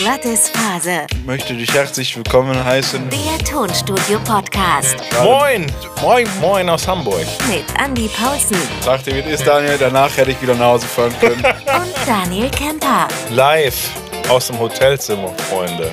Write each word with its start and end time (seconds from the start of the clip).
Was 0.00 0.26
ist 0.26 0.54
Phase? 0.54 1.06
Ich 1.10 1.24
möchte 1.24 1.54
dich 1.54 1.72
herzlich 1.72 2.14
willkommen 2.14 2.62
heißen. 2.62 3.08
Der 3.08 3.38
Tonstudio-Podcast 3.46 4.96
Moin! 5.22 5.72
Moin, 6.02 6.28
moin 6.38 6.68
aus 6.68 6.86
Hamburg. 6.86 7.24
mit 7.48 7.64
Andy 7.82 8.06
Paulsen 8.08 8.58
Sagte, 8.82 9.14
wie 9.14 9.20
es 9.20 9.40
ist, 9.40 9.46
Daniel. 9.46 9.78
Danach 9.78 10.14
hätte 10.18 10.32
ich 10.32 10.42
wieder 10.42 10.54
nach 10.54 10.66
Hause 10.66 10.86
fahren 10.86 11.14
können. 11.18 11.42
und 11.42 11.94
Daniel 12.06 12.50
Kemper. 12.50 13.08
Live 13.30 13.90
aus 14.28 14.48
dem 14.48 14.58
Hotelzimmer, 14.58 15.30
Freunde. 15.48 15.90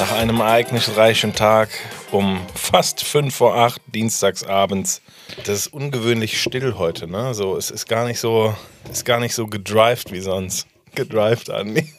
Nach 0.00 0.10
einem 0.18 0.40
ereignisreichen 0.40 1.32
Tag 1.32 1.68
um 2.10 2.40
fast 2.56 3.04
5 3.04 3.32
vor 3.32 3.56
8 3.56 3.80
dienstagsabends. 3.86 5.00
Das 5.44 5.60
ist 5.60 5.66
ungewöhnlich 5.68 6.40
still 6.40 6.74
heute, 6.76 7.06
ne? 7.06 7.34
So, 7.34 7.56
es 7.56 7.70
ist 7.70 7.88
gar 7.88 8.04
nicht 8.04 8.18
so, 8.18 8.52
ist 8.90 9.04
gar 9.04 9.20
nicht 9.20 9.36
so 9.36 9.46
gedrived 9.46 10.10
wie 10.10 10.20
sonst. 10.20 10.66
Gedrived, 10.96 11.50
Andi. 11.50 11.82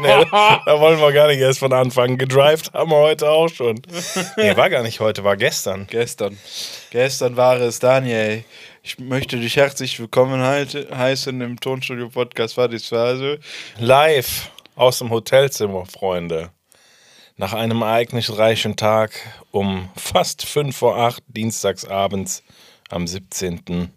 nee, 0.00 0.24
da 0.30 0.80
wollen 0.80 0.98
wir 0.98 1.12
gar 1.12 1.28
nicht 1.28 1.38
erst 1.38 1.60
von 1.60 1.72
anfangen. 1.72 2.18
Gedrived 2.18 2.72
haben 2.74 2.90
wir 2.90 2.96
heute 2.96 3.30
auch 3.30 3.48
schon. 3.48 3.80
Nee, 4.36 4.56
war 4.56 4.68
gar 4.68 4.82
nicht 4.82 5.00
heute, 5.00 5.22
war 5.24 5.36
gestern. 5.36 5.86
Gestern. 5.88 6.36
Gestern 6.90 7.36
war 7.36 7.60
es, 7.60 7.78
Daniel. 7.78 8.44
Ich 8.82 8.98
möchte 8.98 9.38
dich 9.38 9.56
herzlich 9.56 9.98
willkommen 10.00 10.42
heißen 10.42 11.40
im 11.40 11.60
Tonstudio-Podcast. 11.60 12.54
Phase? 12.54 13.38
Live 13.78 14.50
aus 14.74 14.98
dem 14.98 15.10
Hotelzimmer, 15.10 15.86
Freunde. 15.86 16.50
Nach 17.36 17.52
einem 17.52 17.82
ereignisreichen 17.82 18.74
Tag 18.76 19.12
um 19.52 19.90
fast 19.96 20.44
5 20.44 20.76
vor 20.76 20.98
8 20.98 21.22
dienstagsabends 21.28 22.42
am 22.90 23.06
17. 23.06 23.92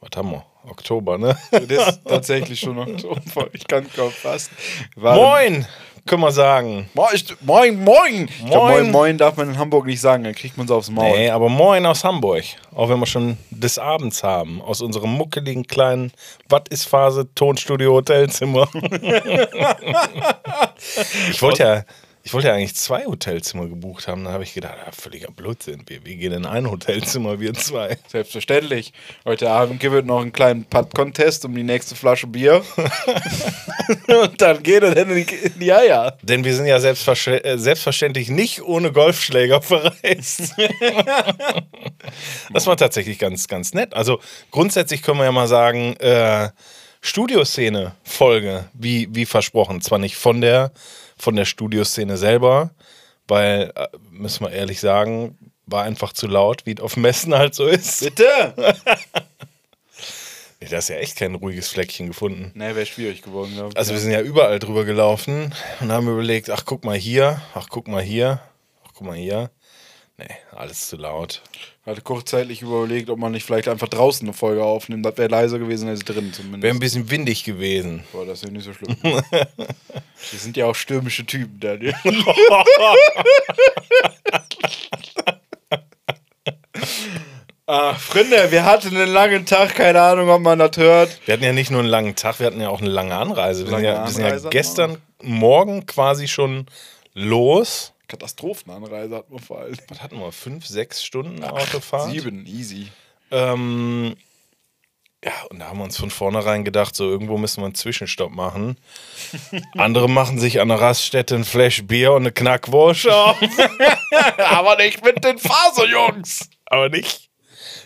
Was 0.00 0.10
haben 0.16 0.30
wir? 0.30 0.46
Oktober, 0.68 1.18
ne? 1.18 1.36
Das 1.50 1.88
ist 1.88 2.00
tatsächlich 2.08 2.60
schon 2.60 2.78
Oktober. 2.78 3.48
Ich 3.52 3.66
kann 3.66 3.86
kaum 3.94 4.10
fassen. 4.10 4.54
Moin, 4.96 5.66
können 6.06 6.22
wir 6.22 6.32
sagen. 6.32 6.88
Moin, 6.94 7.08
moin, 7.40 7.84
moin. 7.84 8.28
Ich 8.28 8.46
glaub, 8.46 8.68
Moin. 8.70 8.90
moin, 8.90 9.18
darf 9.18 9.36
man 9.36 9.50
in 9.50 9.58
Hamburg 9.58 9.86
nicht 9.86 10.00
sagen, 10.00 10.22
dann 10.24 10.34
kriegt 10.34 10.56
man 10.56 10.68
so 10.68 10.76
aufs 10.76 10.90
Maul. 10.90 11.10
Nee, 11.10 11.30
aber 11.30 11.48
moin 11.48 11.84
aus 11.84 12.04
Hamburg. 12.04 12.44
Auch 12.74 12.88
wenn 12.88 13.00
wir 13.00 13.06
schon 13.06 13.36
des 13.50 13.78
Abends 13.78 14.22
haben. 14.22 14.62
Aus 14.62 14.80
unserem 14.80 15.10
muckeligen 15.10 15.66
kleinen 15.66 16.12
Wat 16.48 16.68
ist 16.68 16.84
Phase 16.84 17.28
Tonstudio 17.34 17.94
Hotelzimmer. 17.94 18.68
ich 21.30 21.42
wollte 21.42 21.62
ja. 21.62 21.84
Ich 22.26 22.34
wollte 22.34 22.48
ja 22.48 22.54
eigentlich 22.54 22.74
zwei 22.74 23.04
Hotelzimmer 23.04 23.68
gebucht 23.68 24.08
haben. 24.08 24.24
Dann 24.24 24.32
habe 24.32 24.42
ich 24.42 24.52
gedacht, 24.52 24.78
ah, 24.84 24.90
völliger 24.90 25.30
Blödsinn. 25.30 25.84
Wir, 25.86 26.04
wir 26.04 26.16
gehen 26.16 26.32
in 26.32 26.44
ein 26.44 26.68
Hotelzimmer, 26.68 27.38
wir 27.38 27.54
zwei. 27.54 27.98
Selbstverständlich. 28.08 28.92
Heute 29.24 29.48
Abend 29.48 29.78
gibt 29.78 29.94
es 29.94 30.04
noch 30.04 30.22
einen 30.22 30.32
kleinen 30.32 30.64
Putt-Contest 30.64 31.44
um 31.44 31.54
die 31.54 31.62
nächste 31.62 31.94
Flasche 31.94 32.26
Bier. 32.26 32.64
Und 34.08 34.42
dann 34.42 34.60
geht 34.64 34.82
er 34.82 34.96
dann 34.96 35.08
in 35.10 35.24
die, 35.24 35.34
in 35.36 35.60
die 35.60 35.72
Eier. 35.72 36.18
Denn 36.20 36.42
wir 36.42 36.52
sind 36.56 36.66
ja 36.66 36.78
selbstversch- 36.78 37.44
äh, 37.44 37.58
selbstverständlich 37.58 38.28
nicht 38.28 38.60
ohne 38.60 38.90
Golfschläger 38.90 39.62
verreist. 39.62 40.56
das 42.52 42.66
war 42.66 42.76
tatsächlich 42.76 43.20
ganz, 43.20 43.46
ganz 43.46 43.72
nett. 43.72 43.94
Also 43.94 44.18
grundsätzlich 44.50 45.02
können 45.02 45.18
wir 45.18 45.26
ja 45.26 45.32
mal 45.32 45.46
sagen, 45.46 45.94
äh, 46.00 46.48
Studioszene-Folge, 47.02 48.64
wie, 48.72 49.06
wie 49.12 49.26
versprochen. 49.26 49.80
Zwar 49.80 50.00
nicht 50.00 50.16
von 50.16 50.40
der, 50.40 50.72
von 51.16 51.36
der 51.36 51.44
Studioszene 51.44 52.16
selber, 52.16 52.70
weil, 53.28 53.72
äh, 53.74 53.88
müssen 54.10 54.44
wir 54.44 54.52
ehrlich 54.52 54.80
sagen, 54.80 55.36
war 55.66 55.82
einfach 55.82 56.12
zu 56.12 56.26
laut, 56.26 56.64
wie 56.66 56.74
es 56.74 56.80
auf 56.80 56.96
Messen 56.96 57.34
halt 57.34 57.54
so 57.54 57.66
ist. 57.66 58.00
Bitte? 58.00 58.54
Nee, 60.60 60.68
Da 60.68 60.78
ist 60.78 60.88
ja 60.88 60.96
echt 60.96 61.16
kein 61.16 61.34
ruhiges 61.34 61.68
Fleckchen 61.68 62.06
gefunden. 62.06 62.50
Ne, 62.54 62.74
wäre 62.74 62.86
schwierig 62.86 63.20
geworden, 63.22 63.52
glaube 63.54 63.70
ich. 63.70 63.76
Also 63.76 63.92
wir 63.92 64.00
sind 64.00 64.12
ja 64.12 64.22
überall 64.22 64.58
drüber 64.58 64.84
gelaufen 64.84 65.54
und 65.80 65.92
haben 65.92 66.08
überlegt, 66.08 66.48
ach 66.50 66.64
guck 66.64 66.84
mal 66.84 66.96
hier, 66.96 67.42
ach 67.54 67.68
guck 67.68 67.88
mal 67.88 68.02
hier, 68.02 68.40
ach 68.84 68.92
guck 68.94 69.06
mal 69.06 69.16
hier. 69.16 69.50
Nee, 70.18 70.28
alles 70.52 70.86
zu 70.86 70.96
laut. 70.96 71.42
hatte 71.84 72.00
kurzzeitig 72.00 72.62
überlegt, 72.62 73.10
ob 73.10 73.18
man 73.18 73.32
nicht 73.32 73.44
vielleicht 73.44 73.68
einfach 73.68 73.88
draußen 73.88 74.26
eine 74.26 74.32
Folge 74.32 74.64
aufnimmt. 74.64 75.04
Das 75.04 75.18
wäre 75.18 75.28
leiser 75.28 75.58
gewesen 75.58 75.90
als 75.90 76.06
drin 76.06 76.32
zumindest. 76.32 76.62
Wäre 76.62 76.74
ein 76.74 76.80
bisschen 76.80 77.10
windig 77.10 77.44
gewesen. 77.44 78.02
Boah, 78.12 78.24
das 78.24 78.38
ist 78.38 78.44
ja 78.46 78.50
nicht 78.50 78.64
so 78.64 78.72
schlimm. 78.72 78.96
Wir 79.02 80.38
sind 80.38 80.56
ja 80.56 80.64
auch 80.64 80.74
stürmische 80.74 81.26
Typen, 81.26 81.60
Daniel. 81.60 81.94
ah, 87.66 87.92
Freunde, 87.94 88.50
wir 88.50 88.64
hatten 88.64 88.96
einen 88.96 89.12
langen 89.12 89.44
Tag, 89.44 89.74
keine 89.74 90.00
Ahnung, 90.00 90.30
ob 90.30 90.40
man 90.40 90.58
das 90.58 90.78
hört. 90.78 91.20
Wir 91.26 91.34
hatten 91.34 91.44
ja 91.44 91.52
nicht 91.52 91.70
nur 91.70 91.80
einen 91.80 91.90
langen 91.90 92.16
Tag, 92.16 92.40
wir 92.40 92.46
hatten 92.46 92.62
ja 92.62 92.70
auch 92.70 92.80
eine 92.80 92.88
lange 92.88 93.14
Anreise. 93.14 93.66
Wir, 93.66 93.72
Lange 93.72 94.08
sind, 94.08 94.24
ja, 94.24 94.30
wir 94.30 94.38
sind 94.38 94.44
ja 94.44 94.50
gestern 94.50 94.96
Morgen 95.20 95.84
quasi 95.84 96.26
schon 96.28 96.64
los. 97.12 97.92
Katastrophenanreise 98.08 99.16
hatten 99.16 99.32
wir 99.32 99.40
vor 99.40 99.60
allem. 99.60 99.76
Was 99.88 100.02
hatten 100.02 100.18
wir? 100.18 100.32
Fünf, 100.32 100.66
sechs 100.66 101.04
Stunden 101.04 101.42
Autofahrt? 101.44 102.10
Sieben, 102.10 102.46
easy. 102.46 102.88
Ähm, 103.30 104.16
ja, 105.24 105.32
und 105.50 105.58
da 105.58 105.66
haben 105.66 105.78
wir 105.78 105.84
uns 105.84 105.96
von 105.96 106.10
vornherein 106.10 106.64
gedacht, 106.64 106.94
so 106.94 107.04
irgendwo 107.04 107.36
müssen 107.36 107.60
wir 107.60 107.66
einen 107.66 107.74
Zwischenstopp 107.74 108.30
machen. 108.30 108.76
Andere 109.76 110.08
machen 110.08 110.38
sich 110.38 110.60
an 110.60 110.68
der 110.68 110.80
Raststätte 110.80 111.34
ein 111.34 111.44
Flash 111.44 111.82
Bier 111.84 112.12
und 112.12 112.22
eine 112.22 112.32
Knackwurst 112.32 113.08
auf. 113.08 113.36
Aber 114.38 114.76
nicht 114.76 115.04
mit 115.04 115.24
den 115.24 115.38
Faserjungs. 115.38 116.48
Aber 116.66 116.88
nicht. 116.90 117.28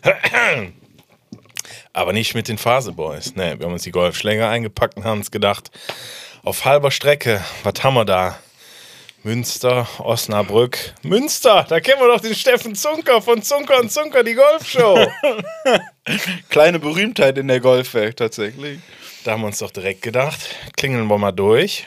Aber 1.93 2.13
nicht 2.13 2.35
mit 2.35 2.49
den 2.49 2.59
Phaseboys. 2.59 3.35
Ne, 3.37 3.59
wir 3.59 3.67
haben 3.67 3.73
uns 3.73 3.85
die 3.85 3.91
Golfschläger 3.91 4.49
eingepackt 4.49 4.97
und 4.97 5.05
haben 5.05 5.21
uns 5.21 5.31
gedacht, 5.31 5.71
auf 6.43 6.65
halber 6.65 6.91
Strecke, 6.91 7.45
was 7.63 7.83
haben 7.83 7.95
wir 7.95 8.05
da? 8.05 8.39
Münster, 9.23 9.87
Osnabrück. 9.99 10.95
Münster, 11.03 11.67
da 11.69 11.81
kennen 11.81 12.01
wir 12.01 12.09
doch 12.09 12.21
den 12.21 12.35
Steffen 12.35 12.75
Zunker 12.75 13.21
von 13.21 13.43
Zunker 13.43 13.79
und 13.81 13.93
Zunker, 13.93 14.25
die 14.25 14.35
Golfshow. 14.35 14.99
Kleine 16.49 16.79
Berühmtheit 16.79 17.37
in 17.37 17.47
der 17.47 17.61
Golfwelt 17.61 18.17
tatsächlich. 18.17 18.81
Da 19.25 19.33
haben 19.33 19.43
wir 19.43 19.49
uns 19.49 19.59
doch 19.59 19.71
direkt 19.71 20.01
gedacht, 20.01 20.41
klingeln 20.75 21.07
wir 21.07 21.19
mal 21.19 21.33
durch. 21.33 21.87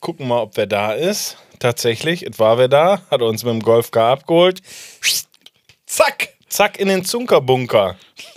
Gucken 0.00 0.26
mal, 0.26 0.40
ob 0.40 0.56
wer 0.56 0.66
da 0.66 0.94
ist. 0.94 1.36
Tatsächlich, 1.60 2.24
es 2.24 2.40
war 2.40 2.58
wer 2.58 2.68
da, 2.68 3.02
hat 3.10 3.22
uns 3.22 3.44
mit 3.44 3.52
dem 3.52 3.62
Golfcar 3.62 4.12
abgeholt. 4.12 4.62
Zack! 5.86 6.39
Zack 6.50 6.78
in 6.80 6.88
den 6.88 7.04
Zunkerbunker. 7.04 7.96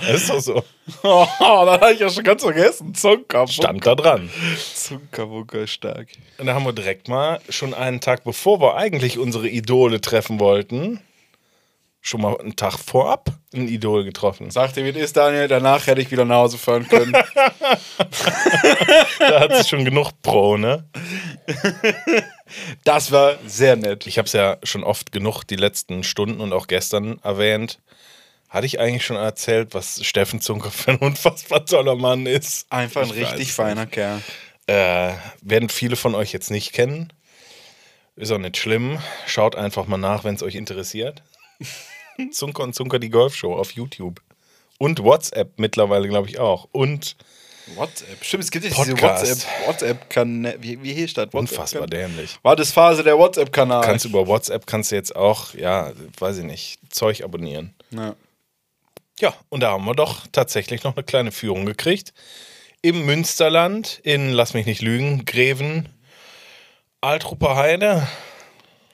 das 0.00 0.14
ist 0.14 0.30
doch 0.30 0.40
so. 0.40 0.64
Oh, 1.02 1.26
da 1.40 1.72
habe 1.72 1.92
ich 1.92 1.98
ja 1.98 2.08
schon 2.08 2.22
ganz 2.22 2.42
vergessen. 2.42 2.94
Zunker. 2.94 3.48
Stand 3.48 3.84
da 3.84 3.96
dran. 3.96 4.30
Zunkerwunker 4.74 5.66
stark. 5.66 6.06
Und 6.38 6.46
da 6.46 6.54
haben 6.54 6.64
wir 6.64 6.72
direkt 6.72 7.08
mal 7.08 7.40
schon 7.48 7.74
einen 7.74 8.00
Tag, 8.00 8.22
bevor 8.22 8.60
wir 8.60 8.76
eigentlich 8.76 9.18
unsere 9.18 9.48
Idole 9.48 10.00
treffen 10.00 10.38
wollten, 10.38 11.00
schon 12.00 12.20
mal 12.22 12.38
einen 12.38 12.56
Tag 12.56 12.78
vorab 12.78 13.30
ein 13.52 13.68
Idol 13.68 14.04
getroffen. 14.04 14.50
Sagte, 14.50 14.84
wie 14.84 14.90
es 14.90 14.96
ist, 14.96 15.16
Daniel. 15.16 15.48
Danach 15.48 15.86
hätte 15.86 16.00
ich 16.00 16.10
wieder 16.10 16.24
nach 16.24 16.36
Hause 16.36 16.58
fahren 16.58 16.88
können. 16.88 17.12
Da 19.18 19.40
hat 19.40 19.52
es 19.52 19.68
schon 19.68 19.84
genug 19.84 20.10
Pro, 20.22 20.56
ne? 20.56 20.84
Das 22.84 23.12
war 23.12 23.36
sehr 23.46 23.76
nett. 23.76 24.06
Ich 24.06 24.18
habe 24.18 24.26
es 24.26 24.32
ja 24.32 24.56
schon 24.62 24.82
oft 24.82 25.12
genug 25.12 25.44
die 25.44 25.56
letzten 25.56 26.02
Stunden 26.02 26.40
und 26.40 26.52
auch 26.52 26.66
gestern 26.66 27.18
erwähnt. 27.22 27.78
Hatte 28.48 28.66
ich 28.66 28.80
eigentlich 28.80 29.04
schon 29.04 29.16
erzählt, 29.16 29.74
was 29.74 30.04
Steffen 30.04 30.40
Zunker 30.40 30.70
für 30.70 30.92
ein 30.92 30.98
unfassbar 30.98 31.64
toller 31.64 31.94
Mann 31.96 32.26
ist? 32.26 32.66
Einfach 32.70 33.02
ein 33.02 33.10
Ich 33.10 33.30
richtig 33.30 33.52
feiner 33.52 33.86
Kerl. 33.86 34.20
Äh, 34.66 35.12
werden 35.42 35.68
viele 35.68 35.96
von 35.96 36.14
euch 36.14 36.32
jetzt 36.32 36.50
nicht 36.50 36.72
kennen. 36.72 37.12
Ist 38.16 38.32
auch 38.32 38.38
nicht 38.38 38.56
schlimm. 38.56 38.98
Schaut 39.26 39.54
einfach 39.54 39.86
mal 39.86 39.98
nach, 39.98 40.24
wenn 40.24 40.34
es 40.34 40.42
euch 40.42 40.56
interessiert. 40.56 41.22
Zunker 42.32 42.62
und 42.62 42.74
Zunker, 42.74 42.98
die 42.98 43.10
Golfshow 43.10 43.54
auf 43.54 43.72
YouTube. 43.72 44.20
Und 44.78 45.02
WhatsApp 45.02 45.58
mittlerweile, 45.58 46.08
glaube 46.08 46.28
ich, 46.28 46.38
auch. 46.38 46.68
Und 46.72 47.16
WhatsApp. 47.76 48.24
Stimmt, 48.24 48.44
es 48.44 48.50
gibt 48.50 48.64
jetzt 48.64 48.78
diese 48.78 48.94
Podcast. 48.94 49.46
WhatsApp. 49.66 50.16
Wie, 50.62 50.82
wie 50.82 50.94
hieß 50.94 51.14
das? 51.14 51.26
WhatsApp 51.26 51.34
unfassbar 51.34 51.86
dämlich. 51.86 52.38
War 52.42 52.56
das 52.56 52.72
Phase 52.72 53.02
der 53.02 53.18
WhatsApp-Kanal? 53.18 53.84
Kannst 53.84 54.04
über 54.04 54.26
WhatsApp 54.26 54.66
kannst 54.66 54.90
du 54.90 54.96
jetzt 54.96 55.14
auch, 55.14 55.54
ja, 55.54 55.92
weiß 56.18 56.38
ich 56.38 56.44
nicht, 56.44 56.80
Zeug 56.90 57.22
abonnieren. 57.22 57.74
Ja. 57.90 58.14
Ja, 59.20 59.34
und 59.50 59.60
da 59.60 59.72
haben 59.72 59.84
wir 59.84 59.94
doch 59.94 60.26
tatsächlich 60.32 60.82
noch 60.82 60.96
eine 60.96 61.04
kleine 61.04 61.30
Führung 61.30 61.66
gekriegt. 61.66 62.14
Im 62.80 63.04
Münsterland, 63.04 64.00
in, 64.02 64.32
lass 64.32 64.54
mich 64.54 64.64
nicht 64.64 64.80
lügen, 64.80 65.26
Greven, 65.26 65.90
Altrupper 67.02 67.54
Heide. 67.54 68.08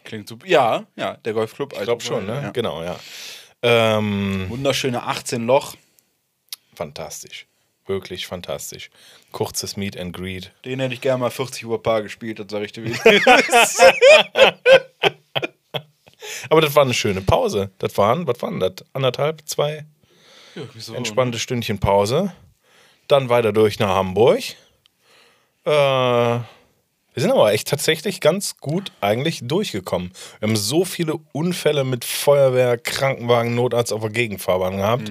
Klingt 0.07 0.29
super. 0.29 0.47
Ja, 0.47 0.87
ja, 0.95 1.17
der 1.19 1.33
Golfclub. 1.33 1.73
Ich 1.75 1.83
glaube 1.83 2.03
schon, 2.03 2.25
ne? 2.27 2.41
Ja. 2.45 2.51
Genau, 2.51 2.83
ja. 2.83 2.99
Ähm, 3.63 4.47
Wunderschöne 4.49 5.03
18 5.03 5.45
Loch. 5.47 5.75
fantastisch. 6.75 7.47
Wirklich 7.87 8.27
fantastisch. 8.27 8.91
Kurzes 9.33 9.77
Meet 9.77 9.99
and 9.99 10.15
Greet. 10.17 10.53
Den 10.65 10.79
hätte 10.81 10.95
ich 10.95 11.01
gerne 11.01 11.19
mal 11.19 11.31
40 11.31 11.67
Uhr 11.67 11.83
Paar 11.83 12.03
gespielt, 12.03 12.39
das 12.39 12.47
sag 12.51 12.63
ich 12.63 12.73
dir 12.73 12.85
wieder. 12.85 13.01
Aber 16.51 16.61
das 16.61 16.75
war 16.75 16.83
eine 16.85 16.95
schöne 16.95 17.21
Pause. 17.21 17.71
Das 17.79 17.97
waren, 17.99 18.27
was 18.27 18.41
waren 18.43 18.61
das? 18.61 18.75
Anderthalb, 18.93 19.43
zwei 19.47 19.87
Ja, 20.55 20.63
entspannte 20.95 21.39
Stündchen 21.39 21.79
Pause. 21.79 22.33
Dann 23.09 23.29
weiter 23.29 23.53
durch 23.53 23.79
nach 23.79 23.89
Hamburg. 23.95 24.41
Äh, 25.65 26.39
wir 27.17 27.23
sind 27.23 27.33
aber 27.33 27.51
echt 27.51 27.67
tatsächlich 27.67 28.21
ganz 28.21 28.59
gut 28.59 28.93
eigentlich 29.01 29.41
durchgekommen. 29.43 30.13
Wir 30.39 30.49
haben 30.49 30.57
so 30.57 30.85
viele 30.85 31.15
Unfälle 31.33 31.83
mit 31.83 32.05
Feuerwehr, 32.05 32.77
Krankenwagen, 32.77 33.55
Notarzt 33.55 33.91
auf 33.91 34.03
der 34.03 34.11
Gegenfahrbahn 34.11 34.77
gehabt. 34.77 35.11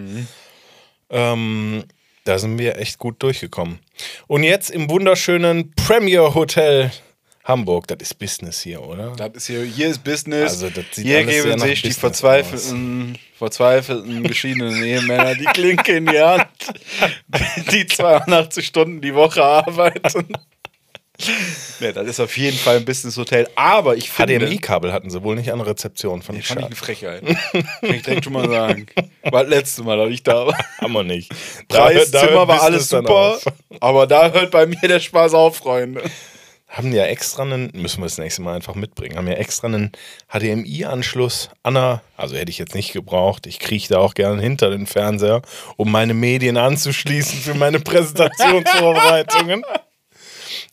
Ähm, 1.09 1.83
da 2.23 2.37
sind 2.37 2.59
wir 2.59 2.77
echt 2.77 2.99
gut 2.99 3.23
durchgekommen. 3.23 3.79
Und 4.27 4.43
jetzt 4.43 4.69
im 4.69 4.87
wunderschönen 4.87 5.71
Premier 5.71 6.35
Hotel 6.35 6.91
Hamburg. 7.43 7.87
Das 7.87 7.97
ist 8.01 8.19
Business 8.19 8.61
hier, 8.61 8.83
oder? 8.83 9.15
Das 9.15 9.31
ist 9.33 9.47
hier, 9.47 9.63
hier 9.63 9.87
ist 9.87 10.03
Business. 10.03 10.51
Also, 10.51 10.69
das 10.69 10.85
sieht 10.91 11.07
hier 11.07 11.23
geben 11.23 11.57
sich 11.57 11.81
die 11.81 11.91
verzweifelten, 11.91 13.17
verzweifelten 13.35 14.21
geschiedenen 14.21 14.83
Ehemänner 14.83 15.33
die 15.33 15.45
Klinke 15.45 15.97
in 15.97 16.05
die 16.05 16.19
Hand, 16.19 16.47
die 17.71 17.87
82 17.87 18.63
Stunden 18.63 19.01
die 19.01 19.15
Woche 19.15 19.43
arbeiten. 19.43 20.27
Ne, 21.81 21.91
das 21.91 22.07
ist 22.07 22.19
auf 22.21 22.37
jeden 22.37 22.57
Fall 22.57 22.77
ein 22.77 22.85
Business-Hotel. 22.85 23.49
Aber 23.55 23.97
ich 23.97 24.09
finde. 24.09 24.39
HDMI-Kabel 24.39 24.93
hatten 24.93 25.09
sie 25.09 25.21
wohl 25.23 25.35
nicht 25.35 25.51
an 25.51 25.59
der 25.59 25.67
Rezeption. 25.67 26.21
Fand 26.21 26.39
ich 26.39 26.47
Fand 26.47 26.61
ich 26.61 26.63
schade. 26.63 26.65
eine 26.67 26.75
Frechheit. 26.75 27.23
Kann 27.81 27.93
ich 27.93 28.01
direkt 28.01 28.23
schon 28.23 28.33
mal 28.33 28.49
sagen. 28.49 28.87
War 29.23 29.43
das 29.43 29.49
letzte 29.49 29.83
Mal, 29.83 29.97
dass 29.97 30.09
ich 30.09 30.23
da 30.23 30.47
war. 30.47 30.57
Haben 30.79 30.93
wir 30.93 31.03
nicht. 31.03 31.31
Da 31.67 31.85
Preis, 31.85 32.11
da 32.11 32.21
Zimmer 32.21 32.31
hört 32.31 32.47
war 32.47 32.61
alles 32.63 32.89
super. 32.89 33.39
Aber 33.81 34.07
da 34.07 34.31
hört 34.31 34.51
bei 34.51 34.65
mir 34.65 34.79
der 34.81 34.99
Spaß 34.99 35.33
auf, 35.33 35.57
Freunde. 35.57 36.01
Haben 36.67 36.91
ja 36.93 37.05
extra 37.05 37.43
einen, 37.43 37.71
müssen 37.73 37.99
wir 37.99 38.05
das 38.05 38.17
nächste 38.17 38.41
Mal 38.41 38.55
einfach 38.55 38.75
mitbringen, 38.75 39.17
haben 39.17 39.27
ja 39.27 39.35
extra 39.35 39.67
einen 39.67 39.91
HDMI-Anschluss 40.29 41.49
an 41.63 41.75
der, 41.75 42.01
also 42.17 42.35
hätte 42.35 42.49
ich 42.49 42.57
jetzt 42.57 42.75
nicht 42.75 42.91
gebraucht, 42.91 43.47
ich 43.47 43.59
kriege 43.59 43.85
da 43.87 43.99
auch 43.99 44.13
gerne 44.13 44.41
hinter 44.41 44.71
den 44.71 44.85
Fernseher, 44.85 45.41
um 45.77 45.89
meine 45.89 46.13
Medien 46.13 46.57
anzuschließen 46.57 47.39
für 47.39 47.53
meine 47.53 47.79
Präsentationsvorbereitungen. 47.79 49.63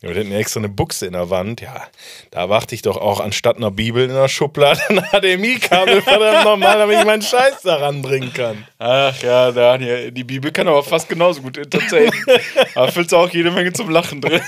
Ja, 0.02 0.08
wir 0.08 0.16
hätten 0.16 0.32
ja 0.32 0.38
extra 0.38 0.58
eine 0.58 0.68
Buchse 0.68 1.06
in 1.06 1.12
der 1.12 1.30
Wand. 1.30 1.60
Ja, 1.60 1.86
da 2.32 2.40
erwarte 2.40 2.74
ich 2.74 2.82
doch 2.82 2.96
auch 2.96 3.20
anstatt 3.20 3.56
einer 3.56 3.70
Bibel 3.70 4.02
in 4.02 4.12
der 4.12 4.26
Schublade 4.26 4.80
ein 4.88 5.00
HDMI-Kabel, 5.00 6.02
verdammt 6.02 6.44
nochmal, 6.44 6.76
damit 6.76 6.98
ich 6.98 7.04
meinen 7.04 7.22
Scheiß 7.22 7.62
da 7.62 7.76
ranbringen 7.76 8.32
kann. 8.32 8.66
Ach 8.78 9.16
ja, 9.22 9.52
Daniel, 9.52 10.10
die 10.10 10.24
Bibel 10.24 10.50
kann 10.50 10.66
aber 10.66 10.82
fast 10.82 11.08
genauso 11.08 11.40
gut 11.42 11.56
entertainen. 11.56 12.10
aber 12.74 12.90
fühlst 12.90 13.12
du 13.12 13.16
auch 13.16 13.30
jede 13.30 13.52
Menge 13.52 13.72
zum 13.72 13.90
Lachen 13.90 14.20
drin. 14.20 14.42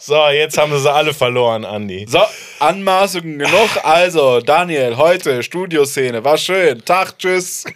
So, 0.00 0.28
jetzt 0.30 0.58
haben 0.58 0.72
wir 0.72 0.80
sie 0.80 0.92
alle 0.92 1.14
verloren, 1.14 1.64
Andi. 1.64 2.06
So, 2.08 2.22
Anmaßungen 2.58 3.38
genug. 3.38 3.70
Also, 3.84 4.40
Daniel, 4.40 4.96
heute 4.96 5.44
Studioszene. 5.44 6.24
War 6.24 6.38
schön. 6.38 6.84
Tag, 6.84 7.16
tschüss. 7.20 7.64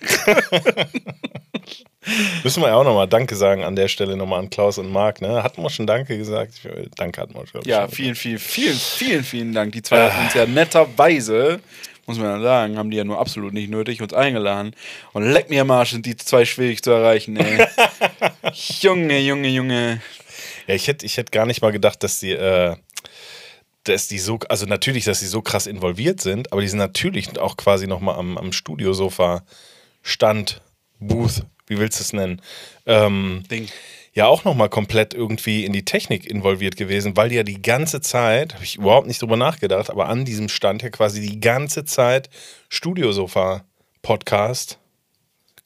Müssen 2.44 2.62
wir 2.62 2.68
ja 2.68 2.76
auch 2.76 2.84
nochmal 2.84 3.08
Danke 3.08 3.34
sagen 3.34 3.64
an 3.64 3.74
der 3.74 3.88
Stelle 3.88 4.16
nochmal 4.16 4.38
an 4.38 4.50
Klaus 4.50 4.78
und 4.78 4.90
Marc, 4.90 5.20
ne? 5.20 5.42
Hatten 5.42 5.62
wir 5.62 5.70
schon 5.70 5.86
Danke 5.86 6.16
gesagt? 6.16 6.52
Ich, 6.54 6.90
danke 6.96 7.20
hatten 7.20 7.34
wir 7.34 7.46
schon. 7.46 7.62
Ja, 7.64 7.88
vielen, 7.88 8.14
vielen, 8.14 8.38
vielen, 8.38 8.76
vielen, 8.76 9.24
vielen 9.24 9.52
Dank. 9.52 9.72
Die 9.72 9.82
zwei 9.82 10.08
hatten 10.10 10.24
uns 10.24 10.34
ja 10.34 10.46
netterweise, 10.46 11.60
muss 12.06 12.18
man 12.18 12.26
ja 12.26 12.40
sagen, 12.40 12.78
haben 12.78 12.90
die 12.90 12.96
ja 12.96 13.04
nur 13.04 13.18
absolut 13.18 13.52
nicht 13.52 13.70
nötig, 13.70 14.00
uns 14.00 14.12
eingeladen. 14.14 14.74
Und 15.12 15.24
leck 15.24 15.50
mir 15.50 15.62
am 15.62 15.70
Arsch, 15.70 15.90
sind 15.90 16.06
die 16.06 16.16
zwei 16.16 16.44
schwierig 16.44 16.82
zu 16.82 16.92
erreichen, 16.92 17.36
ey. 17.36 17.66
Junge, 18.80 19.18
Junge, 19.18 19.48
Junge. 19.48 20.00
Ja, 20.66 20.74
ich 20.74 20.86
hätte 20.86 21.04
ich 21.06 21.16
hätt 21.16 21.32
gar 21.32 21.46
nicht 21.46 21.62
mal 21.62 21.72
gedacht, 21.72 22.02
dass 22.02 22.20
die, 22.20 22.32
äh, 22.32 22.76
dass 23.84 24.08
die 24.08 24.18
so, 24.18 24.38
also 24.48 24.66
natürlich, 24.66 25.04
dass 25.04 25.20
die 25.20 25.26
so 25.26 25.42
krass 25.42 25.66
involviert 25.66 26.20
sind, 26.20 26.52
aber 26.52 26.60
die 26.60 26.68
sind 26.68 26.78
natürlich 26.78 27.38
auch 27.38 27.56
quasi 27.56 27.86
nochmal 27.86 28.16
am, 28.16 28.38
am 28.38 28.52
Studiosofa, 28.52 29.44
Stand, 30.02 30.62
Booth, 30.98 31.44
wie 31.66 31.78
willst 31.78 31.98
du 31.98 32.02
es 32.02 32.12
nennen? 32.12 32.40
Ähm, 32.86 33.42
Ding. 33.50 33.68
ja 34.14 34.26
auch 34.26 34.44
nochmal 34.44 34.68
komplett 34.68 35.14
irgendwie 35.14 35.64
in 35.64 35.72
die 35.72 35.84
Technik 35.84 36.26
involviert 36.26 36.76
gewesen, 36.76 37.16
weil 37.16 37.28
die 37.28 37.36
ja 37.36 37.42
die 37.42 37.62
ganze 37.62 38.00
Zeit, 38.00 38.54
habe 38.54 38.64
ich 38.64 38.76
überhaupt 38.76 39.06
nicht 39.06 39.22
drüber 39.22 39.36
nachgedacht, 39.36 39.90
aber 39.90 40.08
an 40.08 40.24
diesem 40.24 40.48
Stand 40.48 40.82
ja 40.82 40.90
quasi 40.90 41.20
die 41.20 41.40
ganze 41.40 41.84
Zeit 41.84 42.28
Studiosofa-Podcast, 42.68 44.78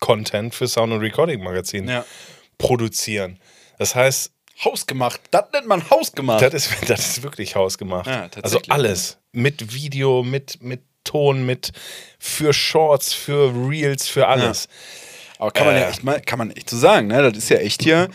Content 0.01 0.55
für 0.55 0.69
Sound- 0.69 0.93
und 0.93 1.01
Recording-Magazin 1.01 1.89
Ja. 1.89 2.05
produzieren. 2.59 3.39
Das 3.79 3.95
heißt, 3.95 4.33
Hausgemacht. 4.65 5.23
Das 5.31 5.45
nennt 5.55 5.67
man 5.69 5.89
hausgemacht. 5.89 6.43
das 6.43 6.53
ist, 6.53 6.71
das 6.91 7.01
ist 7.09 7.23
wirklich 7.23 7.57
hausgemacht. 7.57 8.07
Ja, 8.07 8.29
also 8.43 8.61
alles. 8.69 9.17
Mit 9.33 9.73
Video, 9.73 10.23
mit, 10.23 10.63
mit 10.63 10.83
Ton, 11.03 11.47
mit 11.47 11.73
für 12.19 12.53
Shorts, 12.53 13.15
für 13.15 13.55
Reels, 13.55 14.07
für 14.07 14.29
alles. 14.29 14.69
Aber 15.41 15.51
kann 15.53 15.67
man 15.67 15.75
ja 15.75 15.83
Äh. 15.83 15.89
echt 15.89 16.05
mal, 16.05 16.21
kann 16.21 16.39
man 16.39 16.51
echt 16.51 16.69
so 16.69 16.77
sagen, 16.77 17.07
ne? 17.07 17.23
Das 17.23 17.37
ist 17.37 17.49
ja 17.49 17.57
echt 17.57 17.83
hier. 17.83 18.09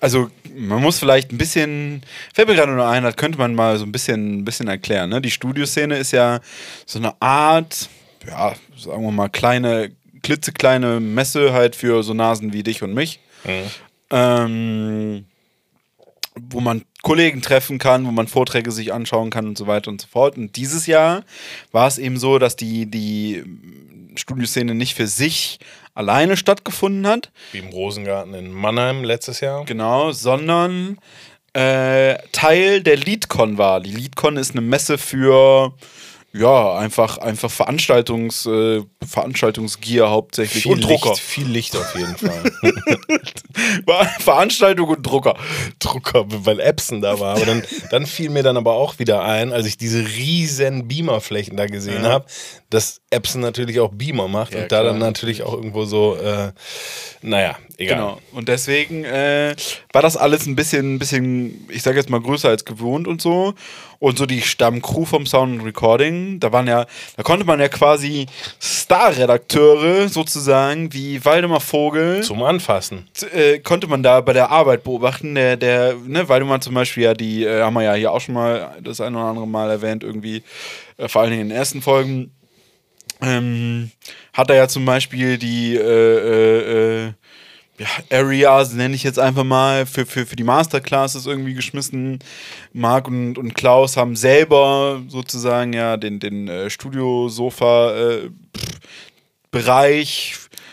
Also, 0.00 0.30
man 0.56 0.80
muss 0.80 0.98
vielleicht 0.98 1.30
ein 1.30 1.36
bisschen, 1.36 2.00
fällt 2.32 2.48
mir 2.48 2.54
gerade 2.54 2.72
nur 2.72 2.88
ein, 2.88 3.02
das 3.02 3.16
könnte 3.16 3.36
man 3.38 3.54
mal 3.54 3.76
so 3.76 3.84
ein 3.84 3.92
bisschen, 3.92 4.38
ein 4.38 4.44
bisschen 4.46 4.66
erklären, 4.66 5.10
ne? 5.10 5.20
Die 5.20 5.30
Studioszene 5.30 5.98
ist 5.98 6.12
ja 6.12 6.40
so 6.86 6.98
eine 6.98 7.20
Art, 7.20 7.90
ja, 8.26 8.54
sagen 8.78 9.02
wir 9.04 9.12
mal, 9.12 9.28
kleine, 9.28 9.92
klitzekleine 10.22 11.00
Messe 11.00 11.52
halt 11.52 11.76
für 11.76 12.02
so 12.02 12.14
Nasen 12.14 12.54
wie 12.54 12.62
dich 12.62 12.82
und 12.82 12.94
mich. 12.94 13.20
Ähm, 14.10 15.26
wo 16.34 16.60
man 16.60 16.82
Kollegen 17.02 17.42
treffen 17.42 17.78
kann, 17.78 18.06
wo 18.06 18.10
man 18.10 18.26
Vorträge 18.26 18.72
sich 18.72 18.92
anschauen 18.94 19.28
kann 19.28 19.46
und 19.48 19.58
so 19.58 19.66
weiter 19.66 19.90
und 19.90 20.00
so 20.00 20.06
fort. 20.06 20.38
Und 20.38 20.56
dieses 20.56 20.86
Jahr 20.86 21.24
war 21.72 21.86
es 21.88 21.98
eben 21.98 22.16
so, 22.16 22.38
dass 22.38 22.56
die, 22.56 22.86
die 22.90 23.42
Studioszene 24.16 24.74
nicht 24.74 24.94
für 24.94 25.06
sich 25.06 25.58
alleine 25.94 26.36
stattgefunden 26.36 27.06
hat, 27.06 27.30
Wie 27.52 27.58
im 27.58 27.68
Rosengarten 27.68 28.34
in 28.34 28.52
Mannheim 28.52 29.04
letztes 29.04 29.40
Jahr. 29.40 29.64
genau, 29.64 30.12
sondern 30.12 30.98
äh, 31.52 32.16
Teil 32.32 32.82
der 32.82 32.96
LeadCon 32.96 33.58
war. 33.58 33.80
Die 33.80 33.92
LeadCon 33.92 34.36
ist 34.36 34.52
eine 34.52 34.60
Messe 34.60 34.98
für 34.98 35.72
ja, 36.32 36.76
einfach, 36.76 37.18
einfach 37.18 37.50
Veranstaltungs, 37.50 38.46
äh, 38.46 38.82
Veranstaltungsgier 39.04 40.08
hauptsächlich 40.10 40.62
Viel 40.62 40.72
und 40.74 40.82
Drucker. 40.84 41.10
Licht, 41.10 41.20
viel 41.22 41.48
Licht 41.48 41.76
auf 41.76 41.92
jeden 41.96 42.16
Fall. 42.16 42.52
Veranstaltung 44.20 44.88
und 44.90 45.02
Drucker. 45.04 45.34
Drucker, 45.80 46.24
weil 46.28 46.60
Epson 46.60 47.00
da 47.00 47.18
war. 47.18 47.36
Aber 47.36 47.46
dann, 47.46 47.62
dann 47.90 48.06
fiel 48.06 48.30
mir 48.30 48.42
dann 48.42 48.56
aber 48.56 48.74
auch 48.74 48.98
wieder 49.00 49.24
ein, 49.24 49.52
als 49.52 49.66
ich 49.66 49.76
diese 49.76 50.06
riesen 50.06 50.86
Beamerflächen 50.88 51.56
da 51.56 51.66
gesehen 51.66 52.04
Ja. 52.04 52.10
habe, 52.10 52.26
dass 52.70 53.00
Epson 53.10 53.40
natürlich 53.40 53.80
auch 53.80 53.90
Beamer 53.92 54.28
macht 54.28 54.54
Ja, 54.54 54.62
und 54.62 54.72
da 54.72 54.80
klar, 54.80 54.92
dann 54.92 54.98
natürlich 55.00 55.42
auch 55.42 55.54
irgendwo 55.54 55.84
so, 55.84 56.16
äh, 56.16 56.52
naja, 57.20 57.58
egal. 57.76 57.96
Genau. 57.96 58.18
Und 58.32 58.48
deswegen 58.48 59.04
äh, 59.04 59.56
war 59.92 60.02
das 60.02 60.16
alles 60.16 60.46
ein 60.46 60.54
bisschen, 60.54 60.94
ein 60.94 60.98
bisschen, 61.00 61.68
ich 61.68 61.82
sage 61.82 61.98
jetzt 61.98 62.08
mal, 62.08 62.20
größer 62.20 62.48
als 62.48 62.64
gewohnt 62.64 63.08
und 63.08 63.20
so. 63.20 63.54
Und 63.98 64.16
so 64.16 64.24
die 64.24 64.40
Stammcrew 64.40 65.04
vom 65.04 65.26
Sound 65.26 65.62
Recording, 65.62 66.40
da 66.40 66.52
waren 66.52 66.66
ja, 66.66 66.86
da 67.16 67.22
konnte 67.22 67.44
man 67.44 67.60
ja 67.60 67.68
quasi 67.68 68.26
Star-Redakteure 68.62 70.08
sozusagen 70.08 70.92
wie 70.94 71.22
Waldemar 71.24 71.60
Vogel. 71.60 72.22
Zum 72.22 72.42
Anfassen. 72.42 73.08
äh, 73.34 73.58
konnte 73.58 73.88
man 73.88 74.02
da 74.02 74.20
bei 74.20 74.32
der 74.32 74.50
Arbeit 74.50 74.84
beobachten, 74.84 75.34
der, 75.34 75.56
der, 75.56 75.96
ne, 76.06 76.24
mal 76.28 76.60
zum 76.60 76.74
Beispiel 76.74 77.02
ja 77.02 77.14
die, 77.14 77.44
äh, 77.44 77.62
haben 77.62 77.74
wir 77.74 77.82
ja 77.82 77.94
hier 77.94 78.12
auch 78.12 78.20
schon 78.20 78.36
mal 78.36 78.76
das 78.80 79.00
ein 79.00 79.14
oder 79.14 79.24
andere 79.24 79.48
Mal 79.48 79.68
erwähnt, 79.68 80.02
irgendwie, 80.02 80.44
äh, 80.96 81.08
vor 81.08 81.22
allen 81.22 81.32
Dingen 81.32 81.42
in 81.42 81.48
den 81.48 81.58
ersten 81.58 81.82
Folgen, 81.82 82.30
ähm, 83.22 83.90
hat 84.32 84.50
er 84.50 84.56
ja 84.56 84.68
zum 84.68 84.84
Beispiel 84.84 85.38
die, 85.38 85.76
äh, 85.76 85.80
äh, 85.80 87.06
äh, 87.06 87.12
ja, 87.78 87.86
Areas, 88.10 88.74
nenne 88.74 88.94
ich 88.94 89.02
jetzt 89.04 89.18
einfach 89.18 89.44
mal, 89.44 89.86
für, 89.86 90.04
für, 90.04 90.26
für 90.26 90.36
die 90.36 90.44
Masterclasses 90.44 91.24
irgendwie 91.26 91.54
geschmissen. 91.54 92.18
Marc 92.74 93.08
und, 93.08 93.38
und 93.38 93.54
Klaus 93.54 93.96
haben 93.96 94.16
selber 94.16 95.00
sozusagen 95.08 95.72
ja 95.72 95.96
den, 95.96 96.20
den 96.20 96.48
äh, 96.48 96.68
Studiosofa 96.68 97.94
äh, 97.96 98.30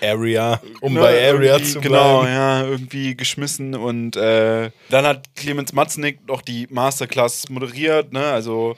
Area, 0.01 0.62
um 0.82 0.94
ne, 0.94 1.00
bei 1.00 1.30
Area 1.30 1.62
zu 1.63 1.82
Genau, 1.82 2.22
bleiben. 2.22 2.36
ja, 2.36 2.63
irgendwie 2.68 3.16
geschmissen 3.16 3.74
und 3.74 4.16
äh, 4.16 4.70
dann 4.89 5.06
hat 5.06 5.34
Clemens 5.36 5.74
Matznick 5.74 6.27
noch 6.27 6.42
die 6.42 6.68
Masterclass 6.70 7.50
moderiert, 7.50 8.13
ne, 8.13 8.24
also 8.25 8.75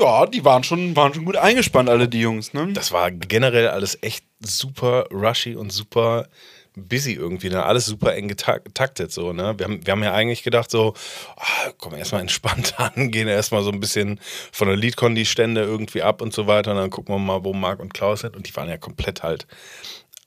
ja, 0.00 0.26
die 0.26 0.44
waren 0.44 0.64
schon, 0.64 0.94
waren 0.96 1.14
schon 1.14 1.24
gut 1.24 1.36
eingespannt, 1.36 1.88
alle 1.88 2.08
die 2.08 2.20
Jungs, 2.20 2.52
ne? 2.52 2.72
Das 2.72 2.92
war 2.92 3.10
generell 3.10 3.68
alles 3.68 3.98
echt 4.02 4.24
super 4.40 5.06
rushy 5.10 5.54
und 5.54 5.72
super 5.72 6.28
busy 6.76 7.14
irgendwie, 7.14 7.48
ne? 7.48 7.64
Alles 7.64 7.86
super 7.86 8.14
eng 8.14 8.28
getak- 8.28 8.64
getaktet, 8.64 9.10
so, 9.10 9.32
ne? 9.32 9.54
Wir 9.56 9.64
haben, 9.64 9.86
wir 9.86 9.92
haben 9.92 10.02
ja 10.02 10.12
eigentlich 10.12 10.42
gedacht, 10.42 10.70
so, 10.70 10.92
ah, 11.36 11.70
komm 11.78 11.94
erstmal 11.94 12.20
entspannt 12.20 12.74
an, 12.78 13.10
gehen 13.10 13.28
erstmal 13.28 13.62
so 13.62 13.70
ein 13.70 13.80
bisschen 13.80 14.20
von 14.52 14.68
der 14.68 14.76
Leadcon 14.76 15.14
die 15.14 15.24
Stände 15.26 15.62
irgendwie 15.62 16.02
ab 16.02 16.20
und 16.20 16.34
so 16.34 16.46
weiter 16.46 16.72
und 16.72 16.76
dann 16.76 16.90
gucken 16.90 17.14
wir 17.14 17.18
mal, 17.18 17.44
wo 17.44 17.54
Marc 17.54 17.80
und 17.80 17.94
Klaus 17.94 18.20
sind 18.20 18.36
und 18.36 18.46
die 18.48 18.54
waren 18.56 18.68
ja 18.68 18.76
komplett 18.76 19.22
halt 19.22 19.46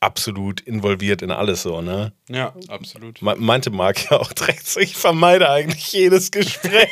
absolut 0.01 0.62
involviert 0.62 1.22
in 1.22 1.32
alles 1.32 1.63
so, 1.63 1.82
ne? 1.82 2.13
Ja, 2.29 2.53
absolut. 2.68 3.22
Me- 3.22 3.36
Meinte 3.38 3.70
Marc 3.70 4.10
ja 4.12 4.20
auch 4.20 4.32
direkt 4.34 4.77
ich 4.77 4.96
vermeide 4.96 5.50
eigentlich 5.50 5.91
jedes 5.91 6.32
Gespräch 6.32 6.88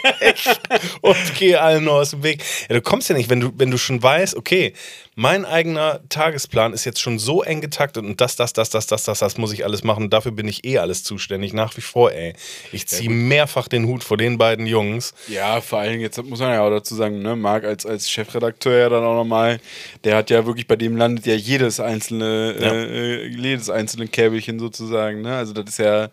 und 1.01 1.15
gehe 1.37 1.61
allen 1.61 1.85
nur 1.85 1.93
aus 1.93 2.09
dem 2.11 2.23
Weg. 2.23 2.43
Ja, 2.67 2.75
du 2.75 2.81
kommst 2.81 3.07
ja 3.09 3.15
nicht, 3.15 3.29
wenn 3.29 3.39
du, 3.39 3.51
wenn 3.55 3.71
du 3.71 3.77
schon 3.77 4.01
weißt, 4.01 4.35
okay, 4.35 4.73
mein 5.15 5.45
eigener 5.45 6.01
Tagesplan 6.09 6.73
ist 6.73 6.85
jetzt 6.85 6.99
schon 6.99 7.17
so 7.17 7.41
eng 7.43 7.61
getaktet 7.61 8.03
und 8.03 8.19
das, 8.21 8.35
das, 8.35 8.53
das, 8.53 8.69
das, 8.69 8.85
das, 8.87 9.03
das, 9.05 9.19
das 9.19 9.37
muss 9.37 9.51
ich 9.53 9.63
alles 9.65 9.83
machen. 9.83 10.09
Dafür 10.09 10.31
bin 10.31 10.47
ich 10.47 10.63
eh 10.65 10.77
alles 10.79 11.03
zuständig, 11.03 11.53
nach 11.53 11.75
wie 11.77 11.81
vor, 11.81 12.11
ey. 12.11 12.33
Ich 12.71 12.87
ziehe 12.87 13.09
mehrfach 13.09 13.67
den 13.67 13.85
Hut 13.87 14.03
vor 14.03 14.17
den 14.17 14.37
beiden 14.37 14.67
Jungs. 14.67 15.13
Ja, 15.27 15.61
vor 15.61 15.79
allen 15.79 15.91
Dingen, 15.91 16.01
jetzt 16.01 16.21
muss 16.23 16.39
man 16.39 16.51
ja 16.53 16.61
auch 16.61 16.69
dazu 16.69 16.93
sagen, 16.95 17.21
ne, 17.21 17.35
Marc 17.35 17.63
als, 17.63 17.85
als 17.85 18.09
Chefredakteur 18.11 18.77
ja 18.77 18.89
dann 18.89 19.03
auch 19.03 19.15
nochmal, 19.15 19.59
der 20.03 20.17
hat 20.17 20.29
ja 20.29 20.45
wirklich, 20.45 20.67
bei 20.67 20.75
dem 20.75 20.97
landet 20.97 21.25
ja 21.25 21.33
jedes 21.35 21.79
einzelne, 21.79 22.55
Ja. 22.59 22.73
äh, 22.73 22.96
jedes 22.97 23.69
einzelne 23.69 24.07
Käbelchen 24.07 24.59
sozusagen, 24.59 25.21
ne? 25.21 25.35
Also 25.35 25.53
das 25.53 25.69
ist 25.69 25.79
ja, 25.79 26.09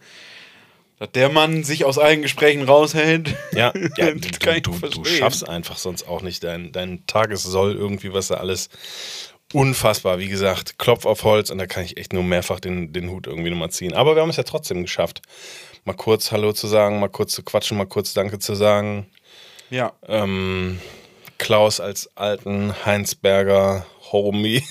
dass 0.99 1.11
der 1.13 1.29
Mann 1.29 1.65
sich 1.65 1.85
aus 1.85 1.99
allen 1.99 2.23
Gesprächen 2.23 2.63
raushält. 2.63 3.35
Ja, 3.53 3.73
ja 3.97 4.11
du, 4.13 4.21
Das 4.21 4.39
kann 4.39 4.57
ich 4.57 4.63
du, 4.63 4.73
du 4.79 5.05
schaffst 5.05 5.49
einfach 5.49 5.79
sonst 5.79 6.07
auch 6.07 6.23
nicht 6.23 6.45
dein, 6.45 6.73
dein 6.73 7.07
Tagessoll 7.07 7.75
irgendwie, 7.75 8.13
was 8.13 8.29
da 8.29 8.37
alles 8.37 8.69
unfassbar. 9.53 10.19
Wie 10.19 10.29
gesagt, 10.29 10.79
Klopf 10.79 11.07
auf 11.07 11.25
Holz 11.25 11.51
und 11.51 11.59
da 11.59 11.67
kann 11.67 11.85
ich 11.85 11.97
echt 11.97 12.13
nur 12.13 12.23
mehrfach 12.23 12.61
den, 12.61 12.93
den 12.93 13.11
Hut 13.11 13.27
irgendwie 13.27 13.51
nochmal 13.51 13.71
ziehen. 13.71 13.95
Aber 13.95 14.15
wir 14.15 14.23
haben 14.23 14.31
es 14.31 14.37
ja 14.37 14.43
trotzdem 14.43 14.83
geschafft. 14.83 15.23
Mal 15.85 15.95
kurz 15.95 16.33
Hallo 16.33 16.53
zu 16.53 16.67
sagen, 16.67 16.99
mal 16.99 17.09
kurz 17.09 17.33
zu 17.33 17.43
quatschen, 17.43 17.77
mal 17.77 17.87
kurz 17.87 18.15
Danke 18.15 18.39
zu 18.39 18.55
sagen. 18.55 19.07
Ja. 19.71 19.93
Ähm, 20.07 20.81
Klaus 21.39 21.81
als 21.81 22.11
alten 22.17 22.75
Heinsberger 22.85 23.87
Homie 24.13 24.63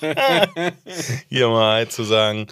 hier 1.28 1.48
mal 1.48 1.88
zu 1.88 2.04
sagen. 2.04 2.46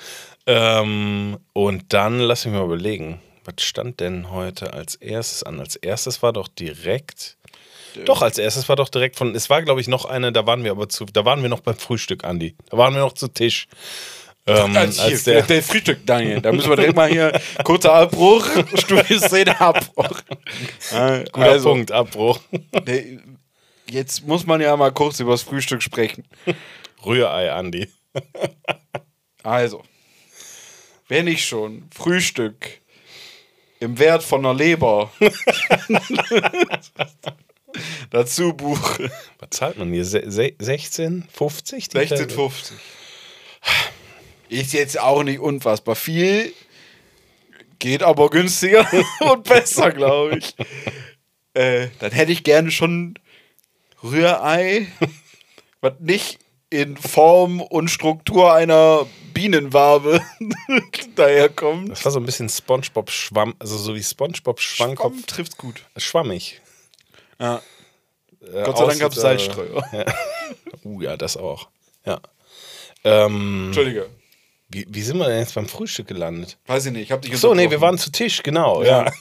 Ähm, 0.46 1.38
und 1.52 1.92
dann 1.92 2.18
lass 2.18 2.44
mich 2.44 2.54
mal 2.54 2.64
überlegen, 2.64 3.20
was 3.44 3.64
stand 3.64 4.00
denn 4.00 4.30
heute 4.30 4.72
als 4.72 4.94
erstes 4.94 5.42
an? 5.42 5.60
Als 5.60 5.76
erstes 5.76 6.22
war 6.22 6.32
doch 6.32 6.48
direkt. 6.48 7.36
Doch, 8.06 8.22
als 8.22 8.38
erstes 8.38 8.68
war 8.68 8.76
doch 8.76 8.88
direkt 8.88 9.16
von. 9.16 9.34
Es 9.34 9.48
war, 9.50 9.62
glaube 9.62 9.80
ich, 9.80 9.86
noch 9.88 10.04
eine, 10.04 10.32
da 10.32 10.46
waren 10.46 10.64
wir 10.64 10.72
aber 10.72 10.88
zu. 10.88 11.04
Da 11.04 11.24
waren 11.24 11.42
wir 11.42 11.48
noch 11.48 11.60
beim 11.60 11.76
Frühstück, 11.76 12.24
Andi. 12.24 12.56
Da 12.70 12.76
waren 12.76 12.92
wir 12.92 13.00
noch 13.00 13.12
zu 13.12 13.28
Tisch. 13.28 13.68
Ähm, 14.46 14.76
Als, 14.76 14.98
als 14.98 15.24
der, 15.24 15.34
der, 15.36 15.42
der 15.44 15.62
Frühstück, 15.62 16.04
Daniel. 16.04 16.40
Da 16.42 16.52
müssen 16.52 16.68
wir 16.68 16.76
direkt 16.76 16.96
mal 16.96 17.08
hier 17.08 17.32
kurzer 17.62 17.94
Abbruch, 17.94 18.46
Studioszene 18.74 19.58
Abbruch. 19.58 20.20
Äh, 20.92 21.24
guter 21.32 21.46
also, 21.46 21.70
Punkt, 21.70 21.92
Abbruch. 21.92 22.40
der- 22.86 23.04
Jetzt 23.88 24.26
muss 24.26 24.46
man 24.46 24.60
ja 24.60 24.74
mal 24.76 24.92
kurz 24.92 25.20
über 25.20 25.32
das 25.32 25.42
Frühstück 25.42 25.82
sprechen. 25.82 26.24
Rührei, 27.04 27.52
Andi. 27.52 27.88
Also, 29.42 29.82
wenn 31.08 31.26
ich 31.26 31.44
schon 31.44 31.88
Frühstück 31.94 32.80
im 33.80 33.98
Wert 33.98 34.22
von 34.22 34.44
einer 34.44 34.54
Leber 34.54 35.12
dazu 38.10 38.54
buche, 38.54 39.10
Was 39.38 39.50
zahlt 39.50 39.78
man 39.78 39.92
hier? 39.92 40.04
Se 40.04 40.22
se 40.30 40.54
16, 40.58 41.28
50? 41.30 41.88
Die 41.88 41.98
16,50. 41.98 42.72
Ist 44.48 44.72
jetzt 44.72 44.98
auch 44.98 45.22
nicht 45.22 45.40
unfassbar 45.40 45.96
viel, 45.96 46.52
geht 47.78 48.02
aber 48.02 48.30
günstiger 48.30 48.88
und 49.20 49.44
besser, 49.44 49.90
glaube 49.90 50.38
ich. 50.38 50.54
Äh, 51.54 51.88
dann 51.98 52.12
hätte 52.12 52.32
ich 52.32 52.44
gerne 52.44 52.70
schon 52.70 53.18
Rührei, 54.02 54.86
was 55.80 55.94
nicht 56.00 56.38
in 56.70 56.96
Form 56.96 57.60
und 57.60 57.88
Struktur 57.88 58.52
einer 58.52 59.06
Bienenwabe 59.32 60.20
daherkommt. 61.16 61.90
Das 61.90 62.04
war 62.04 62.12
so 62.12 62.20
ein 62.20 62.26
bisschen 62.26 62.48
Spongebob 62.48 63.10
Schwamm, 63.10 63.54
also 63.58 63.76
so 63.76 63.94
wie 63.94 64.02
Spongebob 64.02 64.60
Schwammkopf. 64.60 65.14
Schwamm 65.14 65.26
trifft's 65.26 65.56
gut. 65.56 65.82
Schwammig. 65.96 66.60
Ja. 67.40 67.60
Äh, 68.40 68.62
Gott 68.64 68.78
sei 68.78 68.86
Dank 68.86 69.00
gab 69.00 69.12
es 69.12 69.18
äh, 69.18 69.20
Salzstreuer. 69.20 69.84
Uh, 70.84 71.00
ja, 71.00 71.16
das 71.16 71.38
auch. 71.38 71.68
Ja. 72.04 72.20
Ähm, 73.04 73.66
Entschuldige. 73.66 74.10
wie, 74.68 74.86
wie 74.86 75.00
sind 75.00 75.16
wir 75.16 75.28
denn 75.28 75.38
jetzt 75.38 75.54
beim 75.54 75.66
Frühstück 75.66 76.06
gelandet? 76.08 76.58
Weiß 76.66 76.84
ich 76.84 76.92
nicht, 76.92 77.02
ich 77.04 77.12
hab 77.12 77.22
dich 77.22 77.38
so, 77.38 77.54
nee, 77.54 77.70
wir 77.70 77.80
waren 77.80 77.96
zu 77.96 78.12
Tisch, 78.12 78.42
genau. 78.42 78.82
Ja. 78.82 79.10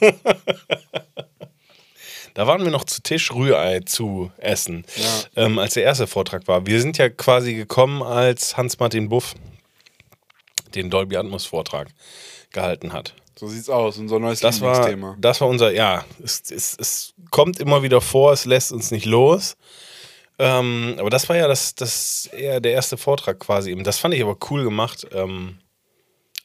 da 2.34 2.46
waren 2.46 2.62
wir 2.64 2.70
noch 2.70 2.84
zu 2.84 3.02
Tisch, 3.02 3.32
Rührei 3.32 3.80
zu 3.80 4.30
essen, 4.38 4.84
Ja. 4.96 5.44
ähm, 5.44 5.58
als 5.58 5.74
der 5.74 5.84
erste 5.84 6.06
Vortrag 6.06 6.46
war. 6.48 6.66
Wir 6.66 6.80
sind 6.80 6.98
ja 6.98 7.08
quasi 7.08 7.54
gekommen, 7.54 8.02
als 8.02 8.56
Hans-Martin 8.56 9.08
Buff 9.08 9.34
den 10.74 10.90
Dolby 10.90 11.16
Atmos 11.16 11.46
Vortrag 11.46 11.88
gehalten 12.52 12.92
hat. 12.92 13.14
So 13.36 13.48
sieht's 13.48 13.68
aus, 13.68 13.98
unser 13.98 14.18
neues 14.20 14.40
Das 14.40 14.60
war, 14.60 14.72
Lieblingsthema. 14.74 15.16
das 15.20 15.40
war 15.40 15.48
unser, 15.48 15.72
ja, 15.72 16.04
es, 16.22 16.42
es, 16.50 16.76
es 16.78 17.14
kommt 17.30 17.58
immer 17.58 17.82
wieder 17.82 18.00
vor, 18.00 18.32
es 18.32 18.44
lässt 18.44 18.70
uns 18.72 18.90
nicht 18.90 19.06
los. 19.06 19.56
Ähm, 20.38 20.96
aber 20.98 21.10
das 21.10 21.28
war 21.28 21.36
ja 21.36 21.46
das, 21.46 21.74
das 21.76 22.26
eher 22.26 22.60
der 22.60 22.72
erste 22.72 22.96
Vortrag 22.96 23.38
quasi 23.38 23.70
eben. 23.70 23.84
Das 23.84 23.98
fand 23.98 24.14
ich 24.14 24.22
aber 24.22 24.36
cool 24.50 24.64
gemacht 24.64 25.06
ähm, 25.12 25.58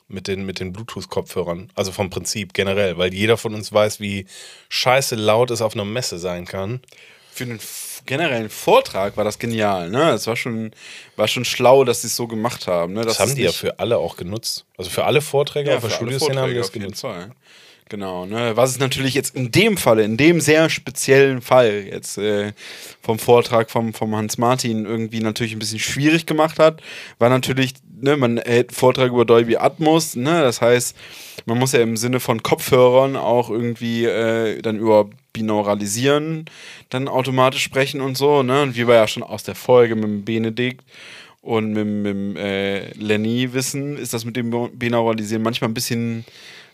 mit 0.09 0.27
den, 0.27 0.45
mit 0.45 0.59
den 0.59 0.73
Bluetooth-Kopfhörern. 0.73 1.69
Also 1.75 1.91
vom 1.91 2.09
Prinzip 2.09 2.53
generell, 2.53 2.97
weil 2.97 3.13
jeder 3.13 3.37
von 3.37 3.53
uns 3.53 3.71
weiß, 3.71 3.99
wie 3.99 4.25
scheiße 4.69 5.15
laut 5.15 5.51
es 5.51 5.61
auf 5.61 5.73
einer 5.73 5.85
Messe 5.85 6.19
sein 6.19 6.45
kann. 6.45 6.81
Für 7.31 7.45
einen 7.45 7.59
generellen 8.05 8.49
Vortrag 8.49 9.15
war 9.17 9.23
das 9.23 9.39
genial, 9.39 9.89
ne? 9.89 10.11
Es 10.11 10.27
war 10.27 10.35
schon, 10.35 10.71
war 11.15 11.27
schon 11.27 11.45
schlau, 11.45 11.83
dass 11.83 12.01
sie 12.01 12.07
es 12.07 12.15
so 12.15 12.27
gemacht 12.27 12.67
haben. 12.67 12.93
Ne? 12.93 13.01
Das, 13.01 13.19
haben 13.19 13.35
die 13.35 13.43
ja 13.43 13.51
für 13.51 13.79
alle 13.79 13.97
auch 13.97 14.17
genutzt. 14.17 14.65
Also 14.77 14.89
für 14.89 15.05
alle 15.05 15.21
Vorträge 15.21 15.69
Ja, 15.69 15.77
auf 15.77 15.83
der 15.83 15.91
Studioszene 15.91 16.41
haben 16.41 16.49
die 16.49 16.57
das 16.57 16.71
genutzt. 16.71 17.01
Fall. 17.01 17.31
Genau, 17.89 18.27
ne? 18.27 18.55
Was 18.55 18.69
es 18.69 18.79
natürlich 18.79 19.15
jetzt 19.15 19.35
in 19.35 19.51
dem 19.51 19.75
Falle, 19.75 20.03
in 20.03 20.15
dem 20.15 20.41
sehr 20.41 20.69
speziellen 20.69 21.41
Fall 21.41 21.87
jetzt 21.91 22.19
äh, 22.19 22.53
vom 23.01 23.17
Vortrag 23.17 23.71
vom, 23.71 23.95
vom 23.95 24.15
Hans 24.15 24.37
Martin 24.37 24.85
irgendwie 24.85 25.21
natürlich 25.21 25.53
ein 25.53 25.59
bisschen 25.59 25.79
schwierig 25.79 26.27
gemacht 26.27 26.59
hat, 26.59 26.83
war 27.17 27.29
natürlich, 27.29 27.73
ne, 28.01 28.17
man 28.17 28.37
hält 28.37 28.71
Vortrag 28.71 29.09
über 29.09 29.25
Dolby 29.25 29.57
Atmos, 29.57 30.15
ne? 30.15 30.41
Das 30.41 30.61
heißt, 30.61 30.95
man 31.45 31.57
muss 31.57 31.71
ja 31.71 31.81
im 31.81 31.97
Sinne 31.97 32.19
von 32.19 32.43
Kopfhörern 32.43 33.15
auch 33.15 33.49
irgendwie 33.49 34.05
äh, 34.05 34.61
dann 34.61 34.77
über 34.77 35.09
Binauralisieren 35.33 36.45
dann 36.89 37.07
automatisch 37.07 37.63
sprechen 37.63 38.01
und 38.01 38.17
so, 38.17 38.43
ne? 38.43 38.61
Und 38.61 38.75
wie 38.75 38.87
wir 38.87 38.95
ja 38.95 39.07
schon 39.07 39.23
aus 39.23 39.43
der 39.43 39.55
Folge 39.55 39.95
mit 39.95 40.25
Benedikt 40.25 40.83
und 41.41 41.73
mit, 41.73 41.85
mit 41.85 42.37
äh, 42.37 42.91
Lenny 42.93 43.53
wissen, 43.53 43.97
ist 43.97 44.13
das 44.13 44.25
mit 44.25 44.35
dem 44.35 44.51
Binauralisieren 44.73 45.43
manchmal 45.43 45.69
ein 45.69 45.73
bisschen, 45.73 46.25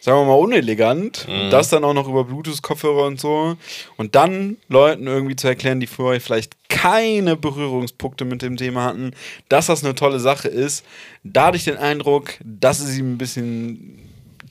sagen 0.05 0.19
wir 0.19 0.25
mal, 0.25 0.35
unelegant. 0.35 1.25
Und 1.27 1.49
das 1.49 1.69
dann 1.69 1.83
auch 1.83 1.95
noch 1.95 2.07
über 2.07 2.25
Bluetooth-Kopfhörer 2.25 3.07
und 3.07 3.19
so. 3.19 3.57
Und 3.97 4.13
dann 4.13 4.57
Leuten 4.69 5.07
irgendwie 5.07 5.35
zu 5.35 5.47
erklären, 5.47 5.79
die 5.79 5.87
vorher 5.87 6.21
vielleicht 6.21 6.53
keine 6.69 7.35
Berührungspunkte 7.35 8.23
mit 8.23 8.43
dem 8.43 8.55
Thema 8.55 8.83
hatten, 8.83 9.13
dass 9.49 9.65
das 9.65 9.83
eine 9.83 9.95
tolle 9.95 10.19
Sache 10.19 10.47
ist. 10.47 10.85
Da 11.23 11.47
hatte 11.47 11.57
ich 11.57 11.63
den 11.63 11.77
Eindruck, 11.77 12.35
dass 12.43 12.81
es 12.81 12.95
ihm 12.95 13.13
ein 13.13 13.17
bisschen 13.17 13.97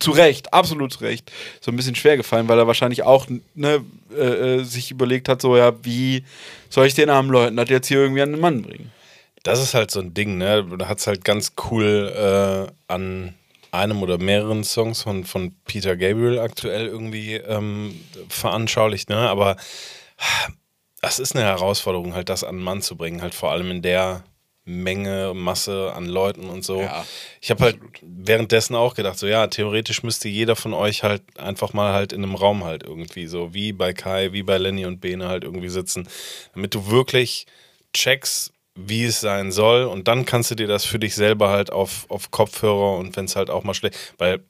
zu 0.01 0.11
Recht, 0.11 0.53
absolut 0.53 0.93
zu 0.93 1.05
Recht, 1.05 1.31
so 1.61 1.71
ein 1.71 1.77
bisschen 1.77 1.95
schwer 1.95 2.17
gefallen, 2.17 2.49
weil 2.49 2.59
er 2.59 2.67
wahrscheinlich 2.67 3.05
auch 3.05 3.29
ne, 3.55 3.85
äh, 4.13 4.57
äh, 4.57 4.65
sich 4.65 4.91
überlegt 4.91 5.29
hat, 5.29 5.41
so 5.41 5.57
ja, 5.57 5.73
wie 5.85 6.25
soll 6.69 6.89
ich 6.89 6.95
den 6.95 7.11
armen 7.11 7.31
Leuten 7.31 7.57
das 7.57 7.71
jetzt 7.71 7.87
hier 7.87 7.99
irgendwie 7.99 8.23
an 8.23 8.33
den 8.33 8.41
Mann 8.41 8.63
bringen? 8.63 8.91
Das 9.45 9.63
ist 9.63 9.75
halt 9.75 9.93
so 9.93 10.01
ein 10.01 10.15
Ding, 10.15 10.37
ne? 10.37 10.67
Da 10.79 10.89
hat 10.89 10.99
es 10.99 11.07
halt 11.07 11.25
ganz 11.25 11.53
cool 11.71 12.13
äh, 12.17 12.93
an 12.93 13.35
einem 13.75 14.03
oder 14.03 14.19
mehreren 14.19 14.65
Songs 14.65 15.03
von, 15.03 15.25
von 15.25 15.55
Peter 15.65 15.97
Gabriel 15.97 16.39
aktuell 16.39 16.87
irgendwie 16.87 17.35
ähm, 17.35 18.01
veranschaulicht, 18.29 19.09
ne? 19.11 19.17
Aber 19.17 19.57
das 21.01 21.19
ist 21.19 21.37
eine 21.37 21.45
Herausforderung, 21.45 22.15
halt 22.15 22.29
das 22.29 22.45
an 22.45 22.57
den 22.57 22.65
Mann 22.65 22.83
zu 22.83 22.97
bringen, 22.97 23.21
halt 23.21 23.35
vor 23.35 23.51
allem 23.51 23.71
in 23.71 23.83
der 23.83 24.25
Menge, 24.67 25.33
Masse 25.35 25.93
an 25.95 26.07
Leuten 26.07 26.49
und 26.49 26.65
so. 26.65 26.81
Ja, 26.81 27.05
ich 27.43 27.51
habe 27.51 27.65
halt 27.65 27.79
währenddessen 28.01 28.75
auch 28.75 28.95
gedacht, 28.95 29.19
so 29.19 29.27
ja, 29.27 29.47
theoretisch 29.47 30.03
müsste 30.03 30.29
jeder 30.29 30.57
von 30.57 30.73
euch 30.73 31.03
halt 31.03 31.23
einfach 31.39 31.75
mal 31.75 31.93
halt 31.93 32.15
in 32.15 32.23
einem 32.23 32.35
Raum 32.35 32.65
halt 32.65 32.83
irgendwie 32.83 33.27
so, 33.27 33.53
wie 33.53 33.73
bei 33.73 33.93
Kai, 33.93 34.33
wie 34.33 34.43
bei 34.43 34.57
Lenny 34.57 34.87
und 34.87 35.03
Bene 35.03 35.29
halt 35.29 35.45
irgendwie 35.45 35.69
sitzen, 35.69 36.09
damit 36.55 36.75
du 36.75 36.91
wirklich 36.91 37.47
checkst, 37.93 38.54
wie 38.75 39.05
es 39.05 39.21
sein 39.21 39.53
soll 39.53 39.85
und 39.85 40.09
dann 40.09 40.25
kannst 40.25 40.51
du 40.51 40.55
dir 40.55 40.67
das 40.67 40.85
für 40.85 40.99
dich 40.99 41.15
selber 41.15 41.51
halt 41.51 41.73
auf, 41.73 42.07
auf 42.09 42.31
Kopfhörer 42.31 42.97
und 42.97 43.17
wenn 43.17 43.27
es 43.27 43.37
halt 43.37 43.51
auch 43.51 43.65
mal 43.65 43.75
schlecht, 43.75 44.15
weil 44.19 44.41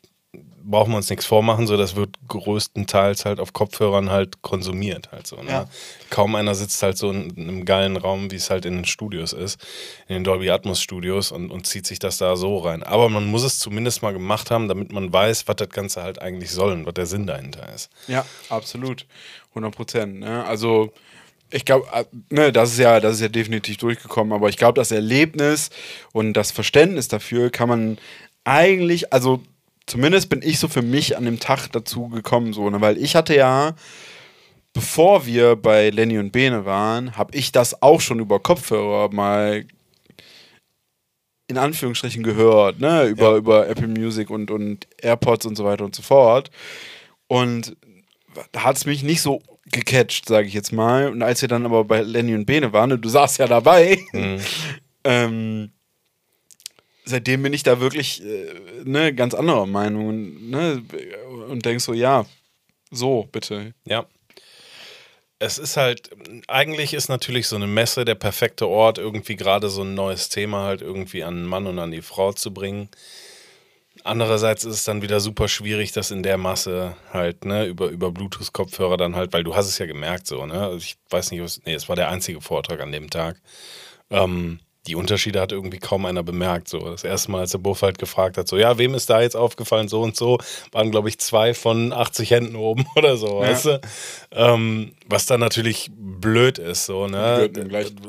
brauchen 0.64 0.93
wir 0.93 0.97
uns 0.97 1.11
nichts 1.11 1.26
vormachen, 1.26 1.66
so 1.66 1.76
das 1.76 1.95
wird 1.95 2.16
größtenteils 2.28 3.25
halt 3.25 3.38
auf 3.38 3.52
Kopfhörern 3.52 4.11
halt 4.11 4.43
konsumiert 4.43 5.12
halt 5.12 5.26
so. 5.26 5.37
Ne? 5.37 5.50
Ja. 5.50 5.69
Kaum 6.11 6.35
einer 6.35 6.54
sitzt 6.54 6.83
halt 6.83 6.97
so 6.97 7.11
in 7.11 7.33
einem 7.37 7.64
geilen 7.64 7.97
Raum, 7.97 8.31
wie 8.31 8.37
es 8.37 8.50
halt 8.50 8.64
in 8.64 8.76
den 8.76 8.85
Studios 8.85 9.33
ist, 9.33 9.61
in 10.09 10.14
den 10.14 10.25
Dolby 10.25 10.50
Atmos 10.50 10.81
Studios 10.81 11.33
und, 11.33 11.50
und 11.50 11.66
zieht 11.66 11.87
sich 11.87 11.99
das 11.99 12.16
da 12.16 12.37
so 12.37 12.59
rein. 12.59 12.83
Aber 12.83 13.09
man 13.09 13.26
muss 13.26 13.43
es 13.43 13.59
zumindest 13.59 14.02
mal 14.02 14.12
gemacht 14.12 14.50
haben, 14.50 14.69
damit 14.69 14.93
man 14.93 15.12
weiß, 15.12 15.47
was 15.47 15.57
das 15.57 15.69
Ganze 15.69 16.02
halt 16.02 16.21
eigentlich 16.21 16.50
soll 16.50 16.73
und 16.73 16.87
was 16.87 16.95
der 16.95 17.07
Sinn 17.07 17.26
dahinter 17.26 17.73
ist. 17.75 17.90
Ja, 18.09 18.25
absolut. 18.49 19.07
100 19.50 19.75
Prozent. 19.75 20.21
Ne? 20.21 20.45
Also, 20.45 20.93
ich 21.54 21.64
glaube, 21.64 21.87
ne, 22.30 22.50
das 22.52 22.73
ist 22.73 22.78
ja, 22.78 22.99
das 22.99 23.14
ist 23.14 23.20
ja 23.20 23.28
definitiv 23.28 23.76
durchgekommen, 23.76 24.32
aber 24.32 24.49
ich 24.49 24.56
glaube, 24.56 24.75
das 24.75 24.90
Erlebnis 24.90 25.70
und 26.12 26.32
das 26.32 26.50
Verständnis 26.50 27.06
dafür 27.06 27.50
kann 27.50 27.68
man 27.68 27.99
eigentlich, 28.42 29.12
also 29.12 29.40
zumindest 29.87 30.28
bin 30.30 30.42
ich 30.42 30.58
so 30.58 30.66
für 30.66 30.82
mich 30.82 31.16
an 31.16 31.25
dem 31.25 31.38
Tag 31.38 31.68
dazu 31.68 32.08
gekommen, 32.08 32.52
so, 32.52 32.68
ne, 32.70 32.80
weil 32.80 32.99
ich 32.99 33.14
hatte 33.14 33.37
ja, 33.37 33.76
bevor 34.73 35.26
wir 35.26 35.54
bei 35.54 35.90
Lenny 35.90 36.18
und 36.18 36.32
Bene 36.32 36.64
waren, 36.64 37.16
habe 37.16 37.37
ich 37.37 37.52
das 37.52 37.80
auch 37.82 38.00
schon 38.00 38.18
über 38.18 38.40
Kopfhörer 38.40 39.12
mal 39.12 39.64
in 41.46 41.56
Anführungsstrichen 41.56 42.25
gehört, 42.25 42.80
ne, 42.80 43.04
über, 43.04 43.30
Ja. 43.32 43.37
über 43.37 43.68
Apple 43.68 43.87
Music 43.87 44.28
und, 44.28 44.50
und 44.50 44.88
AirPods 44.99 45.46
und 45.46 45.54
so 45.54 45.64
weiter 45.64 45.84
und 45.84 45.94
so 45.94 46.02
fort. 46.02 46.50
Und 47.28 47.76
da 48.50 48.64
hat 48.64 48.76
es 48.76 48.87
mich 48.87 49.04
nicht 49.04 49.23
so 49.23 49.40
gecatcht, 49.75 50.26
sage 50.26 50.47
ich 50.47 50.54
jetzt 50.54 50.73
mal. 50.73 51.09
Und 51.09 51.23
als 51.23 51.43
wir 51.43 51.49
dann 51.49 51.66
aber 51.66 51.85
bei 51.85 52.00
Lenny 52.00 52.35
und 52.35 52.47
Bene 52.47 52.73
waren, 52.73 52.93
und 52.93 53.02
du 53.02 53.09
saßt 53.09 53.38
ja 53.38 53.47
dabei, 53.47 53.99
ähm, 55.04 55.71
seitdem 57.04 57.43
bin 57.43 57.52
ich 57.52 57.62
da 57.62 57.81
wirklich 57.81 58.23
äh, 58.25 58.54
ne, 58.85 59.14
ganz 59.14 59.35
anderer 59.35 59.66
Meinung. 59.66 60.09
Und, 60.09 60.50
ne, 60.50 60.83
und 61.49 61.64
denkst 61.66 61.85
so, 61.85 61.93
ja, 61.93 62.25
so, 62.90 63.28
bitte. 63.31 63.75
Ja. 63.85 64.07
Es 65.40 65.59
ist 65.59 65.76
halt, 65.76 66.11
eigentlich 66.47 66.95
ist 66.95 67.09
natürlich 67.09 67.49
so 67.49 67.57
eine 67.57 67.66
Messe 67.66 68.04
der 68.04 68.14
perfekte 68.14 68.69
Ort, 68.69 68.99
irgendwie 68.99 69.37
gerade 69.37 69.69
so 69.69 69.83
ein 69.83 69.95
neues 69.95 70.28
Thema 70.28 70.64
halt 70.64 70.81
irgendwie 70.81 71.25
an 71.25 71.35
den 71.35 71.45
Mann 71.45 71.66
und 71.66 71.78
an 71.78 71.90
die 71.90 72.02
Frau 72.02 72.33
zu 72.33 72.54
bringen. 72.54 72.88
Andererseits 74.06 74.64
ist 74.64 74.75
es 74.75 74.84
dann 74.84 75.00
wieder 75.00 75.18
super 75.18 75.49
schwierig, 75.49 75.92
das 75.92 76.11
in 76.11 76.23
der 76.23 76.37
Masse 76.37 76.94
halt, 77.11 77.46
ne, 77.46 77.64
über, 77.64 77.88
über 77.88 78.12
Bluetooth-Kopfhörer 78.12 78.99
dann 78.99 79.16
halt, 79.16 79.32
weil 79.32 79.44
du 79.44 79.56
hast 79.56 79.66
es 79.66 79.78
ja 79.78 79.87
gemerkt 79.87 80.26
so, 80.26 80.44
ne? 80.44 80.61
Also 80.61 80.76
ich 80.76 80.96
weiß 81.08 81.30
nicht, 81.30 81.42
was, 81.42 81.62
nee, 81.64 81.73
es 81.73 81.88
war 81.88 81.96
der 81.96 82.11
einzige 82.11 82.42
Vortrag 82.42 82.80
an 82.80 82.92
dem 82.92 83.08
Tag. 83.08 83.40
Ähm, 84.11 84.61
die 84.87 84.97
Unterschiede 84.97 85.41
hat 85.41 85.53
irgendwie 85.53 85.79
kaum 85.79 86.05
einer 86.05 86.23
bemerkt. 86.23 86.69
So. 86.69 86.79
Das 86.79 87.05
erste 87.05 87.31
Mal, 87.31 87.41
als 87.41 87.53
der 87.53 87.59
Buff 87.59 87.83
halt 87.83 87.99
gefragt 87.99 88.37
hat, 88.37 88.49
so, 88.49 88.57
ja, 88.57 88.76
wem 88.79 88.95
ist 88.95 89.09
da 89.09 89.23
jetzt 89.23 89.37
aufgefallen, 89.37 89.88
so 89.88 90.03
und 90.03 90.17
so, 90.17 90.38
waren, 90.73 90.91
glaube 90.91 91.09
ich, 91.09 91.19
zwei 91.19 91.55
von 91.55 91.93
80 91.93 92.31
Händen 92.31 92.57
oben 92.57 92.87
oder 92.97 93.17
so, 93.17 93.41
weißt 93.41 93.64
du? 93.67 93.81
Ähm, 94.33 94.93
was 95.07 95.26
dann 95.26 95.41
natürlich 95.41 95.91
blöd 95.95 96.59
ist, 96.59 96.87
so, 96.87 97.07
ne? 97.07 97.50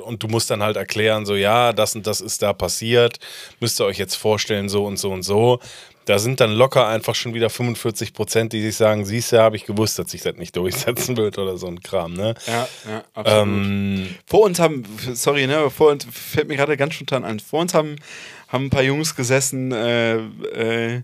Und 0.04 0.24
du 0.24 0.28
musst 0.28 0.50
dann 0.50 0.64
halt 0.64 0.76
erklären, 0.76 1.26
so, 1.26 1.36
ja, 1.36 1.74
das 1.74 1.96
und 1.96 2.08
das 2.08 2.22
ist 2.22 2.42
da 2.42 2.54
passiert, 2.54 3.20
müsst 3.60 3.80
ihr 3.80 3.86
euch 3.86 3.98
jetzt 3.98 4.16
vorstellen, 4.16 4.70
so 4.70 4.86
und 4.86 4.98
so 4.98 5.12
und 5.12 5.24
so. 5.24 5.60
Da 6.06 6.20
sind 6.20 6.40
dann 6.40 6.52
locker 6.52 6.88
einfach 6.88 7.16
schon 7.16 7.34
wieder 7.34 7.50
45 7.50 8.14
Prozent, 8.14 8.54
die 8.54 8.62
sich 8.62 8.76
sagen, 8.76 9.06
siehst 9.06 9.32
du, 9.32 9.40
habe 9.40 9.56
ich 9.56 9.66
gewusst, 9.66 9.98
dass 10.00 10.12
sich 10.12 10.22
das 10.22 10.36
nicht 10.38 10.56
durchsetzen 10.56 11.18
wird 11.18 11.38
oder 11.38 11.58
so 11.58 11.68
ein 11.68 11.82
Kram, 11.82 12.14
ne? 12.14 12.36
Ja, 12.46 12.68
ja, 12.88 13.04
absolut. 13.14 13.48
Ähm, 13.48 14.16
Vor 14.28 14.42
uns 14.42 14.60
haben, 14.60 14.84
sorry, 15.14 15.48
ne, 15.48 15.58
aber 15.58 15.72
vor 15.72 15.92
uns 15.92 16.06
fällt 16.12 16.48
mir 16.48 16.58
gerade 16.58 16.78
ganz 16.78 16.94
spontan 16.94 17.24
ein, 17.26 17.40
vor 17.40 17.62
uns 17.62 17.74
haben, 17.74 17.96
haben 18.50 18.66
ein 18.66 18.70
paar 18.70 18.84
Jungs 18.84 19.16
gesessen, 19.16 19.72
äh, 19.72 20.18
äh, 20.18 21.02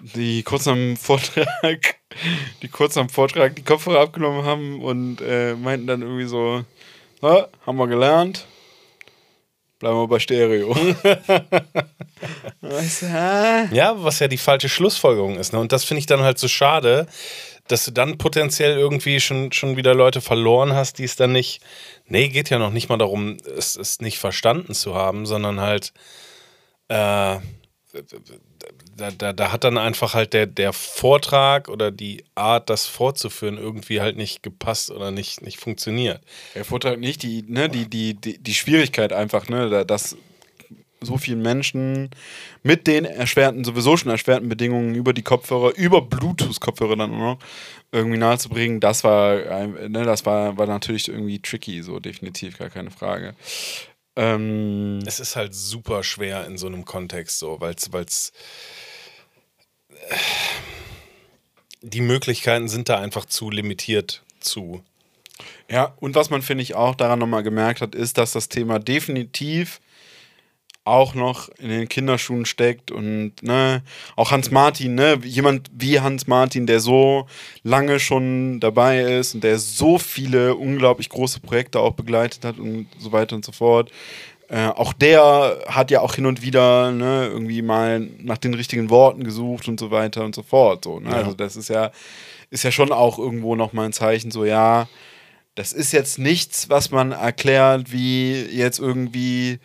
die 0.00 0.42
kurz 0.42 0.66
am 0.68 0.96
Vortrag, 0.96 1.96
die 2.62 2.68
kurz 2.68 2.96
am 2.96 3.08
Vortrag 3.08 3.56
die 3.56 3.62
Kopfhörer 3.62 4.00
abgenommen 4.00 4.44
haben 4.44 4.82
und 4.82 5.20
äh, 5.20 5.54
meinten 5.54 5.86
dann 5.86 6.02
irgendwie 6.02 6.26
so, 6.26 6.62
"Na, 7.22 7.48
haben 7.66 7.76
wir 7.76 7.86
gelernt, 7.88 8.46
bleiben 9.84 9.98
wir 9.98 10.08
bei 10.08 10.18
Stereo. 10.18 10.74
weißt 12.62 13.02
du, 13.02 13.06
hä? 13.06 13.68
Ja, 13.76 14.02
was 14.02 14.18
ja 14.18 14.28
die 14.28 14.38
falsche 14.38 14.70
Schlussfolgerung 14.70 15.36
ist. 15.36 15.52
Ne? 15.52 15.58
Und 15.58 15.72
das 15.72 15.84
finde 15.84 15.98
ich 15.98 16.06
dann 16.06 16.22
halt 16.22 16.38
so 16.38 16.48
schade, 16.48 17.06
dass 17.68 17.84
du 17.84 17.90
dann 17.90 18.16
potenziell 18.16 18.78
irgendwie 18.78 19.20
schon, 19.20 19.52
schon 19.52 19.76
wieder 19.76 19.94
Leute 19.94 20.22
verloren 20.22 20.72
hast, 20.72 20.98
die 20.98 21.04
es 21.04 21.16
dann 21.16 21.32
nicht. 21.32 21.60
Nee, 22.06 22.28
geht 22.28 22.48
ja 22.48 22.58
noch 22.58 22.70
nicht 22.70 22.88
mal 22.88 22.96
darum, 22.96 23.36
es, 23.58 23.76
es 23.76 24.00
nicht 24.00 24.18
verstanden 24.18 24.72
zu 24.72 24.94
haben, 24.94 25.26
sondern 25.26 25.60
halt. 25.60 25.92
Äh, 26.88 27.36
da, 28.96 29.10
da, 29.10 29.32
da 29.32 29.52
hat 29.52 29.64
dann 29.64 29.78
einfach 29.78 30.14
halt 30.14 30.32
der, 30.32 30.46
der 30.46 30.72
Vortrag 30.72 31.68
oder 31.68 31.90
die 31.90 32.24
Art, 32.34 32.70
das 32.70 32.86
vorzuführen, 32.86 33.58
irgendwie 33.58 34.00
halt 34.00 34.16
nicht 34.16 34.42
gepasst 34.42 34.90
oder 34.90 35.10
nicht, 35.10 35.42
nicht 35.42 35.58
funktioniert. 35.58 36.20
Der 36.54 36.64
Vortrag 36.64 36.98
nicht, 36.98 37.22
die, 37.22 37.42
ne, 37.46 37.68
die, 37.68 37.88
die, 37.88 38.14
die, 38.14 38.38
die 38.38 38.54
Schwierigkeit 38.54 39.12
einfach, 39.12 39.48
ne, 39.48 39.68
da- 39.70 39.84
dass 39.84 40.16
so 41.00 41.18
vielen 41.18 41.42
Menschen 41.42 42.08
mit 42.62 42.86
den 42.86 43.04
erschwerten, 43.04 43.62
sowieso 43.64 43.96
schon 43.96 44.10
erschwerten 44.10 44.48
Bedingungen 44.48 44.94
über 44.94 45.12
die 45.12 45.22
Kopfhörer, 45.22 45.76
über 45.76 46.00
Bluetooth-Kopfhörer 46.00 46.96
dann 46.96 47.12
auch 47.14 47.18
noch 47.18 47.38
irgendwie 47.92 48.16
nahezubringen, 48.18 48.80
das 48.80 49.04
war, 49.04 49.36
ne, 49.66 50.04
das 50.04 50.24
war, 50.24 50.56
war 50.56 50.66
natürlich 50.66 51.08
irgendwie 51.08 51.40
tricky, 51.40 51.82
so 51.82 52.00
definitiv, 52.00 52.58
gar 52.58 52.70
keine 52.70 52.90
Frage. 52.90 53.34
Ähm, 54.16 55.00
Es 55.06 55.20
ist 55.20 55.36
halt 55.36 55.54
super 55.54 56.02
schwer 56.04 56.46
in 56.46 56.56
so 56.56 56.66
einem 56.68 56.84
Kontext 56.84 57.38
so, 57.38 57.60
weil 57.60 57.74
es 57.74 58.32
die 61.82 62.00
Möglichkeiten 62.00 62.68
sind 62.68 62.88
da 62.88 62.98
einfach 62.98 63.24
zu 63.26 63.50
limitiert 63.50 64.22
zu. 64.40 64.82
Ja, 65.70 65.94
und 66.00 66.14
was 66.14 66.30
man, 66.30 66.42
finde 66.42 66.62
ich, 66.62 66.74
auch 66.74 66.94
daran 66.94 67.18
nochmal 67.18 67.42
gemerkt 67.42 67.80
hat, 67.80 67.94
ist, 67.94 68.18
dass 68.18 68.32
das 68.32 68.48
Thema 68.48 68.78
definitiv 68.78 69.80
auch 70.84 71.14
noch 71.14 71.48
in 71.58 71.70
den 71.70 71.88
Kinderschuhen 71.88 72.44
steckt 72.44 72.90
und 72.90 73.42
ne, 73.42 73.82
auch 74.16 74.30
Hans 74.30 74.50
Martin, 74.50 74.94
ne, 74.94 75.18
jemand 75.24 75.70
wie 75.72 76.00
Hans 76.00 76.26
Martin, 76.26 76.66
der 76.66 76.80
so 76.80 77.26
lange 77.62 77.98
schon 77.98 78.60
dabei 78.60 79.00
ist 79.00 79.34
und 79.34 79.42
der 79.42 79.58
so 79.58 79.98
viele 79.98 80.54
unglaublich 80.54 81.08
große 81.08 81.40
Projekte 81.40 81.80
auch 81.80 81.94
begleitet 81.94 82.44
hat 82.44 82.58
und 82.58 82.86
so 82.98 83.12
weiter 83.12 83.34
und 83.34 83.46
so 83.46 83.52
fort. 83.52 83.90
Äh, 84.54 84.68
auch 84.68 84.92
der 84.92 85.64
hat 85.66 85.90
ja 85.90 86.00
auch 86.00 86.14
hin 86.14 86.26
und 86.26 86.40
wieder 86.40 86.92
ne, 86.92 87.26
irgendwie 87.26 87.60
mal 87.60 87.98
nach 87.98 88.38
den 88.38 88.54
richtigen 88.54 88.88
Worten 88.88 89.24
gesucht 89.24 89.66
und 89.66 89.80
so 89.80 89.90
weiter 89.90 90.24
und 90.24 90.32
so 90.32 90.44
fort. 90.44 90.84
So, 90.84 91.00
ne? 91.00 91.10
Ja. 91.10 91.16
Also 91.16 91.34
das 91.34 91.56
ist 91.56 91.70
ja, 91.70 91.90
ist 92.50 92.62
ja 92.62 92.70
schon 92.70 92.92
auch 92.92 93.18
irgendwo 93.18 93.56
nochmal 93.56 93.86
ein 93.86 93.92
Zeichen, 93.92 94.30
so 94.30 94.44
ja, 94.44 94.86
das 95.56 95.72
ist 95.72 95.90
jetzt 95.90 96.20
nichts, 96.20 96.70
was 96.70 96.92
man 96.92 97.10
erklärt, 97.10 97.90
wie 97.90 98.42
jetzt 98.42 98.78
irgendwie 98.78 99.58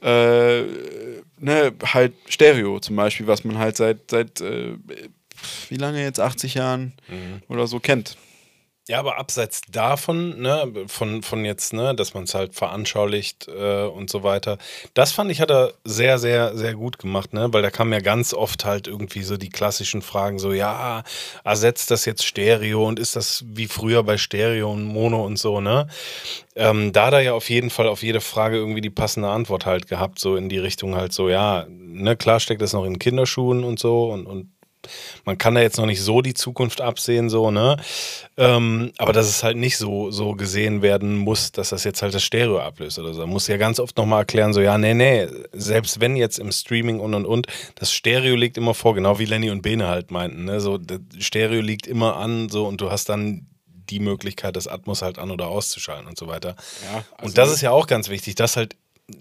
äh, 0.00 0.62
ne, 1.38 1.74
halt 1.84 2.14
Stereo 2.26 2.80
zum 2.80 2.96
Beispiel, 2.96 3.26
was 3.26 3.44
man 3.44 3.58
halt 3.58 3.76
seit, 3.76 4.10
seit 4.10 4.40
äh, 4.40 4.78
wie 5.68 5.76
lange 5.76 6.02
jetzt, 6.02 6.20
80 6.20 6.54
Jahren 6.54 6.94
oder 7.48 7.66
so 7.66 7.80
kennt. 7.80 8.16
Ja, 8.88 9.00
aber 9.00 9.18
abseits 9.18 9.62
davon, 9.68 10.40
ne, 10.40 10.72
von, 10.86 11.24
von 11.24 11.44
jetzt, 11.44 11.72
ne, 11.72 11.92
dass 11.96 12.14
man 12.14 12.22
es 12.22 12.34
halt 12.36 12.54
veranschaulicht 12.54 13.48
äh, 13.48 13.82
und 13.82 14.08
so 14.10 14.22
weiter, 14.22 14.58
das 14.94 15.10
fand 15.10 15.28
ich, 15.32 15.40
hat 15.40 15.50
er 15.50 15.72
sehr, 15.82 16.20
sehr, 16.20 16.56
sehr 16.56 16.74
gut 16.74 16.98
gemacht, 17.00 17.32
ne? 17.32 17.48
Weil 17.52 17.62
da 17.62 17.70
kamen 17.70 17.92
ja 17.92 17.98
ganz 17.98 18.32
oft 18.32 18.64
halt 18.64 18.86
irgendwie 18.86 19.22
so 19.22 19.36
die 19.36 19.48
klassischen 19.48 20.02
Fragen, 20.02 20.38
so, 20.38 20.52
ja, 20.52 21.02
ersetzt 21.42 21.90
das 21.90 22.04
jetzt 22.04 22.24
Stereo 22.24 22.86
und 22.86 23.00
ist 23.00 23.16
das 23.16 23.44
wie 23.48 23.66
früher 23.66 24.04
bei 24.04 24.18
Stereo 24.18 24.70
und 24.72 24.84
Mono 24.84 25.24
und 25.26 25.36
so, 25.36 25.60
ne? 25.60 25.88
Ähm, 26.54 26.92
da 26.92 27.06
hat 27.06 27.14
er 27.14 27.20
ja 27.22 27.32
auf 27.34 27.50
jeden 27.50 27.70
Fall 27.70 27.88
auf 27.88 28.04
jede 28.04 28.20
Frage 28.20 28.56
irgendwie 28.56 28.80
die 28.82 28.90
passende 28.90 29.28
Antwort 29.30 29.66
halt 29.66 29.88
gehabt, 29.88 30.20
so 30.20 30.36
in 30.36 30.48
die 30.48 30.58
Richtung 30.58 30.94
halt 30.94 31.12
so, 31.12 31.28
ja, 31.28 31.66
ne, 31.68 32.16
klar 32.16 32.38
steckt 32.40 32.62
das 32.62 32.72
noch 32.72 32.84
in 32.84 33.00
Kinderschuhen 33.00 33.64
und 33.64 33.80
so 33.80 34.12
und, 34.12 34.26
und 34.26 34.55
man 35.24 35.38
kann 35.38 35.54
da 35.54 35.60
jetzt 35.60 35.78
noch 35.78 35.86
nicht 35.86 36.02
so 36.02 36.22
die 36.22 36.34
Zukunft 36.34 36.80
absehen, 36.80 37.28
so, 37.28 37.50
ne? 37.50 37.76
Ähm, 38.36 38.92
aber 38.98 39.12
dass 39.12 39.28
es 39.28 39.42
halt 39.42 39.56
nicht 39.56 39.76
so, 39.78 40.10
so 40.10 40.32
gesehen 40.32 40.82
werden 40.82 41.16
muss, 41.16 41.52
dass 41.52 41.70
das 41.70 41.84
jetzt 41.84 42.02
halt 42.02 42.14
das 42.14 42.22
Stereo 42.22 42.58
ablöst 42.58 42.98
oder 42.98 43.14
so. 43.14 43.20
Man 43.20 43.30
muss 43.30 43.46
ja 43.46 43.56
ganz 43.56 43.80
oft 43.80 43.96
nochmal 43.96 44.20
erklären, 44.20 44.52
so, 44.52 44.60
ja, 44.60 44.78
nee, 44.78 44.94
nee, 44.94 45.26
selbst 45.52 46.00
wenn 46.00 46.16
jetzt 46.16 46.38
im 46.38 46.52
Streaming 46.52 47.00
und 47.00 47.14
und 47.14 47.26
und, 47.26 47.46
das 47.76 47.92
Stereo 47.92 48.36
liegt 48.36 48.56
immer 48.56 48.74
vor, 48.74 48.94
genau 48.94 49.18
wie 49.18 49.24
Lenny 49.24 49.50
und 49.50 49.62
Bene 49.62 49.88
halt 49.88 50.10
meinten, 50.10 50.44
ne? 50.44 50.60
So, 50.60 50.78
das 50.78 51.00
Stereo 51.18 51.60
liegt 51.60 51.86
immer 51.86 52.16
an, 52.16 52.48
so, 52.48 52.66
und 52.66 52.80
du 52.80 52.90
hast 52.90 53.08
dann 53.08 53.46
die 53.90 54.00
Möglichkeit, 54.00 54.56
das 54.56 54.66
Atmos 54.66 55.02
halt 55.02 55.18
an- 55.18 55.30
oder 55.30 55.46
auszuschalten 55.48 56.06
und 56.06 56.18
so 56.18 56.26
weiter. 56.26 56.56
Ja, 56.84 57.04
also- 57.16 57.26
und 57.26 57.38
das 57.38 57.52
ist 57.52 57.60
ja 57.60 57.70
auch 57.70 57.86
ganz 57.86 58.08
wichtig, 58.08 58.34
das 58.34 58.56
halt 58.56 58.76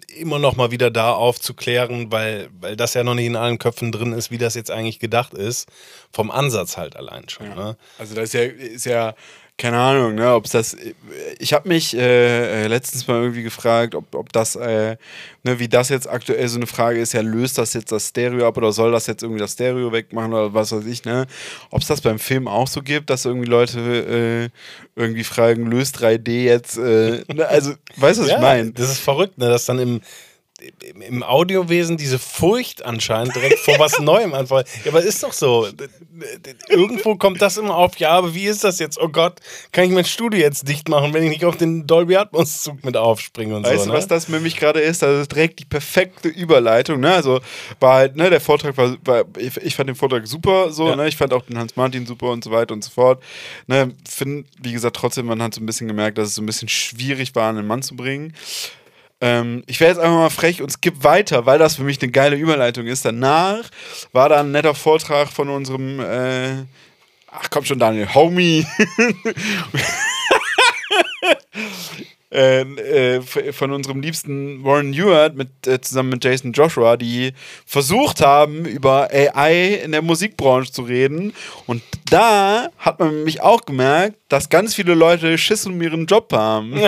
immer 0.07 0.39
noch 0.39 0.55
mal 0.55 0.71
wieder 0.71 0.89
da 0.89 1.11
aufzuklären, 1.11 2.11
weil, 2.11 2.49
weil 2.59 2.75
das 2.75 2.95
ja 2.95 3.03
noch 3.03 3.13
nicht 3.13 3.27
in 3.27 3.35
allen 3.35 3.59
Köpfen 3.59 3.91
drin 3.91 4.13
ist, 4.13 4.31
wie 4.31 4.37
das 4.37 4.55
jetzt 4.55 4.71
eigentlich 4.71 4.99
gedacht 4.99 5.33
ist. 5.33 5.69
Vom 6.11 6.31
Ansatz 6.31 6.77
halt 6.77 6.95
allein 6.95 7.29
schon. 7.29 7.49
Ne? 7.49 7.77
Also 7.99 8.15
das 8.15 8.25
ist 8.25 8.33
ja, 8.33 8.41
ist 8.41 8.85
ja 8.85 9.15
keine 9.57 9.77
Ahnung, 9.77 10.15
ne, 10.15 10.33
ob 10.33 10.45
es 10.45 10.51
das. 10.51 10.75
Ich 11.39 11.53
habe 11.53 11.69
mich 11.69 11.95
äh, 11.95 12.65
äh, 12.65 12.67
letztens 12.67 13.07
mal 13.07 13.21
irgendwie 13.21 13.43
gefragt, 13.43 13.95
ob, 13.95 14.13
ob 14.13 14.33
das, 14.33 14.57
äh, 14.57 14.97
ne, 15.43 15.59
wie 15.59 15.69
das 15.69 15.87
jetzt 15.87 16.09
aktuell 16.09 16.45
so 16.49 16.57
eine 16.57 16.67
Frage 16.67 16.99
ist, 16.99 17.13
ja, 17.13 17.21
löst 17.21 17.57
das 17.57 17.73
jetzt 17.73 17.89
das 17.91 18.09
Stereo 18.09 18.47
ab 18.47 18.57
oder 18.57 18.73
soll 18.73 18.91
das 18.91 19.07
jetzt 19.07 19.23
irgendwie 19.23 19.39
das 19.39 19.53
Stereo 19.53 19.93
wegmachen 19.93 20.33
oder 20.33 20.53
was 20.53 20.73
weiß 20.73 20.85
ich, 20.85 21.05
ne? 21.05 21.25
Ob 21.69 21.81
es 21.81 21.87
das 21.87 22.01
beim 22.01 22.19
Film 22.19 22.49
auch 22.49 22.67
so 22.67 22.81
gibt, 22.81 23.09
dass 23.09 23.23
irgendwie 23.23 23.47
Leute 23.47 23.79
äh, 23.79 24.99
irgendwie 24.99 25.23
fragen, 25.23 25.67
löst 25.67 26.01
3D 26.01 26.43
jetzt, 26.43 26.77
äh, 26.77 27.23
ne, 27.33 27.47
also, 27.47 27.75
weißt 27.95 28.19
du, 28.19 28.23
was 28.23 28.31
ich 28.31 28.39
meine? 28.39 28.73
Das 28.73 28.89
ist 28.91 28.99
verrückt, 28.99 29.37
ne? 29.37 29.47
dass 29.47 29.65
dann 29.65 29.79
im 29.79 30.01
im- 30.99 31.21
Audiowesen 31.23 31.97
diese 31.97 32.17
Furcht 32.17 32.85
anscheinend 32.85 33.35
direkt 33.35 33.59
vor 33.59 33.77
was 33.77 33.99
Neuem 33.99 34.33
anfangen. 34.33 34.63
Ja, 34.83 34.91
aber 34.91 35.01
ist 35.03 35.21
doch 35.21 35.33
so. 35.33 35.67
Irgendwo 36.69 37.15
kommt 37.15 37.41
das 37.41 37.57
immer 37.57 37.75
auf, 37.75 37.97
ja, 37.97 38.11
aber 38.11 38.33
wie 38.33 38.45
ist 38.45 38.63
das 38.63 38.79
jetzt? 38.79 38.99
Oh 38.99 39.09
Gott, 39.09 39.39
kann 39.71 39.83
ich 39.85 39.91
mein 39.91 40.05
Studio 40.05 40.39
jetzt 40.39 40.67
dicht 40.67 40.87
machen, 40.89 41.13
wenn 41.13 41.23
ich 41.23 41.29
nicht 41.29 41.45
auf 41.45 41.57
den 41.57 41.85
Dolby 41.85 42.15
Atmos 42.15 42.63
Zug 42.63 42.83
mit 42.85 42.95
aufspringe 42.95 43.55
und 43.55 43.65
Weißt 43.65 43.79
so. 43.79 43.85
du, 43.85 43.91
ne? 43.91 43.97
was 43.97 44.07
das 44.07 44.25
für 44.25 44.39
mich 44.39 44.55
gerade 44.55 44.79
ist? 44.79 45.03
Also 45.03 45.25
direkt 45.25 45.59
die 45.59 45.65
perfekte 45.65 46.29
Überleitung. 46.29 46.99
Ne? 47.01 47.13
Also 47.13 47.41
war 47.79 47.95
halt, 47.95 48.15
ne, 48.15 48.29
der 48.29 48.41
Vortrag 48.41 48.77
war, 48.77 48.95
war 49.03 49.25
ich, 49.37 49.57
ich 49.57 49.75
fand 49.75 49.89
den 49.89 49.95
Vortrag 49.95 50.25
super, 50.25 50.71
so, 50.71 50.87
Ja. 50.89 50.95
ne? 50.95 51.07
Ich 51.07 51.17
fand 51.17 51.33
auch 51.33 51.43
den 51.43 51.57
Hans 51.57 51.75
Martin 51.75 52.05
super 52.05 52.27
und 52.31 52.43
so 52.43 52.51
weiter 52.51 52.73
und 52.73 52.83
so 52.83 52.91
fort. 52.91 53.21
Ne, 53.67 53.93
find, 54.07 54.47
wie 54.61 54.71
gesagt, 54.71 54.95
trotzdem, 54.95 55.25
man 55.25 55.41
hat 55.43 55.53
so 55.53 55.61
ein 55.61 55.65
bisschen 55.65 55.87
gemerkt, 55.87 56.17
dass 56.17 56.29
es 56.29 56.35
so 56.35 56.41
ein 56.41 56.45
bisschen 56.45 56.69
schwierig 56.69 57.35
war, 57.35 57.49
einen 57.49 57.67
Mann 57.67 57.81
zu 57.81 57.95
bringen. 57.95 58.33
Ähm, 59.25 59.63
ich 59.65 59.79
wäre 59.79 59.89
jetzt 59.89 59.99
einfach 59.99 60.17
mal 60.17 60.29
frech 60.29 60.61
und 60.61 60.71
skip 60.71 61.03
weiter, 61.03 61.47
weil 61.47 61.57
das 61.57 61.77
für 61.77 61.83
mich 61.83 61.99
eine 61.99 62.11
geile 62.11 62.35
Überleitung 62.35 62.85
ist. 62.85 63.05
Danach 63.05 63.71
war 64.11 64.29
da 64.29 64.41
ein 64.41 64.51
netter 64.51 64.75
Vortrag 64.75 65.29
von 65.29 65.49
unserem, 65.49 65.99
äh, 65.99 66.65
ach 67.31 67.49
komm 67.49 67.65
schon, 67.65 67.79
Daniel, 67.79 68.13
Homie. 68.13 68.67
äh, 72.35 72.61
äh, 73.17 73.53
von 73.53 73.71
unserem 73.71 74.01
liebsten 74.01 74.63
Warren 74.63 74.93
Ewart 74.93 75.35
mit, 75.35 75.49
äh, 75.67 75.79
zusammen 75.81 76.09
mit 76.09 76.23
Jason 76.23 76.51
Joshua, 76.51 76.97
die 76.97 77.31
versucht 77.65 78.21
haben, 78.21 78.65
über 78.65 79.09
AI 79.11 79.75
in 79.83 79.91
der 79.93 80.01
Musikbranche 80.01 80.71
zu 80.71 80.81
reden. 80.83 81.33
Und 81.65 81.81
da 82.09 82.67
hat 82.77 82.99
man 82.99 83.23
mich 83.23 83.41
auch 83.41 83.61
gemerkt, 83.61 84.17
dass 84.29 84.49
ganz 84.49 84.75
viele 84.75 84.93
Leute 84.95 85.37
Schiss 85.37 85.65
um 85.65 85.81
ihren 85.81 86.05
Job 86.07 86.31
haben. 86.33 86.73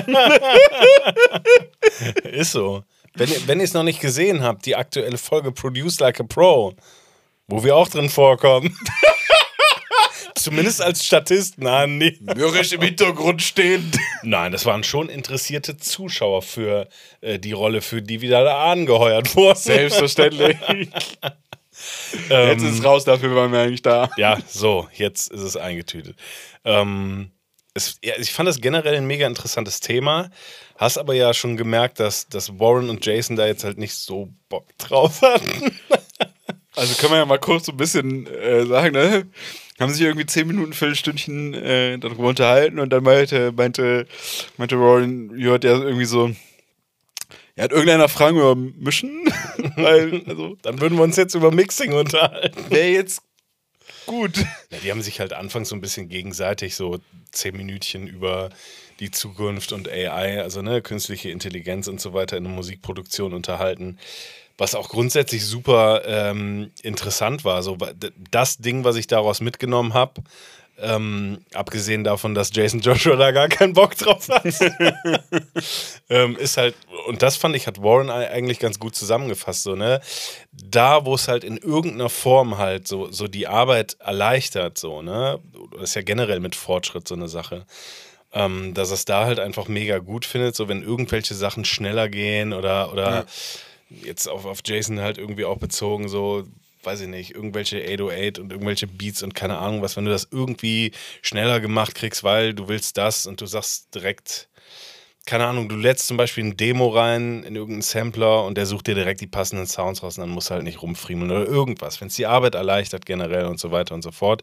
Ist 2.23 2.51
so. 2.51 2.83
Wenn, 3.15 3.29
ihr- 3.29 3.47
wenn 3.47 3.59
ihr 3.59 3.63
es 3.65 3.73
noch 3.73 3.83
nicht 3.83 3.99
gesehen 4.01 4.43
habt, 4.43 4.65
die 4.65 4.75
aktuelle 4.75 5.17
Folge 5.17 5.51
Produce 5.51 5.99
Like 5.99 6.19
a 6.19 6.23
Pro, 6.23 6.73
wo 7.47 7.63
wir 7.63 7.75
auch 7.75 7.87
drin 7.87 8.09
vorkommen. 8.09 8.77
Zumindest 10.37 10.81
als 10.81 11.05
Statisten, 11.05 11.67
ah, 11.67 11.87
nee. 11.87 12.17
Mürrisch 12.21 12.71
im 12.71 12.81
Hintergrund 12.81 13.41
stehend. 13.41 13.97
Nein, 14.23 14.51
das 14.51 14.65
waren 14.65 14.83
schon 14.83 15.09
interessierte 15.09 15.77
Zuschauer 15.77 16.41
für 16.41 16.87
äh, 17.21 17.39
die 17.39 17.51
Rolle, 17.51 17.81
für 17.81 18.01
die 18.01 18.21
wir 18.21 18.29
da 18.29 18.71
angeheuert 18.71 19.35
wurden. 19.35 19.57
Selbstverständlich. 19.57 20.57
Jetzt 22.29 22.63
ist 22.63 22.79
es 22.79 22.83
raus, 22.83 23.05
dafür 23.05 23.35
waren 23.35 23.51
wir 23.51 23.59
eigentlich 23.59 23.83
da. 23.83 24.09
Ja, 24.17 24.39
so, 24.47 24.87
jetzt 24.93 25.31
ist 25.31 25.41
es 25.41 25.55
eingetütet. 25.55 26.15
Ähm, 26.65 27.31
es, 27.75 27.99
ja, 28.03 28.15
ich 28.17 28.31
fand 28.31 28.49
das 28.49 28.59
generell 28.59 28.95
ein 28.95 29.05
mega 29.05 29.27
interessantes 29.27 29.79
Thema. 29.79 30.31
Hast 30.77 30.97
aber 30.97 31.13
ja 31.13 31.33
schon 31.33 31.55
gemerkt, 31.55 31.99
dass, 31.99 32.27
dass 32.27 32.59
Warren 32.59 32.89
und 32.89 33.05
Jason 33.05 33.35
da 33.35 33.45
jetzt 33.45 33.63
halt 33.63 33.77
nicht 33.77 33.93
so 33.93 34.29
Bock 34.49 34.65
drauf 34.77 35.21
hatten. 35.21 35.71
Also 36.75 36.93
können 36.95 37.13
wir 37.13 37.17
ja 37.17 37.25
mal 37.25 37.39
kurz 37.39 37.65
so 37.65 37.71
ein 37.71 37.77
bisschen 37.77 38.27
äh, 38.27 38.65
sagen, 38.65 38.93
ne? 38.93 39.27
Haben 39.79 39.93
sich 39.93 40.01
irgendwie 40.01 40.25
zehn 40.25 40.47
Minuten, 40.47 40.73
Viertelstündchen 40.73 41.53
äh, 41.53 41.97
darüber 41.99 42.29
unterhalten 42.29 42.79
und 42.79 42.89
dann 42.89 43.03
meinte, 43.03 43.51
meinte, 43.51 44.07
meinte 44.57 44.75
Rowan, 44.75 45.37
Ewart 45.37 45.63
ja 45.63 45.77
irgendwie 45.77 46.05
so, 46.05 46.31
ja, 47.55 47.63
hat 47.63 47.71
irgendeiner 47.71 48.09
Fragen 48.09 48.37
über 48.37 48.55
Mischen? 48.55 49.25
Weil, 49.75 50.23
also, 50.27 50.57
Dann 50.61 50.81
würden 50.81 50.97
wir 50.97 51.03
uns 51.03 51.15
jetzt 51.15 51.35
über 51.35 51.51
Mixing 51.51 51.93
unterhalten. 51.93 52.69
wäre 52.69 52.89
jetzt 52.89 53.21
gut. 54.07 54.37
Ja, 54.71 54.77
die 54.83 54.91
haben 54.91 55.01
sich 55.01 55.19
halt 55.19 55.33
anfangs 55.33 55.69
so 55.69 55.75
ein 55.75 55.81
bisschen 55.81 56.09
gegenseitig 56.09 56.75
so 56.75 56.99
zehn 57.31 57.55
Minütchen 57.55 58.07
über 58.07 58.49
die 58.99 59.11
Zukunft 59.11 59.73
und 59.73 59.87
AI, 59.87 60.41
also 60.41 60.61
ne, 60.61 60.81
künstliche 60.81 61.29
Intelligenz 61.29 61.87
und 61.87 62.01
so 62.01 62.13
weiter 62.13 62.37
in 62.37 62.45
der 62.45 62.53
Musikproduktion 62.53 63.33
unterhalten. 63.33 63.99
Was 64.57 64.73
auch 64.75 64.89
grundsätzlich 64.89 65.45
super 65.45 66.01
ähm, 66.05 66.71
interessant 66.81 67.45
war. 67.45 67.61
So 67.61 67.77
das 68.31 68.57
Ding, 68.57 68.83
was 68.83 68.95
ich 68.95 69.05
daraus 69.07 69.39
mitgenommen 69.39 69.93
habe, 69.93 70.21
ähm, 70.79 71.39
abgesehen 71.53 72.03
davon, 72.03 72.35
dass 72.35 72.51
Jason 72.53 72.79
Joshua 72.81 73.15
da 73.15 73.31
gar 73.31 73.47
keinen 73.49 73.73
Bock 73.73 73.95
drauf 73.97 74.29
hat, 74.29 74.43
ähm, 76.09 76.35
ist 76.37 76.57
halt, 76.57 76.75
und 77.07 77.21
das 77.21 77.35
fand 77.35 77.55
ich, 77.55 77.67
hat 77.67 77.81
Warren 77.81 78.09
ei- 78.09 78.29
eigentlich 78.29 78.59
ganz 78.59 78.79
gut 78.79 78.95
zusammengefasst, 78.95 79.63
so, 79.63 79.75
ne? 79.75 80.01
Da, 80.51 81.05
wo 81.05 81.15
es 81.15 81.27
halt 81.27 81.43
in 81.43 81.57
irgendeiner 81.57 82.09
Form 82.09 82.57
halt 82.57 82.87
so, 82.87 83.11
so 83.11 83.27
die 83.27 83.47
Arbeit 83.47 83.97
erleichtert, 83.99 84.77
so, 84.77 85.01
ne? 85.01 85.39
Das 85.73 85.83
ist 85.89 85.95
ja 85.95 86.01
generell 86.03 86.39
mit 86.39 86.55
Fortschritt 86.55 87.07
so 87.07 87.15
eine 87.15 87.27
Sache. 87.27 87.65
Ähm, 88.33 88.73
dass 88.73 88.91
es 88.91 89.05
da 89.05 89.25
halt 89.25 89.39
einfach 89.39 89.67
mega 89.69 89.99
gut 89.99 90.25
findet, 90.25 90.55
so 90.55 90.67
wenn 90.67 90.83
irgendwelche 90.83 91.33
Sachen 91.33 91.63
schneller 91.63 92.09
gehen 92.09 92.51
oder, 92.53 92.91
oder 92.91 93.25
jetzt 93.89 94.27
auf, 94.27 94.45
auf 94.45 94.59
Jason 94.65 94.99
halt 94.99 95.17
irgendwie 95.17 95.45
auch 95.45 95.57
bezogen, 95.57 96.09
so, 96.09 96.43
weiß 96.83 97.01
ich 97.01 97.07
nicht, 97.07 97.35
irgendwelche 97.35 97.77
808 97.81 98.39
und 98.39 98.51
irgendwelche 98.51 98.87
Beats 98.87 99.23
und 99.23 99.35
keine 99.35 99.57
Ahnung 99.57 99.81
was, 99.81 99.97
wenn 99.97 100.05
du 100.05 100.11
das 100.11 100.27
irgendwie 100.31 100.91
schneller 101.21 101.59
gemacht 101.59 101.95
kriegst, 101.95 102.23
weil 102.23 102.53
du 102.53 102.67
willst 102.67 102.97
das 102.97 103.25
und 103.25 103.41
du 103.41 103.45
sagst 103.45 103.93
direkt, 103.93 104.49
keine 105.27 105.45
Ahnung, 105.45 105.67
du 105.67 105.75
lädst 105.75 106.07
zum 106.07 106.15
Beispiel 106.15 106.45
ein 106.45 106.55
Demo 106.55 106.87
rein 106.87 107.43
in 107.43 107.55
irgendeinen 107.55 107.81
Sampler 107.81 108.45
und 108.45 108.57
der 108.57 108.65
sucht 108.65 108.87
dir 108.87 108.95
direkt 108.95 109.19
die 109.19 109.27
passenden 109.27 109.67
Sounds 109.67 110.01
raus 110.01 110.17
und 110.17 110.21
dann 110.21 110.29
musst 110.29 110.49
du 110.49 110.53
halt 110.53 110.63
nicht 110.63 110.81
rumfriemeln 110.81 111.29
oder 111.29 111.45
irgendwas. 111.45 111.99
Wenn 111.99 112.07
es 112.07 112.15
die 112.15 112.25
Arbeit 112.25 112.55
erleichtert 112.55 113.05
generell 113.05 113.45
und 113.45 113.59
so 113.59 113.69
weiter 113.71 113.93
und 113.93 114.03
so 114.03 114.11
fort, 114.11 114.41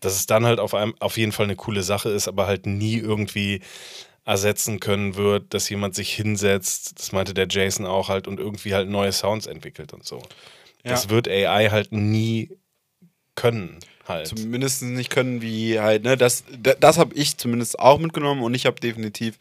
dass 0.00 0.14
es 0.14 0.24
dann 0.26 0.46
halt 0.46 0.58
auf, 0.58 0.72
einem, 0.72 0.94
auf 1.00 1.18
jeden 1.18 1.32
Fall 1.32 1.44
eine 1.44 1.56
coole 1.56 1.82
Sache 1.82 2.08
ist, 2.08 2.28
aber 2.28 2.46
halt 2.46 2.64
nie 2.64 2.96
irgendwie 2.96 3.60
ersetzen 4.24 4.78
können 4.80 5.16
wird, 5.16 5.52
dass 5.54 5.68
jemand 5.68 5.94
sich 5.94 6.12
hinsetzt, 6.12 6.98
das 6.98 7.12
meinte 7.12 7.34
der 7.34 7.48
Jason 7.48 7.86
auch 7.86 8.08
halt, 8.08 8.28
und 8.28 8.38
irgendwie 8.38 8.74
halt 8.74 8.88
neue 8.88 9.12
Sounds 9.12 9.46
entwickelt 9.46 9.92
und 9.92 10.04
so. 10.04 10.22
Das 10.84 11.04
Ja. 11.04 11.10
wird 11.10 11.28
AI 11.28 11.70
halt 11.70 11.92
nie 11.92 12.50
können 13.34 13.78
halt. 14.06 14.26
Zumindest 14.26 14.82
nicht 14.82 15.10
können 15.10 15.40
wie 15.42 15.78
halt, 15.80 16.02
ne, 16.04 16.16
das, 16.16 16.44
das, 16.60 16.76
das 16.80 16.98
habe 16.98 17.14
ich 17.14 17.36
zumindest 17.38 17.78
auch 17.78 17.98
mitgenommen 17.98 18.42
und 18.42 18.52
ich 18.54 18.66
habe 18.66 18.78
definitiv, 18.80 19.36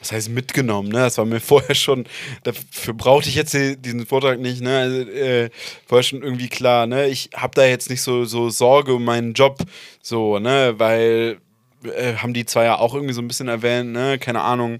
was 0.00 0.12
heißt 0.12 0.28
mitgenommen, 0.30 0.88
ne, 0.88 0.98
das 1.00 1.18
war 1.18 1.24
mir 1.26 1.40
vorher 1.40 1.74
schon, 1.74 2.06
dafür 2.44 2.94
brauchte 2.94 3.28
ich 3.28 3.34
jetzt 3.34 3.52
die- 3.54 3.76
diesen 3.76 4.06
Vortrag 4.06 4.38
nicht, 4.40 4.62
ne, 4.62 4.78
also, 4.78 5.00
äh, 5.10 5.50
vorher 5.86 6.04
schon 6.04 6.22
irgendwie 6.22 6.48
klar, 6.48 6.86
ne, 6.86 7.08
ich 7.08 7.30
habe 7.34 7.54
da 7.54 7.66
jetzt 7.66 7.90
nicht 7.90 8.02
so, 8.02 8.24
so 8.24 8.50
Sorge 8.50 8.94
um 8.94 9.04
meinen 9.04 9.34
Job, 9.34 9.58
so, 10.00 10.38
ne, 10.38 10.74
weil, 10.78 11.38
äh, 11.84 12.16
haben 12.16 12.34
die 12.34 12.46
zwar 12.46 12.64
ja 12.64 12.78
auch 12.78 12.94
irgendwie 12.94 13.14
so 13.14 13.22
ein 13.22 13.28
bisschen 13.28 13.48
erwähnt, 13.48 13.92
ne, 13.92 14.18
keine 14.18 14.42
Ahnung, 14.42 14.78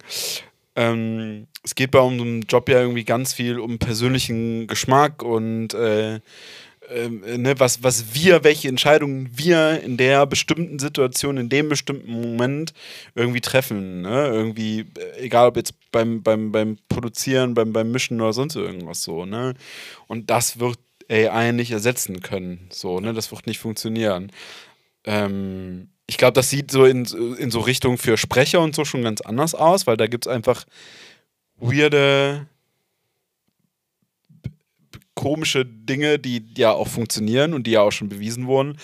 ähm, 0.76 1.46
es 1.62 1.74
geht 1.74 1.90
bei 1.92 2.00
unserem 2.00 2.42
Job 2.42 2.68
ja 2.68 2.80
irgendwie 2.80 3.04
ganz 3.04 3.32
viel 3.32 3.58
um 3.58 3.78
persönlichen 3.78 4.66
Geschmack 4.66 5.22
und 5.22 5.72
äh, 5.74 6.20
ähm, 6.90 7.20
ne, 7.20 7.58
was, 7.58 7.82
was 7.82 8.14
wir, 8.14 8.44
welche 8.44 8.68
Entscheidungen 8.68 9.30
wir 9.32 9.80
in 9.82 9.96
der 9.96 10.26
bestimmten 10.26 10.78
Situation, 10.78 11.36
in 11.38 11.48
dem 11.48 11.68
bestimmten 11.68 12.10
Moment 12.10 12.74
irgendwie 13.14 13.40
treffen. 13.40 14.02
Ne? 14.02 14.26
Irgendwie, 14.26 14.80
äh, 14.80 15.20
egal 15.20 15.48
ob 15.48 15.56
jetzt 15.56 15.74
beim, 15.90 16.22
beim, 16.22 16.52
beim 16.52 16.78
Produzieren, 16.88 17.54
beim, 17.54 17.72
beim 17.72 17.90
Mischen 17.90 18.20
oder 18.20 18.32
sonst 18.32 18.56
irgendwas 18.56 19.02
so. 19.02 19.24
Ne? 19.24 19.54
Und 20.08 20.30
das 20.30 20.58
wird 20.58 20.78
AI 21.10 21.52
nicht 21.52 21.70
ersetzen 21.70 22.20
können. 22.20 22.68
So, 22.70 23.00
ne? 23.00 23.12
Das 23.12 23.30
wird 23.30 23.46
nicht 23.46 23.58
funktionieren. 23.58 24.30
Ähm, 25.04 25.88
ich 26.06 26.18
glaube, 26.18 26.34
das 26.34 26.50
sieht 26.50 26.70
so 26.70 26.84
in, 26.84 27.04
in 27.38 27.50
so 27.50 27.60
Richtung 27.60 27.98
für 27.98 28.16
Sprecher 28.16 28.60
und 28.60 28.74
so 28.74 28.84
schon 28.84 29.02
ganz 29.02 29.20
anders 29.20 29.54
aus, 29.54 29.86
weil 29.86 29.96
da 29.96 30.06
gibt 30.06 30.26
es 30.26 30.32
einfach 30.32 30.64
weirde 31.56 32.46
komische 35.14 35.64
Dinge, 35.64 36.18
die 36.18 36.44
ja 36.56 36.72
auch 36.72 36.88
funktionieren 36.88 37.54
und 37.54 37.66
die 37.66 37.72
ja 37.72 37.80
auch 37.80 37.92
schon 37.92 38.08
bewiesen 38.08 38.46
wurden. 38.46 38.76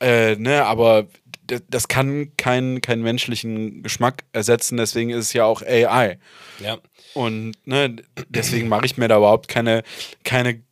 Äh, 0.00 0.36
ne, 0.36 0.64
aber 0.64 1.06
das 1.68 1.88
kann 1.88 2.36
keinen 2.36 2.80
keinen 2.80 3.02
menschlichen 3.02 3.82
Geschmack 3.82 4.24
ersetzen, 4.32 4.76
deswegen 4.76 5.10
ist 5.10 5.26
es 5.26 5.32
ja 5.32 5.44
auch 5.44 5.62
AI. 5.62 6.18
Ja. 6.60 6.78
Und 7.14 7.54
ne, 7.66 7.96
deswegen 8.28 8.68
mache 8.68 8.86
ich 8.86 8.96
mir 8.96 9.08
da 9.08 9.18
überhaupt 9.18 9.48
keine, 9.48 9.82
keine 10.24 10.62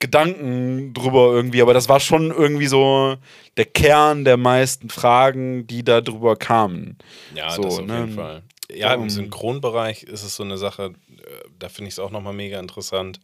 Gedanken 0.00 0.94
drüber 0.94 1.32
irgendwie, 1.32 1.60
aber 1.60 1.74
das 1.74 1.88
war 1.88 1.98
schon 2.00 2.30
irgendwie 2.30 2.68
so 2.68 3.16
der 3.56 3.64
Kern 3.64 4.24
der 4.24 4.36
meisten 4.36 4.90
Fragen, 4.90 5.66
die 5.66 5.82
da 5.82 6.00
drüber 6.00 6.36
kamen. 6.36 6.96
Ja, 7.34 7.54
So, 7.56 7.62
das 7.62 7.80
auf 7.80 7.86
ne? 7.86 8.00
jeden 8.02 8.14
Fall. 8.14 8.42
Ja, 8.70 8.94
im 8.94 9.02
Um, 9.02 9.08
Synchronbereich 9.10 10.02
ist 10.04 10.22
es 10.22 10.36
so 10.36 10.42
eine 10.44 10.58
Sache, 10.58 10.92
äh, 11.16 11.48
da 11.58 11.68
finde 11.68 11.88
ich 11.88 11.94
es 11.94 11.98
auch 11.98 12.10
nochmal 12.10 12.34
mega 12.34 12.60
interessant, 12.60 13.18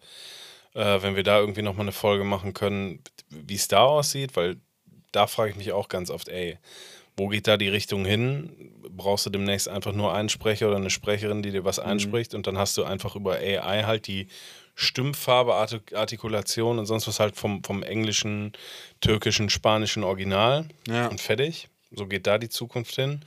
äh, 0.75 1.03
wenn 1.03 1.17
wir 1.17 1.23
da 1.23 1.39
irgendwie 1.39 1.63
nochmal 1.63 1.85
eine 1.85 1.93
Folge 1.93 2.25
machen 2.25 2.55
können, 2.55 3.01
wie 3.31 3.55
es 3.55 3.69
da 3.69 3.83
aussieht, 3.85 4.37
weil 4.37 4.57
da 5.13 5.27
frage 5.27 5.51
ich 5.51 5.57
mich 5.57 5.73
auch 5.73 5.89
ganz 5.89 6.11
oft, 6.11 6.29
ey, 6.29 6.59
wo 7.17 7.29
geht 7.29 7.47
da 7.47 7.57
die 7.57 7.69
Richtung 7.69 8.05
hin? 8.05 8.73
Brauchst 8.91 9.27
du 9.27 9.31
demnächst 9.31 9.69
einfach 9.69 9.93
nur 9.93 10.13
einen 10.13 10.29
Sprecher 10.29 10.67
oder 10.67 10.77
eine 10.79 10.91
Sprecherin, 10.91 11.43
die 11.43 11.53
dir 11.53 11.65
was 11.65 11.79
Mhm. 11.79 11.85
einspricht 11.85 12.35
und 12.35 12.47
dann 12.49 12.59
hast 12.59 12.77
du 12.77 12.83
einfach 12.85 13.15
über 13.15 13.35
AI 13.35 13.85
halt 13.85 14.09
die 14.09 14.27
Stimmfarbe, 14.75 15.55
Artik 15.55 15.95
Artikulation 15.95 16.79
und 16.79 16.87
sonst 16.87 17.07
was 17.07 17.21
halt 17.21 17.37
vom, 17.37 17.63
vom 17.63 17.83
englischen, 17.83 18.53
türkischen, 19.01 19.51
spanischen 19.51 20.03
Original 20.05 20.67
Ja. 20.89 21.07
und 21.09 21.21
fertig. 21.21 21.69
So 21.93 22.07
geht 22.07 22.27
da 22.27 22.39
die 22.39 22.49
Zukunft 22.49 22.95
hin. 22.97 23.25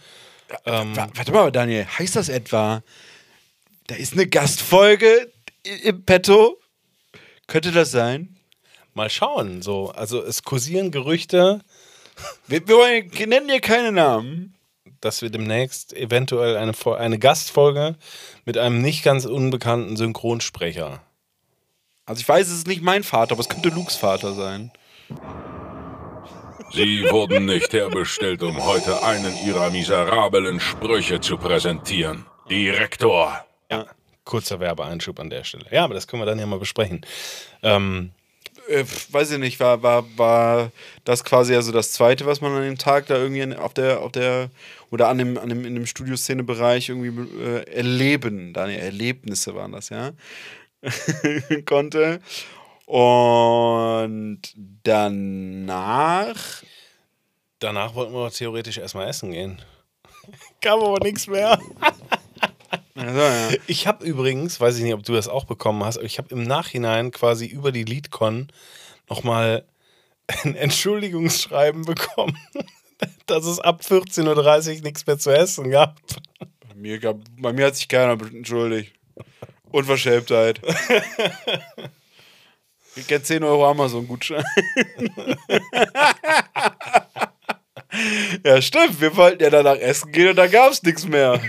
Ähm, 0.65 0.95
Wa- 0.95 1.09
Warte 1.13 1.31
mal, 1.31 1.51
Daniel, 1.51 1.85
heißt 1.85 2.15
das 2.15 2.29
etwa, 2.29 2.83
da 3.87 3.95
ist 3.95 4.13
eine 4.13 4.27
Gastfolge 4.27 5.31
im 5.83 6.03
Petto? 6.03 6.59
Könnte 7.47 7.71
das 7.71 7.91
sein? 7.91 8.35
Mal 8.93 9.09
schauen. 9.09 9.61
So, 9.61 9.91
also 9.91 10.21
es 10.23 10.43
kursieren 10.43 10.91
Gerüchte, 10.91 11.61
Wir, 12.47 12.67
wir 12.67 12.75
wollen, 12.75 13.11
nennen 13.29 13.47
hier 13.49 13.61
keine 13.61 13.91
Namen. 13.91 14.55
dass 15.01 15.21
wir 15.21 15.29
demnächst 15.29 15.93
eventuell 15.93 16.57
eine, 16.57 16.73
eine 16.97 17.19
Gastfolge 17.19 17.95
mit 18.45 18.57
einem 18.57 18.81
nicht 18.81 19.03
ganz 19.03 19.25
unbekannten 19.25 19.95
Synchronsprecher. 19.95 21.01
Also 22.07 22.21
ich 22.21 22.27
weiß, 22.27 22.47
es 22.47 22.53
ist 22.59 22.67
nicht 22.67 22.81
mein 22.81 23.03
Vater, 23.03 23.33
aber 23.33 23.41
es 23.41 23.49
könnte 23.49 23.69
Lukes 23.69 23.95
Vater 23.97 24.33
sein. 24.33 24.71
Sie 26.73 27.03
wurden 27.11 27.45
nicht 27.45 27.71
herbestellt, 27.73 28.41
um 28.43 28.65
heute 28.65 29.03
einen 29.03 29.33
ihrer 29.45 29.69
miserablen 29.69 30.59
Sprüche 30.59 31.19
zu 31.21 31.37
präsentieren. 31.37 32.25
Direktor. 32.49 33.45
Ja. 33.69 33.85
Kurzer 34.23 34.59
Werbeeinschub 34.59 35.19
an 35.19 35.29
der 35.29 35.43
Stelle. 35.43 35.65
Ja, 35.71 35.83
aber 35.83 35.93
das 35.93 36.07
können 36.07 36.21
wir 36.21 36.25
dann 36.25 36.39
ja 36.39 36.45
mal 36.45 36.59
besprechen. 36.59 37.01
Ähm, 37.61 38.11
Äh, 38.69 38.83
weiß 39.11 39.31
ich 39.31 39.37
nicht, 39.37 39.61
war, 39.61 39.81
war, 39.81 40.03
war 40.17 40.71
das 41.05 41.23
quasi 41.23 41.55
also 41.55 41.71
das 41.71 41.93
zweite, 41.93 42.25
was 42.25 42.41
man 42.41 42.51
an 42.51 42.63
dem 42.63 42.77
Tag 42.77 43.07
da 43.07 43.15
irgendwie 43.15 43.39
in- 43.39 43.53
auf 43.53 43.73
der, 43.73 44.01
auf 44.01 44.11
der, 44.11 44.49
oder 44.91 45.07
an 45.07 45.17
dem, 45.19 45.37
an 45.37 45.47
dem, 45.47 45.63
in 45.65 45.73
dem 45.73 45.85
Studioszenebereich 45.85 46.89
irgendwie 46.89 47.13
äh, 47.41 47.63
erleben, 47.73 48.51
deine 48.51 48.77
Erlebnisse 48.77 49.55
waren 49.55 49.71
das, 49.71 49.87
ja, 49.87 50.11
konnte. 51.65 52.19
Und 52.85 54.41
danach, 54.83 56.63
danach 57.59 57.95
wollten 57.95 58.13
wir 58.13 58.31
theoretisch 58.31 58.77
erstmal 58.77 59.09
essen 59.09 59.31
gehen. 59.31 59.61
Kam 60.61 60.79
aber 60.79 61.03
nichts 61.03 61.27
mehr. 61.27 61.59
also, 62.95 63.19
ja. 63.19 63.49
Ich 63.67 63.87
habe 63.87 64.05
übrigens, 64.05 64.59
weiß 64.59 64.77
ich 64.77 64.83
nicht, 64.83 64.93
ob 64.93 65.03
du 65.03 65.13
das 65.13 65.27
auch 65.27 65.45
bekommen 65.45 65.83
hast, 65.83 65.97
aber 65.97 66.05
ich 66.05 66.17
habe 66.17 66.29
im 66.33 66.43
Nachhinein 66.43 67.11
quasi 67.11 67.45
über 67.45 67.71
die 67.71 67.83
Leadcon 67.83 68.47
nochmal 69.09 69.65
ein 70.43 70.55
Entschuldigungsschreiben 70.55 71.85
bekommen, 71.85 72.37
dass 73.25 73.45
es 73.45 73.59
ab 73.59 73.81
14.30 73.81 74.77
Uhr 74.77 74.81
nichts 74.83 75.05
mehr 75.05 75.17
zu 75.17 75.31
essen 75.31 75.71
gab. 75.71 75.99
bei, 76.39 76.75
mir 76.75 76.99
gab, 76.99 77.17
bei 77.37 77.53
mir 77.53 77.67
hat 77.67 77.75
sich 77.75 77.87
keiner 77.87 78.21
entschuldigt. 78.21 78.93
Unverschämtheit. 79.77 80.59
Ich 82.95 83.05
kenne 83.05 83.21
10 83.21 83.43
Euro 83.43 83.69
Amazon-Gutschein. 83.69 84.43
ja, 88.43 88.59
stimmt. 88.59 88.99
Wir 88.99 89.15
wollten 89.15 89.43
ja 89.43 89.51
danach 89.51 89.77
essen 89.77 90.11
gehen 90.11 90.29
und 90.29 90.35
da 90.35 90.47
gab 90.47 90.71
es 90.71 90.81
nichts 90.81 91.07
mehr. 91.07 91.39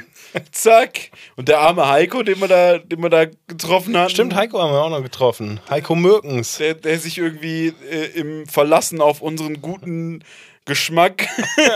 Zack. 0.53 1.11
Und 1.37 1.49
der 1.49 1.61
arme 1.61 1.89
Heiko, 1.89 2.23
den 2.23 2.39
wir 2.39 2.49
da, 2.49 2.77
den 2.77 3.03
wir 3.03 3.09
da 3.09 3.25
getroffen 3.47 3.97
hatten. 3.97 4.11
Stimmt, 4.11 4.35
Heiko 4.35 4.61
haben 4.61 4.73
wir 4.73 4.83
auch 4.83 4.91
noch 4.91 5.03
getroffen. 5.03 5.59
Heiko 5.71 5.95
Mürkens. 5.95 6.59
Der, 6.59 6.75
der 6.75 6.99
sich 6.99 7.17
irgendwie 7.17 7.73
äh, 7.91 8.11
im 8.15 8.47
Verlassen 8.47 9.01
auf 9.01 9.23
unseren 9.23 9.63
guten 9.63 10.23
Geschmack 10.69 11.27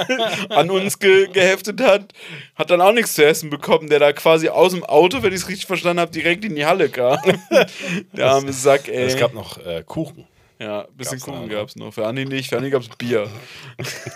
an 0.50 0.70
uns 0.70 1.00
ge 1.00 1.26
geheftet 1.32 1.80
hat, 1.80 2.12
hat 2.54 2.70
dann 2.70 2.80
auch 2.80 2.92
nichts 2.92 3.14
zu 3.14 3.24
essen 3.24 3.50
bekommen, 3.50 3.88
der 3.88 3.98
da 3.98 4.12
quasi 4.12 4.48
aus 4.48 4.72
dem 4.72 4.84
Auto, 4.84 5.22
wenn 5.22 5.32
ich 5.32 5.40
es 5.40 5.48
richtig 5.48 5.66
verstanden 5.66 6.00
habe, 6.00 6.12
direkt 6.12 6.44
in 6.44 6.54
die 6.54 6.64
Halle 6.64 6.88
kam. 6.88 7.18
der 8.12 8.30
arme 8.30 8.52
Sack, 8.52 8.88
ey. 8.88 9.06
Es 9.06 9.16
gab 9.16 9.34
noch 9.34 9.58
äh, 9.66 9.82
Kuchen, 9.84 10.26
ja, 10.60 10.82
ein 10.82 10.94
bisschen 10.94 11.18
Gab's 11.18 11.24
Kuchen 11.24 11.48
gab 11.48 11.68
es 11.68 11.76
noch. 11.76 11.92
Für 11.92 12.06
Andi 12.06 12.24
nicht, 12.24 12.50
für 12.50 12.58
Andi 12.58 12.70
gab 12.70 12.82
es 12.82 12.88
Bier. 12.90 13.28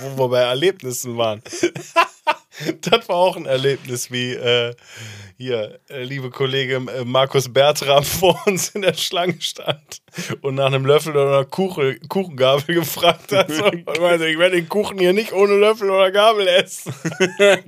wo 0.01 0.25
wir 0.25 0.29
bei 0.29 0.41
Erlebnissen 0.43 1.17
waren. 1.17 1.43
das 2.83 3.09
war 3.09 3.17
auch 3.17 3.37
ein 3.37 3.47
Erlebnis, 3.47 4.13
wie 4.13 4.33
äh, 4.33 4.75
hier, 5.39 5.81
äh, 5.91 6.03
liebe 6.03 6.31
Kollege 6.31 6.77
äh, 6.77 7.05
Markus 7.05 7.53
Bertram 7.53 8.05
vor 8.05 8.41
uns 8.47 8.71
in 8.71 8.83
der 8.83 8.95
Schlange 8.95 9.37
stand 9.41 10.01
und 10.41 10.55
nach 10.55 10.67
einem 10.67 10.87
Löffel 10.87 11.13
oder 11.13 11.27
einer 11.27 11.45
Kuchen, 11.45 12.01
Kuchengabel 12.09 12.75
gefragt 12.75 13.33
hat. 13.33 13.51
So, 13.51 13.65
und 13.67 14.01
meinte, 14.01 14.27
ich 14.27 14.39
werde 14.39 14.57
den 14.57 14.69
Kuchen 14.69 14.99
hier 14.99 15.13
nicht 15.13 15.33
ohne 15.33 15.57
Löffel 15.57 15.91
oder 15.91 16.11
Gabel 16.11 16.49
essen. 16.49 16.95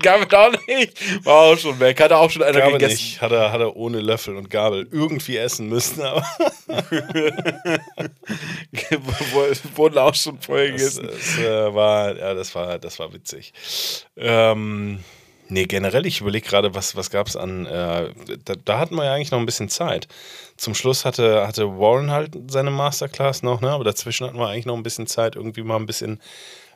gab 0.02 0.26
es 0.26 0.34
auch 0.34 0.52
nicht. 0.66 1.24
War 1.26 1.42
auch 1.42 1.58
schon 1.58 1.78
weg. 1.78 2.00
Hatte 2.00 2.16
auch 2.16 2.30
schon 2.30 2.42
einer 2.42 2.58
Gabel 2.58 2.78
gegessen. 2.78 2.94
nicht. 2.94 3.20
Hat 3.20 3.32
er, 3.32 3.52
hat 3.52 3.60
er 3.60 3.76
ohne 3.76 4.00
Löffel 4.00 4.36
und 4.36 4.48
Gabel 4.48 4.88
irgendwie 4.90 5.36
essen 5.36 5.68
müssen, 5.68 6.00
aber 6.00 6.24
Wurden 9.74 9.98
auch 9.98 10.14
schon 10.14 10.40
vorher 10.40 10.72
das, 10.72 10.96
gegessen. 10.96 11.08
das 11.10 11.38
äh, 11.38 11.74
war, 11.74 12.16
ja, 12.16 12.34
das 12.34 12.54
war, 12.54 12.78
das 12.78 12.98
war 12.98 13.12
witzig. 13.12 13.52
Ähm, 14.16 15.04
nee, 15.48 15.64
generell, 15.64 16.06
ich 16.06 16.20
überlege 16.20 16.48
gerade, 16.48 16.74
was, 16.74 16.96
was 16.96 17.10
gab 17.10 17.26
es 17.26 17.36
an, 17.36 17.66
äh, 17.66 18.12
da, 18.44 18.54
da 18.64 18.78
hatten 18.78 18.96
wir 18.96 19.04
ja 19.04 19.14
eigentlich 19.14 19.30
noch 19.30 19.38
ein 19.38 19.46
bisschen 19.46 19.68
Zeit. 19.68 20.08
Zum 20.56 20.74
Schluss 20.74 21.04
hatte, 21.04 21.46
hatte 21.46 21.78
Warren 21.78 22.10
halt 22.10 22.36
seine 22.48 22.70
Masterclass 22.70 23.42
noch, 23.42 23.60
ne? 23.60 23.70
aber 23.70 23.84
dazwischen 23.84 24.26
hatten 24.26 24.38
wir 24.38 24.48
eigentlich 24.48 24.66
noch 24.66 24.76
ein 24.76 24.82
bisschen 24.82 25.06
Zeit, 25.06 25.36
irgendwie 25.36 25.62
mal 25.62 25.76
ein 25.76 25.86
bisschen 25.86 26.20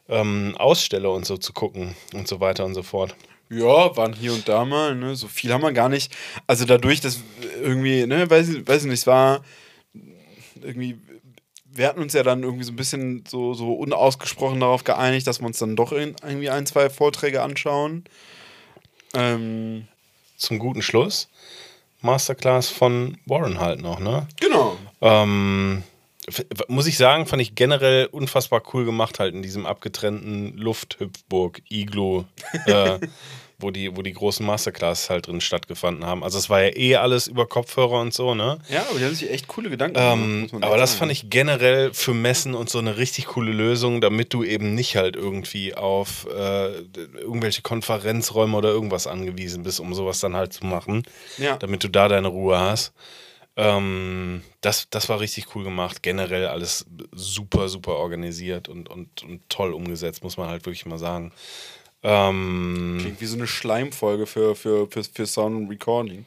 ähm, 0.09 0.55
Aussteller 0.59 1.13
und 1.13 1.27
so 1.27 1.37
zu 1.37 1.53
gucken 1.53 1.95
und 2.15 2.29
so 2.29 2.41
weiter 2.41 2.65
und 2.65 2.75
so 2.75 2.83
fort. 2.83 3.15
Ja, 3.51 3.95
waren 3.97 4.15
hier 4.15 4.33
und 4.33 4.49
da 4.49 4.65
mal, 4.65 4.95
ne? 4.95 5.15
So 5.15 5.29
viel 5.29 5.53
haben 5.53 5.63
wir 5.63 5.73
gar 5.73 5.91
nicht. 5.91 6.11
Also 6.47 6.65
dadurch, 6.65 7.03
dass 7.03 7.21
irgendwie, 7.63 8.07
ne, 8.07 8.29
weiß 8.31 8.49
ich, 8.49 8.67
weiß 8.67 8.83
ich 8.83 8.89
nicht, 8.89 9.01
es 9.01 9.07
war 9.07 9.43
irgendwie, 10.63 10.99
wir 11.67 11.87
hatten 11.87 12.01
uns 12.01 12.15
ja 12.15 12.23
dann 12.23 12.45
irgendwie 12.45 12.65
so 12.65 12.73
ein 12.73 12.77
bisschen 12.77 13.25
so, 13.29 13.53
so 13.53 13.75
unausgesprochen 13.75 14.61
darauf 14.61 14.85
geeinigt, 14.85 15.27
dass 15.27 15.41
wir 15.41 15.47
uns 15.47 15.59
dann 15.59 15.77
doch 15.77 15.93
irgendwie 15.93 16.49
ein, 16.49 16.65
zwei 16.65 16.89
Vorträge 16.89 17.43
anschauen. 17.43 18.05
Ähm, 19.15 19.87
Zum 20.37 20.59
guten 20.59 20.83
Schluss 20.83 21.29
Masterclass 22.01 22.69
von 22.69 23.19
Warren 23.27 23.61
halt 23.61 23.81
noch, 23.81 24.01
ne? 24.01 24.27
genau. 24.41 24.77
Ähm, 25.01 25.83
muss 26.69 26.87
ich 26.87 26.97
sagen, 26.97 27.27
fand 27.27 27.43
ich 27.43 27.55
generell 27.55 28.07
unfassbar 28.07 28.63
cool 28.73 28.85
gemacht, 28.85 29.19
halt 29.19 29.35
in 29.35 29.43
diesem 29.43 29.67
abgetrennten 29.67 30.57
Lufthüpfburg, 30.57 31.63
Iglo, 31.69 32.25
äh, 32.67 32.99
wo, 33.63 33.71
die, 33.71 33.97
wo 33.97 34.03
die 34.03 34.13
großen 34.13 34.45
Masterclasses 34.45 35.09
halt 35.11 35.27
drin 35.29 35.41
stattgefunden 35.41 36.05
haben. 36.05 36.23
Also 36.25 36.39
es 36.39 36.51
war 36.51 36.63
ja 36.63 36.77
eh 36.77 36.97
alles 36.97 37.27
über 37.29 37.47
Kopfhörer 37.47 38.01
und 38.01 38.13
so, 38.13 38.35
ne? 38.35 38.59
Ja, 38.69 38.85
aber 38.91 38.99
die 38.99 39.05
haben 39.05 39.15
sich 39.15 39.31
echt 39.31 39.49
coole 39.49 39.71
Gedanken 39.71 39.95
gemacht. 39.95 40.13
Ähm, 40.15 40.49
man 40.53 40.63
aber 40.65 40.77
das 40.77 40.91
sagen. 40.91 40.99
fand 41.01 41.13
ich 41.13 41.31
generell 41.31 41.95
für 41.95 42.13
Messen 42.15 42.55
und 42.55 42.69
so 42.69 42.79
eine 42.79 42.97
richtig 42.97 43.27
coole 43.27 43.53
Lösung, 43.53 44.01
damit 44.01 44.35
du 44.35 44.45
eben 44.45 44.75
nicht 44.75 44.97
halt 44.97 45.17
irgendwie 45.17 45.75
auf 45.75 46.27
äh, 46.27 46.73
irgendwelche 47.21 47.63
Konferenzräume 47.63 48.57
oder 48.57 48.71
irgendwas 48.71 49.07
angewiesen 49.07 49.63
bist, 49.63 49.81
um 49.81 49.95
sowas 49.95 50.21
dann 50.21 50.37
halt 50.37 50.53
zu 50.53 50.67
machen, 50.67 51.05
Ja. 51.39 51.57
damit 51.57 51.85
du 51.85 51.89
da 51.89 52.09
deine 52.09 52.29
Ruhe 52.29 52.59
hast. 52.59 52.93
Ähm, 53.57 54.43
das, 54.63 54.89
das 54.91 55.09
war 55.09 55.21
richtig 55.21 55.55
cool 55.55 55.65
gemacht. 55.65 56.03
Generell 56.03 56.47
alles 56.47 56.87
super, 57.13 57.69
super 57.69 57.97
organisiert 57.97 58.69
und, 58.69 58.89
und, 58.89 59.23
und 59.23 59.41
toll 59.49 59.75
umgesetzt, 59.75 60.23
muss 60.25 60.37
man 60.39 60.49
halt 60.49 60.65
wirklich 60.65 60.87
mal 60.87 60.99
sagen. 60.99 61.33
Ähm, 62.03 62.99
Klingt 63.01 63.21
wie 63.21 63.27
so 63.27 63.37
eine 63.37 63.47
Schleimfolge 63.47 64.27
für, 64.27 64.55
für, 64.57 64.89
für, 64.91 65.05
für 65.05 65.27
Sound 65.27 65.57
und 65.57 65.69
Recording. 65.69 66.25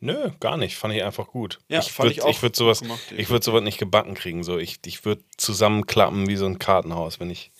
Nö, 0.00 0.30
gar 0.40 0.56
nicht. 0.56 0.76
Fand 0.76 0.94
ich 0.94 1.02
einfach 1.02 1.28
gut. 1.28 1.58
Ja, 1.68 1.80
ich 1.80 1.92
fand 1.92 2.08
würd, 2.08 2.16
ich 2.16 2.22
auch 2.22 2.30
Ich 2.30 2.42
würde 2.42 2.56
sowas, 2.56 2.80
gut 2.80 2.88
gemacht, 2.88 3.14
ich 3.16 3.30
würd 3.30 3.42
sowas 3.42 3.62
nicht 3.62 3.78
gebacken 3.78 4.14
kriegen. 4.14 4.44
So. 4.44 4.58
Ich, 4.58 4.78
ich 4.86 5.04
würde 5.04 5.22
zusammenklappen 5.36 6.28
wie 6.28 6.36
so 6.36 6.46
ein 6.46 6.58
Kartenhaus, 6.58 7.18
wenn 7.18 7.30
ich, 7.30 7.50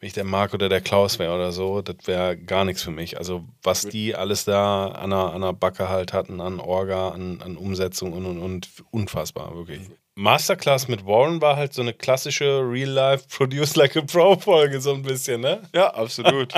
wenn 0.00 0.06
ich 0.06 0.14
der 0.14 0.24
Marc 0.24 0.54
oder 0.54 0.68
der 0.68 0.80
Klaus 0.80 1.18
wäre 1.18 1.34
oder 1.34 1.52
so. 1.52 1.82
Das 1.82 1.96
wäre 2.06 2.36
gar 2.36 2.64
nichts 2.64 2.82
für 2.82 2.90
mich. 2.90 3.18
Also, 3.18 3.44
was 3.62 3.82
die 3.82 4.14
alles 4.14 4.44
da 4.44 4.88
an 4.88 5.10
der, 5.10 5.18
an 5.18 5.42
der 5.42 5.52
Backe 5.52 5.88
halt 5.88 6.14
hatten, 6.14 6.40
an 6.40 6.60
Orga, 6.60 7.10
an, 7.10 7.42
an 7.42 7.56
Umsetzung 7.56 8.14
und, 8.14 8.24
und, 8.24 8.38
und 8.38 8.68
unfassbar, 8.90 9.54
wirklich. 9.54 9.82
Masterclass 10.18 10.88
mit 10.88 11.04
Warren 11.04 11.42
war 11.42 11.56
halt 11.56 11.74
so 11.74 11.82
eine 11.82 11.92
klassische 11.92 12.62
Real-Life 12.62 13.26
Produce 13.36 13.76
Like 13.76 13.96
a 13.96 14.00
Pro-Folge, 14.00 14.80
so 14.80 14.94
ein 14.94 15.02
bisschen, 15.02 15.42
ne? 15.42 15.60
Ja, 15.74 15.88
absolut. 15.92 16.54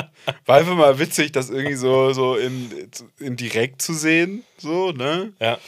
War 0.47 0.59
einfach 0.59 0.77
mal 0.77 0.99
witzig, 1.01 1.33
das 1.33 1.51
irgendwie 1.51 1.75
so, 1.75 2.13
so 2.13 2.37
in, 2.37 2.89
in 3.19 3.37
direkt 3.37 3.83
zu 3.83 3.95
sehen. 3.95 4.45
So, 4.59 4.93
ne? 4.93 5.33
Ja. 5.41 5.59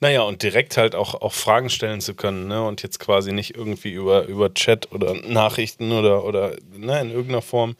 Naja, 0.00 0.22
und 0.22 0.42
direkt 0.42 0.76
halt 0.76 0.94
auch, 0.94 1.14
auch 1.14 1.32
Fragen 1.32 1.70
stellen 1.70 2.02
zu 2.02 2.14
können, 2.14 2.46
ne? 2.46 2.62
Und 2.66 2.82
jetzt 2.82 3.00
quasi 3.00 3.32
nicht 3.32 3.56
irgendwie 3.56 3.92
über, 3.92 4.26
über 4.26 4.52
Chat 4.52 4.92
oder 4.92 5.14
Nachrichten 5.14 5.92
oder, 5.92 6.24
oder 6.24 6.56
ne, 6.74 7.00
in 7.00 7.10
irgendeiner 7.10 7.42
Form. 7.42 7.74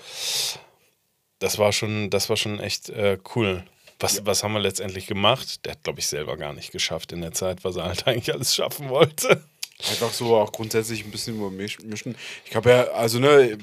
Das 1.38 1.58
war 1.58 1.72
schon, 1.72 2.08
das 2.08 2.30
war 2.30 2.36
schon 2.36 2.60
echt 2.60 2.88
äh, 2.90 3.18
cool. 3.34 3.64
Was, 3.98 4.24
was 4.24 4.42
haben 4.42 4.54
wir 4.54 4.60
letztendlich 4.60 5.06
gemacht? 5.06 5.64
Der 5.64 5.72
hat, 5.72 5.84
glaube 5.84 6.00
ich, 6.00 6.06
selber 6.06 6.38
gar 6.38 6.54
nicht 6.54 6.72
geschafft 6.72 7.12
in 7.12 7.20
der 7.20 7.32
Zeit, 7.32 7.64
was 7.64 7.76
er 7.76 7.84
halt 7.84 8.06
eigentlich 8.06 8.32
alles 8.32 8.54
schaffen 8.54 8.88
wollte. 8.88 9.42
Einfach 9.88 10.12
so 10.12 10.36
auch 10.36 10.52
grundsätzlich 10.52 11.04
ein 11.04 11.10
bisschen 11.10 11.36
über 11.36 11.50
mischen. 11.50 12.14
Ich 12.44 12.54
habe 12.54 12.70
ja, 12.70 12.82
also 12.88 13.18
ne, 13.18 13.56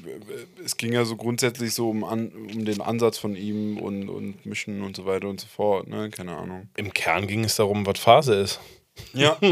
es 0.64 0.76
ging 0.76 0.92
ja 0.92 1.04
so 1.04 1.16
grundsätzlich 1.16 1.74
so 1.74 1.90
um, 1.90 2.04
an, 2.04 2.28
um 2.28 2.64
den 2.64 2.80
Ansatz 2.80 3.18
von 3.18 3.36
ihm 3.36 3.78
und, 3.78 4.08
und 4.08 4.44
Mischen 4.44 4.82
und 4.82 4.96
so 4.96 5.06
weiter 5.06 5.28
und 5.28 5.40
so 5.40 5.46
fort, 5.46 5.86
ne? 5.88 6.10
Keine 6.10 6.36
Ahnung. 6.36 6.68
Im 6.76 6.92
Kern 6.92 7.26
ging 7.26 7.44
es 7.44 7.56
darum, 7.56 7.86
was 7.86 7.98
Phase 7.98 8.34
ist. 8.34 8.60
Ja. 9.12 9.36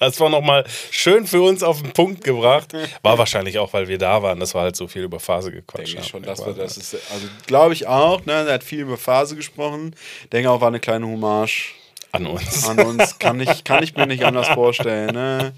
Das 0.00 0.18
war 0.18 0.30
nochmal 0.30 0.64
schön 0.90 1.26
für 1.26 1.42
uns 1.42 1.62
auf 1.62 1.82
den 1.82 1.92
Punkt 1.92 2.24
gebracht. 2.24 2.72
War 3.02 3.18
wahrscheinlich 3.18 3.58
auch, 3.58 3.74
weil 3.74 3.86
wir 3.86 3.98
da 3.98 4.22
waren, 4.22 4.40
dass 4.40 4.54
wir 4.54 4.62
halt 4.62 4.74
so 4.74 4.88
viel 4.88 5.02
über 5.02 5.20
Phase 5.20 5.52
gequatscht 5.52 5.88
Denke 5.88 5.90
ich 5.90 5.98
haben. 5.98 6.08
schon, 6.08 6.22
dass 6.22 6.46
wir 6.46 6.54
das 6.54 6.78
ist, 6.78 6.94
also 6.94 7.26
glaube 7.46 7.74
ich 7.74 7.86
auch, 7.86 8.24
ne? 8.24 8.32
Er 8.32 8.54
hat 8.54 8.64
viel 8.64 8.80
über 8.80 8.96
Phase 8.96 9.36
gesprochen. 9.36 9.94
Denke 10.32 10.50
auch, 10.50 10.62
war 10.62 10.68
eine 10.68 10.80
kleine 10.80 11.06
Hommage 11.06 11.74
An 12.12 12.26
uns. 12.26 12.68
an 12.68 12.78
uns. 12.80 13.18
Kann 13.18 13.40
ich, 13.40 13.64
kann 13.64 13.82
ich 13.82 13.94
mir 13.94 14.06
nicht 14.06 14.24
anders 14.24 14.48
vorstellen. 14.48 15.14
Ne? 15.14 15.52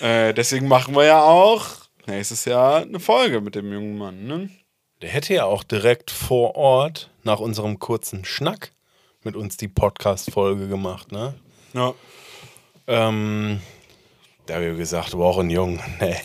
Äh, 0.00 0.32
deswegen 0.34 0.68
machen 0.68 0.94
wir 0.94 1.04
ja 1.04 1.22
auch 1.22 1.66
nächstes 2.06 2.44
Jahr 2.44 2.82
eine 2.82 3.00
Folge 3.00 3.40
mit 3.40 3.54
dem 3.54 3.72
jungen 3.72 3.98
Mann. 3.98 4.26
Ne? 4.26 4.50
Der 5.02 5.10
hätte 5.10 5.34
ja 5.34 5.44
auch 5.44 5.62
direkt 5.62 6.10
vor 6.10 6.56
Ort 6.56 7.10
nach 7.22 7.40
unserem 7.40 7.78
kurzen 7.78 8.24
Schnack 8.24 8.72
mit 9.22 9.36
uns 9.36 9.56
die 9.56 9.68
Podcast-Folge 9.68 10.68
gemacht, 10.68 11.12
ne? 11.12 11.34
Ja. 11.74 11.94
Ähm, 12.86 13.60
da 14.46 14.54
habe 14.54 14.70
ich 14.70 14.78
gesagt, 14.78 15.12
wow, 15.16 15.38
ein 15.38 15.50
Jung, 15.50 15.80
nee. 16.00 16.16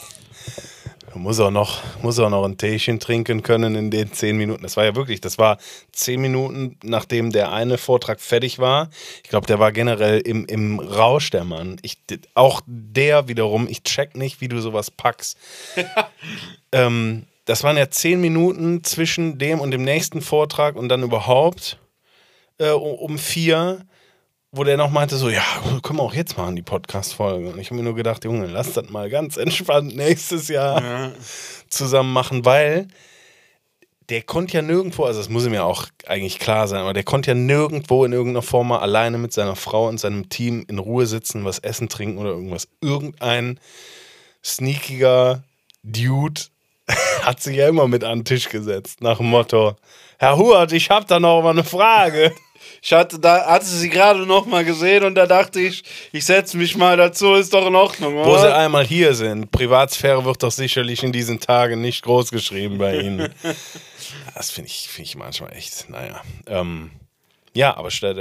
Du 1.14 1.20
musst 1.20 1.40
auch 1.40 1.52
noch, 1.52 1.80
muss 2.02 2.18
auch 2.18 2.32
noch 2.32 2.44
ein 2.44 2.58
Teechen 2.58 3.00
trinken 3.00 3.44
können 3.44 3.76
in 3.76 3.92
den 3.92 4.12
zehn 4.12 4.36
Minuten. 4.36 4.64
Das 4.64 4.78
war 4.78 4.84
ja 4.84 4.96
wirklich, 4.96 5.22
das 5.22 5.38
war 5.38 5.60
zehn 5.92 6.20
Minuten, 6.20 6.80
nachdem 6.84 7.32
der 7.32 7.52
eine 7.52 7.78
Vortrag 7.78 8.20
fertig 8.20 8.58
war. 8.58 8.90
Ich 9.24 9.30
glaube, 9.30 9.46
der 9.46 9.60
war 9.60 9.72
generell 9.72 10.22
im, 10.22 10.48
im 10.48 10.80
Rausch, 10.80 11.30
der 11.30 11.44
Mann. 11.44 11.78
Ich, 11.84 12.00
auch 12.34 12.62
der 12.66 13.28
wiederum, 13.28 13.68
ich 13.70 13.84
check 13.84 14.16
nicht, 14.16 14.42
wie 14.42 14.48
du 14.48 14.60
sowas 14.60 14.90
packst. 14.90 15.38
ähm, 16.72 17.28
das 17.46 17.64
waren 17.64 17.78
ja 17.78 17.92
zehn 17.92 18.20
Minuten 18.20 18.84
zwischen 18.84 19.38
dem 19.38 19.62
und 19.62 19.70
dem 19.70 19.84
nächsten 19.84 20.20
Vortrag 20.20 20.76
und 20.76 20.90
dann 20.90 21.04
überhaupt 21.04 21.78
äh, 22.58 22.72
um 22.72 23.20
vier 23.20 23.86
wo 24.56 24.64
der 24.64 24.78
noch 24.78 24.92
meinte, 24.92 25.18
so, 25.18 25.30
ja, 25.30 25.44
können 25.82 25.98
wir 25.98 26.04
auch 26.04 26.14
jetzt 26.14 26.38
machen, 26.38 26.56
die 26.56 26.62
Podcast-Folge. 26.62 27.50
Und 27.50 27.60
ich 27.60 27.72
habe 27.72 27.78
mir 27.78 27.84
nur 27.84 27.96
gedacht, 27.96 28.24
Junge, 28.24 28.46
lass 28.46 28.74
das 28.74 28.88
mal 28.92 29.10
ganz 29.10 29.36
entspannt 29.36 29.96
nächstes 29.96 30.48
Jahr 30.48 31.12
zusammen 31.70 32.14
machen, 32.14 32.46
weil 32.46 32.88
der 34.10 34.22
konnte 34.22 34.54
ja 34.54 34.62
nirgendwo, 34.62 35.06
also 35.06 35.20
das 35.20 35.30
muss 35.30 35.48
ihm 35.48 35.56
ja 35.56 35.64
auch 35.64 35.88
eigentlich 36.06 36.38
klar 36.38 36.68
sein, 36.68 36.82
aber 36.82 36.94
der 36.94 37.04
konnte 37.04 37.32
ja 37.32 37.36
nirgendwo 37.36 38.06
in 38.06 38.14
irgendeiner 38.14 38.44
Form 38.44 38.68
mal 38.68 38.78
alleine 38.78 39.18
mit 39.18 39.34
seiner 39.34 39.56
Frau 39.56 39.88
und 39.88 40.00
seinem 40.00 40.30
Team 40.30 40.64
in 40.68 40.78
Ruhe 40.78 41.08
sitzen, 41.08 41.46
was 41.46 41.58
essen, 41.58 41.90
trinken 41.90 42.20
oder 42.20 42.30
irgendwas. 42.30 42.68
Irgendein 42.80 43.60
sneakiger 44.46 45.44
Dude 45.82 46.42
hat 47.24 47.42
sich 47.42 47.56
ja 47.56 47.68
immer 47.68 47.88
mit 47.88 48.04
an 48.04 48.20
den 48.20 48.26
Tisch 48.26 48.50
gesetzt, 48.50 49.02
nach 49.02 49.18
dem 49.18 49.28
Motto, 49.32 49.78
Herr 50.20 50.38
Hurt, 50.38 50.74
ich 50.74 50.92
habe 50.92 51.08
da 51.08 51.20
noch 51.20 51.42
mal 51.42 51.50
eine 51.50 51.64
Frage. 51.64 52.36
Ich 52.86 52.92
hatte, 52.92 53.18
da, 53.18 53.46
hatte 53.46 53.66
sie 53.66 53.90
gerade 53.90 54.26
noch 54.26 54.46
mal 54.46 54.66
gesehen 54.66 55.06
und 55.06 55.16
da 55.16 55.26
dachte 55.26 55.62
ich, 55.62 55.86
ich 56.12 56.26
setze 56.26 56.58
mich 56.58 56.76
mal 56.76 56.98
dazu, 56.98 57.34
ist 57.34 57.54
doch 57.54 57.66
in 57.66 57.76
Ordnung, 57.76 58.14
Wo 58.16 58.36
sie 58.36 58.42
oder? 58.42 58.58
einmal 58.58 58.86
hier 58.86 59.14
sind. 59.14 59.52
Privatsphäre 59.52 60.26
wird 60.26 60.44
doch 60.44 60.52
sicherlich 60.52 61.02
in 61.02 61.14
diesen 61.14 61.40
Tagen 61.40 61.80
nicht 61.80 62.04
groß 62.04 62.30
geschrieben 62.32 62.78
bei 62.78 63.00
Ihnen. 63.00 63.34
Das 64.36 64.52
finde 64.52 64.70
ich, 64.70 64.90
find 64.90 65.08
ich 65.08 65.16
manchmal 65.16 65.54
echt, 65.54 65.90
naja. 65.90 66.22
Ähm, 66.46 66.92
ja, 67.54 67.78
aber 67.78 67.90
statt, 67.90 68.18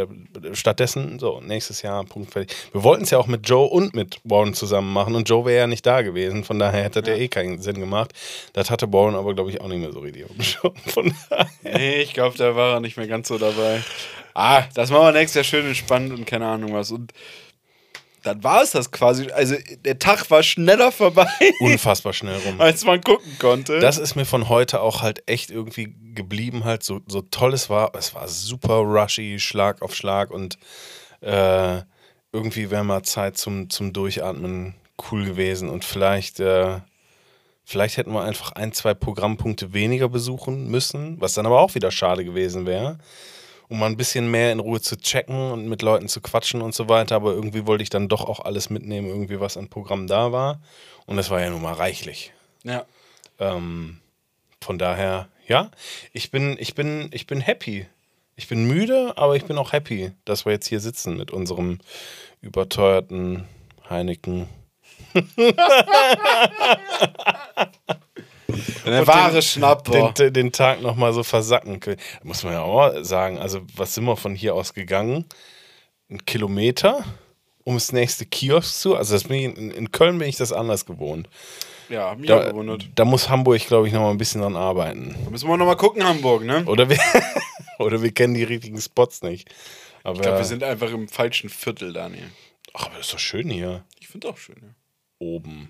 stattdessen, 0.53 1.19
so, 1.19 1.41
nächstes 1.41 1.83
Jahr, 1.83 2.05
Punkt 2.05 2.33
fertig. 2.33 2.55
Wir 2.73 2.83
wollten 2.83 3.03
es 3.05 3.11
ja 3.11 3.19
auch 3.19 3.27
mit 3.27 3.49
Joe 3.49 3.67
und 3.67 3.95
mit 3.95 4.21
Warren 4.25 4.55
zusammen 4.55 4.93
machen 4.93 5.15
und 5.15 5.29
Joe 5.29 5.45
wäre 5.45 5.61
ja 5.61 5.67
nicht 5.67 5.85
da 5.85 6.03
gewesen, 6.03 6.45
von 6.45 6.59
daher 6.59 6.85
hätte 6.85 7.03
der 7.03 7.19
eh 7.19 7.29
keinen 7.29 7.61
Sinn 7.61 7.81
gemacht. 7.81 8.13
Das 8.53 8.71
hatte 8.71 8.93
Warren 8.93 9.17
aber, 9.17 9.35
glaube 9.35 9.51
ich, 9.51 9.61
auch 9.61 9.69
nicht 9.69 9.81
mehr 9.81 9.93
so 9.93 10.01
richtig 10.01 10.25
auf 10.25 10.31
dem 10.33 10.43
Schirm. 10.43 11.15
Nee, 11.63 12.03
ich 12.03 12.15
glaube, 12.15 12.39
da 12.39 12.55
war 12.55 12.75
er 12.75 12.81
nicht 12.81 12.97
mehr 12.97 13.09
ganz 13.09 13.29
so 13.29 13.39
dabei. 13.39 13.83
Ah, 14.35 14.65
das 14.75 14.91
machen 14.91 15.07
wir 15.07 15.13
nächstes 15.13 15.35
Jahr 15.35 15.45
schön 15.45 15.67
entspannt 15.67 16.13
und 16.13 16.27
keine 16.27 16.47
Ahnung 16.47 16.73
was. 16.75 16.91
Und 16.91 17.13
dann 18.23 18.43
war 18.45 18.63
es 18.63 18.71
das 18.71 18.91
quasi. 18.91 19.31
Also 19.31 19.57
der 19.85 19.99
Tag 19.99 20.31
war 20.31 20.43
schneller 20.43 20.93
vorbei, 20.93 21.29
Unfassbar 21.61 22.13
schnell 22.13 22.39
rum. 22.47 22.61
als 22.61 22.85
man 22.85 23.01
gucken 23.01 23.37
konnte. 23.39 23.81
Das 23.81 23.99
ist 23.99 24.15
mir 24.15 24.25
von 24.25 24.49
heute 24.49 24.81
auch 24.81 25.03
halt 25.03 25.23
echt 25.27 25.51
irgendwie 25.51 25.95
geblieben, 26.15 26.65
halt 26.65 26.83
so, 26.83 27.01
so 27.07 27.23
toll 27.23 27.53
es 27.53 27.69
war. 27.69 27.95
Es 27.95 28.15
war 28.15 28.29
super 28.29 28.77
rushy, 28.77 29.39
Schlag 29.39 29.83
auf 29.83 29.95
Schlag 29.95 30.31
und 30.31 30.59
äh, 31.21 31.81
irgendwie 32.33 32.71
wäre 32.71 32.85
mal 32.85 33.03
Zeit 33.03 33.37
zum, 33.37 33.71
zum 33.71 33.93
Durchatmen 33.93 34.75
cool 35.11 35.25
gewesen 35.25 35.69
und 35.69 35.85
vielleicht, 35.85 36.41
äh, 36.41 36.81
vielleicht 37.65 37.97
hätten 37.97 38.13
wir 38.13 38.23
einfach 38.23 38.53
ein, 38.53 38.73
zwei 38.73 38.95
Programmpunkte 38.95 39.73
weniger 39.73 40.09
besuchen 40.09 40.69
müssen, 40.69 41.21
was 41.21 41.35
dann 41.35 41.47
aber 41.47 41.61
auch 41.61 41.75
wieder 41.75 41.91
schade 41.91 42.25
gewesen 42.25 42.67
wäre. 42.67 42.99
Um 43.73 43.79
mal 43.79 43.87
ein 43.87 43.97
bisschen 43.97 44.31
mehr 44.31 44.53
in 44.53 44.61
Ruhe 44.61 44.83
zu 44.83 44.99
checken 44.99 45.51
und 45.51 45.67
mit 45.67 45.81
Leuten 45.81 46.07
zu 46.07 46.21
quatschen 46.21 46.61
und 46.61 46.75
so 46.75 46.91
weiter. 46.91 47.17
Aber 47.17 47.33
irgendwie 47.33 47.67
wollte 47.67 47.83
ich 47.83 47.89
dann 47.89 48.07
doch 48.07 48.23
auch 48.23 48.41
alles 48.41 48.69
mitnehmen, 48.69 49.09
irgendwie 49.09 49.41
was 49.41 49.57
an 49.57 49.69
Programm 49.69 50.07
da 50.07 50.31
war. 50.31 50.61
Und 51.07 51.19
es 51.19 51.31
war 51.31 51.41
ja 51.41 51.49
nun 51.49 51.63
mal 51.63 51.73
reichlich. 51.73 52.35
ja. 52.65 52.85
Ähm, 53.39 53.97
von 54.61 54.79
daher, 54.79 55.31
ja, 55.49 55.71
ich 56.13 56.31
bin, 56.31 56.59
ich 56.61 56.75
bin, 56.75 57.09
ich 57.13 57.27
bin 57.27 57.41
happy. 57.41 57.87
Ich 58.37 58.47
bin 58.47 58.67
müde, 58.67 59.15
aber 59.17 59.37
ich 59.37 59.47
bin 59.47 59.57
auch 59.57 59.73
happy, 59.73 60.13
dass 60.27 60.45
wir 60.45 60.53
jetzt 60.53 60.67
hier 60.67 60.81
sitzen 60.81 61.17
mit 61.17 61.31
unserem 61.31 61.79
überteuerten 62.43 63.49
Heineken. 63.89 64.51
Der 68.85 69.07
wahre 69.07 69.43
Schnapper. 69.43 70.13
Den, 70.13 70.33
den 70.33 70.53
Tag 70.53 70.83
nochmal 70.83 71.13
so 71.13 71.23
versacken 71.23 71.81
können. 71.81 71.99
Muss 72.23 72.43
man 72.45 72.53
ja 72.55 72.63
auch 72.63 73.03
sagen, 73.03 73.39
also 73.39 73.61
was 73.77 73.95
sind 73.95 74.05
wir 74.05 74.17
von 74.17 74.35
hier 74.35 74.55
aus 74.55 74.75
gegangen? 74.75 75.25
Ein 76.11 76.25
Kilometer, 76.27 77.05
um 77.65 77.75
das 77.75 77.93
nächste 77.93 78.27
Kiosk 78.27 78.75
zu. 78.81 78.97
Also 78.97 79.15
das 79.15 79.25
bin 79.25 79.37
ich, 79.37 79.57
in, 79.59 79.71
in 79.71 79.93
Köln 79.93 80.19
bin 80.19 80.29
ich 80.29 80.37
das 80.37 80.53
anders 80.53 80.85
gewohnt. 80.87 81.29
Ja, 81.89 82.11
hab 82.11 82.19
mich 82.19 82.31
auch 82.33 82.41
Da, 82.41 82.51
gewundert. 82.51 82.89
da 82.95 83.05
muss 83.05 83.29
Hamburg, 83.29 83.67
glaube 83.67 83.87
ich, 83.87 83.93
nochmal 83.93 84.11
ein 84.13 84.19
bisschen 84.19 84.41
dran 84.41 84.57
arbeiten. 84.57 85.15
Da 85.25 85.31
müssen 85.31 85.49
wir 85.49 85.57
noch 85.57 85.67
mal 85.67 85.75
gucken, 85.77 86.05
Hamburg, 86.05 86.45
ne? 86.45 86.65
Oder 86.65 86.89
wir, 86.89 86.99
oder 87.79 88.03
wir 88.03 88.13
kennen 88.13 88.35
die 88.35 88.45
richtigen 88.45 88.81
Spots 88.81 89.23
nicht. 89.23 89.49
Aber, 90.03 90.17
Ich 90.17 90.23
glaube, 90.23 90.39
wir 90.39 90.45
sind 90.45 90.63
einfach 90.63 90.91
im 90.91 91.09
falschen 91.09 91.51
Viertel, 91.51 91.93
Daniel. 91.93 92.31
ach, 92.73 92.87
aber 92.87 92.97
das 92.97 93.07
ist 93.07 93.13
doch 93.15 93.19
schön 93.19 93.51
hier. 93.51 93.85
Ich 94.01 94.09
finde 94.09 94.29
auch 94.31 94.37
schön, 94.39 94.57
ja. 94.63 94.69
Oben. 95.19 95.69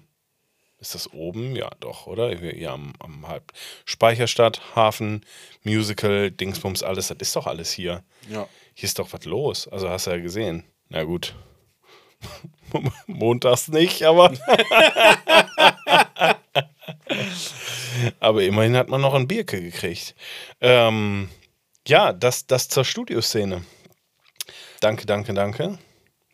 Ist 0.83 0.97
das 0.97 1.13
oben? 1.13 1.55
Ja, 1.55 1.71
doch, 1.79 2.09
oder? 2.09 2.37
Hier, 2.37 2.51
hier 2.51 2.73
am, 2.73 2.93
am 2.99 3.29
Halb. 3.29 3.53
Speicherstadt, 3.85 4.61
Hafen, 4.75 5.25
Musical, 5.63 6.33
Dingsbums, 6.33 6.83
alles. 6.83 7.07
Das 7.07 7.19
ist 7.21 7.37
doch 7.37 7.47
alles 7.47 7.71
hier. 7.71 8.03
Ja. 8.29 8.49
Hier 8.75 8.89
ist 8.89 8.99
doch 8.99 9.13
was 9.13 9.25
los. 9.25 9.69
Also 9.69 9.89
hast 9.89 10.09
du 10.09 10.11
ja 10.11 10.19
gesehen. 10.19 10.65
Na 10.89 11.05
gut. 11.05 11.37
Montags 13.07 13.69
nicht, 13.69 14.03
aber. 14.03 14.33
aber 18.19 18.43
immerhin 18.43 18.77
hat 18.77 18.89
man 18.89 19.03
noch 19.03 19.15
ein 19.15 19.29
Bierke 19.29 19.63
gekriegt. 19.63 20.17
Ähm, 20.61 21.29
ja, 21.87 22.13
das, 22.13 22.49
das 22.49 22.69
zur 22.69 22.85
Studioszene. 22.85 23.63
Danke, 24.81 25.07
danke, 25.07 25.33
danke. 25.33 25.79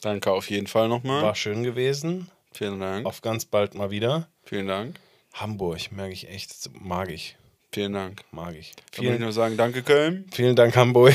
Danke 0.01 0.33
auf 0.33 0.49
jeden 0.49 0.69
Fall 0.69 0.89
nochmal. 0.89 1.23
War 1.23 1.35
schön 1.35 1.63
gewesen. 1.65 2.31
Vielen 2.53 2.81
Dank. 2.81 3.07
Auf 3.07 3.21
ganz 3.21 3.45
bald 3.45 3.75
mal 3.75 3.91
wieder. 3.91 4.29
Vielen 4.49 4.67
Dank. 4.67 4.97
Hamburg, 5.35 5.93
merke 5.93 6.15
ich 6.15 6.27
echt, 6.31 6.71
mag 6.81 7.11
ich. 7.11 7.37
Vielen 7.71 7.93
Dank. 7.93 8.23
Mag 8.33 8.55
ich. 8.55 8.73
Vielen, 8.93 9.21
nur 9.21 9.33
sagen, 9.33 9.59
danke 9.59 9.83
Köln. 9.83 10.25
vielen 10.33 10.57
Dank, 10.57 10.75
Hamburg. 10.75 11.15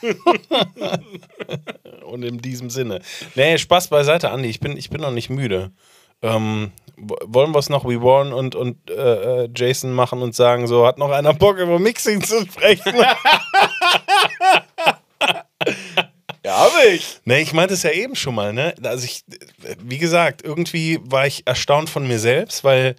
Und 2.06 2.22
in 2.22 2.38
diesem 2.38 2.70
Sinne. 2.70 3.00
Nee, 3.34 3.58
Spaß 3.58 3.88
beiseite, 3.88 4.30
Andi. 4.30 4.48
Ich 4.48 4.60
bin, 4.60 4.76
ich 4.76 4.88
bin 4.88 5.00
noch 5.00 5.10
nicht 5.10 5.30
müde. 5.30 5.72
Ähm, 6.22 6.70
wollen 6.96 7.50
wir 7.50 7.58
es 7.58 7.70
noch 7.70 7.88
wie 7.88 8.00
Warren 8.00 8.32
und, 8.32 8.54
und 8.54 8.88
äh, 8.88 9.44
äh, 9.44 9.48
Jason 9.52 9.92
machen 9.92 10.22
und 10.22 10.36
sagen, 10.36 10.68
so, 10.68 10.86
hat 10.86 10.96
noch 10.96 11.10
einer 11.10 11.34
Bock 11.34 11.58
über 11.58 11.80
Mixing 11.80 12.22
zu 12.22 12.46
sprechen? 12.46 12.94
Ich. 16.92 17.20
Nee, 17.24 17.42
ich 17.42 17.52
meinte 17.52 17.74
es 17.74 17.82
ja 17.82 17.90
eben 17.90 18.16
schon 18.16 18.34
mal, 18.34 18.52
ne? 18.52 18.74
Also 18.82 19.04
ich, 19.04 19.24
wie 19.82 19.98
gesagt, 19.98 20.42
irgendwie 20.44 20.98
war 21.02 21.26
ich 21.26 21.46
erstaunt 21.46 21.88
von 21.88 22.06
mir 22.06 22.18
selbst, 22.18 22.64
weil 22.64 22.96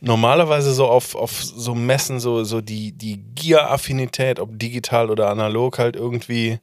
normalerweise 0.00 0.72
so 0.72 0.86
auf, 0.86 1.14
auf 1.14 1.42
so 1.42 1.74
Messen 1.74 2.20
so, 2.20 2.44
so 2.44 2.60
die, 2.60 2.92
die 2.92 3.18
Gier-Affinität, 3.34 4.40
ob 4.40 4.58
digital 4.58 5.10
oder 5.10 5.30
analog, 5.30 5.78
halt 5.78 5.96
irgendwie 5.96 6.58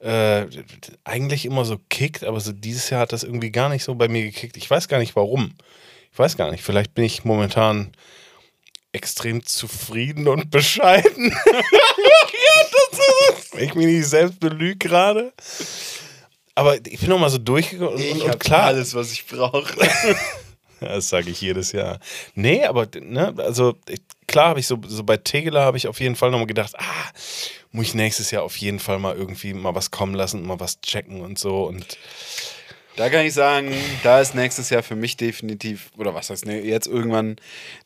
äh, 0.00 0.46
eigentlich 1.04 1.44
immer 1.44 1.64
so 1.64 1.78
kickt, 1.88 2.24
aber 2.24 2.40
so 2.40 2.52
dieses 2.52 2.90
Jahr 2.90 3.00
hat 3.00 3.12
das 3.12 3.24
irgendwie 3.24 3.50
gar 3.50 3.68
nicht 3.68 3.84
so 3.84 3.94
bei 3.94 4.08
mir 4.08 4.22
gekickt. 4.22 4.56
Ich 4.56 4.70
weiß 4.70 4.88
gar 4.88 4.98
nicht 4.98 5.16
warum. 5.16 5.54
Ich 6.12 6.18
weiß 6.18 6.36
gar 6.36 6.50
nicht. 6.50 6.62
Vielleicht 6.62 6.94
bin 6.94 7.04
ich 7.04 7.24
momentan 7.24 7.92
extrem 8.92 9.44
zufrieden 9.44 10.28
und 10.28 10.50
bescheiden. 10.50 11.30
ja, 11.46 11.62
das 12.72 13.38
ist. 13.38 13.54
Ich 13.54 13.74
mich 13.74 13.86
nicht 13.86 14.06
selbst 14.06 14.40
belüge 14.40 14.76
gerade. 14.76 15.32
Aber 16.54 16.76
ich 16.86 16.98
bin 17.00 17.10
noch 17.10 17.18
mal 17.18 17.30
so 17.30 17.38
durchgegangen 17.38 17.94
und, 17.94 18.02
und, 18.02 18.22
und 18.22 18.30
hab 18.30 18.40
klar, 18.40 18.64
alles, 18.64 18.94
was 18.94 19.12
ich 19.12 19.26
brauche. 19.26 19.74
das 20.80 21.08
sage 21.08 21.30
ich 21.30 21.40
jedes 21.40 21.72
Jahr. 21.72 22.00
Nee, 22.34 22.64
aber 22.64 22.88
ne, 23.00 23.34
also 23.38 23.76
ich, 23.88 24.00
klar 24.26 24.48
habe 24.48 24.60
ich 24.60 24.66
so, 24.66 24.78
so 24.86 25.04
bei 25.04 25.16
Tegeler 25.16 25.62
habe 25.62 25.76
ich 25.76 25.86
auf 25.86 26.00
jeden 26.00 26.16
Fall 26.16 26.30
nochmal 26.30 26.46
gedacht, 26.46 26.74
ah, 26.76 27.10
muss 27.70 27.86
ich 27.86 27.94
nächstes 27.94 28.30
Jahr 28.30 28.42
auf 28.42 28.56
jeden 28.56 28.80
Fall 28.80 28.98
mal 28.98 29.16
irgendwie 29.16 29.54
mal 29.54 29.74
was 29.74 29.90
kommen 29.90 30.14
lassen, 30.14 30.46
mal 30.46 30.58
was 30.58 30.80
checken 30.80 31.20
und 31.20 31.38
so. 31.38 31.64
Und 31.64 31.96
Da 32.98 33.10
kann 33.10 33.24
ich 33.24 33.32
sagen, 33.32 33.72
da 34.02 34.20
ist 34.20 34.34
nächstes 34.34 34.70
Jahr 34.70 34.82
für 34.82 34.96
mich 34.96 35.16
definitiv, 35.16 35.92
oder 35.96 36.14
was 36.16 36.30
heißt 36.30 36.46
ne, 36.46 36.60
jetzt 36.60 36.88
irgendwann 36.88 37.36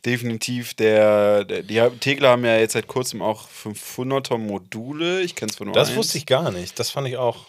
definitiv 0.06 0.72
der, 0.72 1.44
der 1.44 1.62
die 1.62 1.98
Tegler 1.98 2.30
haben 2.30 2.46
ja 2.46 2.56
jetzt 2.56 2.72
seit 2.72 2.86
kurzem 2.86 3.20
auch 3.20 3.46
500er 3.46 4.38
Module. 4.38 5.20
Ich 5.20 5.34
kenne 5.34 5.50
es 5.50 5.56
von 5.56 5.66
nur 5.66 5.74
das 5.74 5.88
eins. 5.88 5.98
wusste 5.98 6.16
ich 6.16 6.24
gar 6.24 6.50
nicht. 6.50 6.78
Das 6.78 6.88
fand 6.88 7.08
ich 7.08 7.18
auch. 7.18 7.44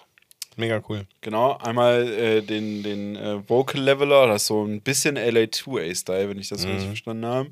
Mega 0.58 0.84
cool. 0.90 1.08
Genau, 1.22 1.58
einmal 1.58 2.06
äh, 2.10 2.42
den, 2.42 2.84
den 2.84 3.16
äh, 3.16 3.48
Vocal 3.48 3.82
Leveler, 3.82 4.28
das 4.28 4.42
ist 4.42 4.48
so 4.50 4.66
ein 4.66 4.82
bisschen 4.82 5.18
LA2A-Style, 5.18 6.28
wenn 6.30 6.40
ich 6.40 6.50
das 6.50 6.66
richtig 6.66 6.88
verstanden 6.88 7.26
habe. 7.26 7.50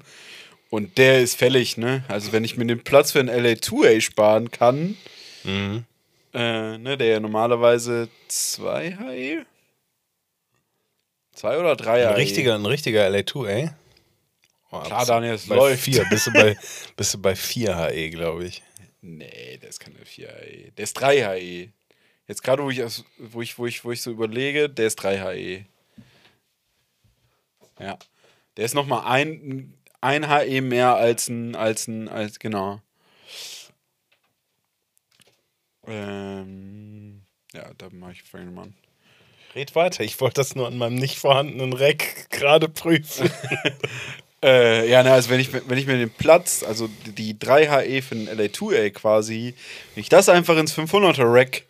Und 0.70 0.98
der 0.98 1.22
ist 1.22 1.38
fällig, 1.38 1.78
ne? 1.78 2.04
Also 2.10 2.34
wenn 2.34 2.44
ich 2.44 2.58
mir 2.58 2.66
den 2.66 2.84
Platz 2.84 3.14
für 3.14 3.22
einen 3.22 3.30
LA2A 3.30 4.02
sparen 4.02 4.52
kann, 4.52 4.98
äh, 6.34 6.78
ne, 6.78 6.98
der 6.98 7.08
ja 7.08 7.20
normalerweise 7.22 8.10
2 8.28 8.98
HE? 8.98 9.46
2 11.42 11.58
oder 11.58 11.76
3 11.76 12.08
Ein 12.08 12.14
HE? 12.14 12.18
richtiger, 12.18 12.54
ein 12.54 12.66
richtiger 12.68 13.08
LA2, 13.08 13.48
ey. 13.48 13.70
Oh, 14.70 14.80
Klar, 14.82 15.08
Daniel, 15.08 15.34
es 15.34 15.48
bei 15.48 15.56
läuft. 15.56 15.84
4, 15.84 16.06
bist 16.06 16.28
du 16.28 16.34
bei, 16.34 16.56
bist 16.96 17.16
du 17.16 17.18
bei 17.18 17.36
4 17.36 17.76
HE, 17.76 18.10
glaube 18.12 18.46
ich. 18.46 18.62
Nee, 19.02 19.58
der 19.58 19.70
ist 19.70 19.80
keine 19.80 20.06
4 20.06 20.28
HE. 20.28 20.72
Der 20.78 20.84
ist 20.84 20.94
3 20.94 21.40
HE. 21.40 21.74
Jetzt 22.28 22.44
gerade, 22.44 22.62
wo 22.62 22.70
ich, 22.70 22.80
wo, 23.18 23.42
ich, 23.42 23.58
wo, 23.58 23.66
ich, 23.66 23.84
wo 23.84 23.92
ich 23.92 24.04
so 24.04 24.12
überlege, 24.12 24.70
der 24.70 24.86
ist 24.86 24.98
3 24.98 25.18
HE. 25.18 25.66
Ja. 27.80 27.98
Der 28.56 28.66
ist 28.66 28.76
nochmal 28.76 29.12
ein, 29.12 29.74
ein 30.00 30.30
HE 30.30 30.62
mehr 30.62 30.94
als 30.96 31.28
ein, 31.28 31.56
als 31.56 31.88
ein, 31.88 32.08
als, 32.08 32.38
genau. 32.38 32.84
Ähm, 35.88 37.24
ja, 37.52 37.74
da 37.80 37.90
mache 37.90 38.12
ich 38.12 38.24
an. 38.36 38.76
Red 39.56 39.76
weiter, 39.76 40.04
ich 40.04 40.20
wollte 40.22 40.36
das 40.36 40.56
nur 40.56 40.68
an 40.68 40.78
meinem 40.78 40.96
nicht 40.96 41.18
vorhandenen 41.20 41.74
Rack 41.74 42.30
gerade 42.30 42.70
prüfen. 42.70 43.30
Äh, 44.44 44.90
ja, 44.90 45.04
ne, 45.04 45.14
also 45.14 45.30
wenn 45.30 45.40
ich, 45.40 45.54
wenn 45.54 45.78
ich 45.78 45.86
mir 45.86 45.98
den 45.98 46.10
Platz, 46.10 46.64
also 46.64 46.90
die 47.06 47.38
3 47.38 47.68
HE 47.68 48.02
für 48.02 48.16
den 48.16 48.28
LA2A 48.28 48.90
quasi, 48.90 49.54
wenn 49.94 50.02
ich 50.02 50.10
das 50.10 50.30
einfach 50.30 50.58
ins 50.58 50.76
500er 50.76 51.32
Rack 51.32 51.66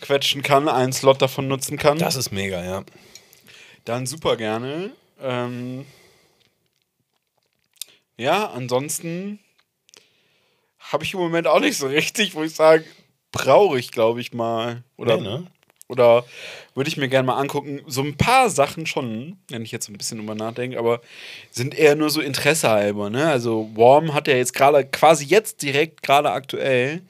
quetschen 0.00 0.42
kann, 0.42 0.68
einen 0.68 0.92
Slot 0.92 1.20
davon 1.20 1.48
nutzen 1.48 1.78
kann, 1.78 1.98
Das 1.98 2.14
ist 2.14 2.30
mega, 2.30 2.62
ja. 2.64 2.84
dann 3.84 4.06
super 4.06 4.36
gerne. 4.36 4.92
Ähm, 5.20 5.84
ja, 8.16 8.50
ansonsten 8.50 9.40
habe 10.78 11.02
ich 11.02 11.14
im 11.14 11.18
Moment 11.18 11.48
auch 11.48 11.58
nicht 11.58 11.76
so 11.76 11.88
richtig, 11.88 12.36
wo 12.36 12.44
ich 12.44 12.54
sage, 12.54 12.84
brauche 13.32 13.80
ich, 13.80 13.90
glaube 13.90 14.20
ich, 14.20 14.32
mal. 14.32 14.84
Oder, 14.96 15.16
Nee, 15.16 15.22
ne? 15.24 15.46
Oder 15.92 16.24
würde 16.74 16.88
ich 16.88 16.96
mir 16.96 17.08
gerne 17.08 17.26
mal 17.26 17.38
angucken. 17.38 17.82
So 17.86 18.02
ein 18.02 18.16
paar 18.16 18.50
Sachen 18.50 18.86
schon, 18.86 19.36
wenn 19.48 19.62
ich 19.62 19.70
jetzt 19.70 19.86
so 19.86 19.92
ein 19.92 19.98
bisschen 19.98 20.18
drüber 20.18 20.34
nachdenke, 20.34 20.78
aber 20.78 21.00
sind 21.50 21.78
eher 21.78 21.94
nur 21.94 22.10
so 22.10 22.20
Interesse 22.20 22.70
halber. 22.70 23.10
Ne? 23.10 23.28
Also 23.28 23.70
Warm 23.74 24.14
hat 24.14 24.26
ja 24.26 24.34
jetzt 24.34 24.54
gerade, 24.54 24.84
quasi 24.84 25.24
jetzt 25.26 25.62
direkt, 25.62 26.02
gerade 26.02 26.32
aktuell, 26.32 27.02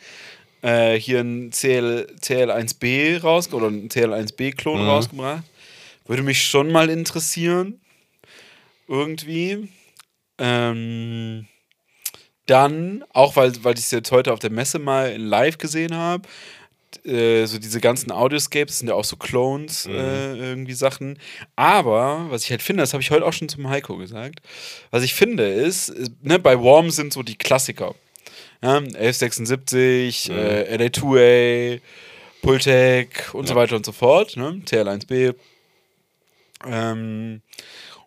äh, 0.62 0.98
hier 0.98 1.20
ein 1.20 1.50
CL, 1.52 2.08
CL1B 2.20 3.22
raus 3.22 3.52
oder 3.52 3.68
ein 3.68 3.88
CL1B-Klon 3.88 4.84
rausgebracht. 4.84 5.44
Würde 6.06 6.22
mich 6.22 6.44
schon 6.44 6.70
mal 6.70 6.90
interessieren. 6.90 7.80
Irgendwie. 8.88 9.68
Ähm, 10.38 11.46
dann, 12.46 13.04
auch 13.12 13.36
weil, 13.36 13.52
weil 13.64 13.74
ich 13.74 13.84
es 13.84 13.90
jetzt 13.92 14.10
heute 14.10 14.32
auf 14.32 14.40
der 14.40 14.50
Messe 14.50 14.78
mal 14.78 15.12
in 15.12 15.22
live 15.22 15.58
gesehen 15.58 15.94
habe, 15.94 16.28
äh, 17.04 17.46
so 17.46 17.58
diese 17.58 17.80
ganzen 17.80 18.10
Audioscapes 18.10 18.78
sind 18.78 18.88
ja 18.88 18.94
auch 18.94 19.04
so 19.04 19.16
Clones, 19.16 19.86
äh, 19.86 20.36
irgendwie 20.36 20.74
Sachen. 20.74 21.18
Aber, 21.56 22.26
was 22.30 22.44
ich 22.44 22.50
halt 22.50 22.62
finde, 22.62 22.82
das 22.82 22.92
habe 22.92 23.02
ich 23.02 23.10
heute 23.10 23.24
auch 23.26 23.32
schon 23.32 23.48
zum 23.48 23.68
Heiko 23.68 23.96
gesagt, 23.96 24.40
was 24.90 25.02
ich 25.02 25.14
finde 25.14 25.48
ist, 25.48 25.88
ist, 25.88 26.12
ne, 26.22 26.38
bei 26.38 26.58
Warm 26.58 26.90
sind 26.90 27.12
so 27.12 27.22
die 27.22 27.36
Klassiker. 27.36 27.94
Ja, 28.62 28.76
1176, 28.76 30.30
äh, 30.30 30.76
LA2A, 30.76 31.80
Pultec 32.42 33.34
und 33.34 33.46
so 33.48 33.54
weiter 33.54 33.76
und 33.76 33.84
so 33.84 33.92
fort, 33.92 34.36
ne? 34.36 34.62
TL1B. 34.66 35.34
Ähm, 36.64 37.42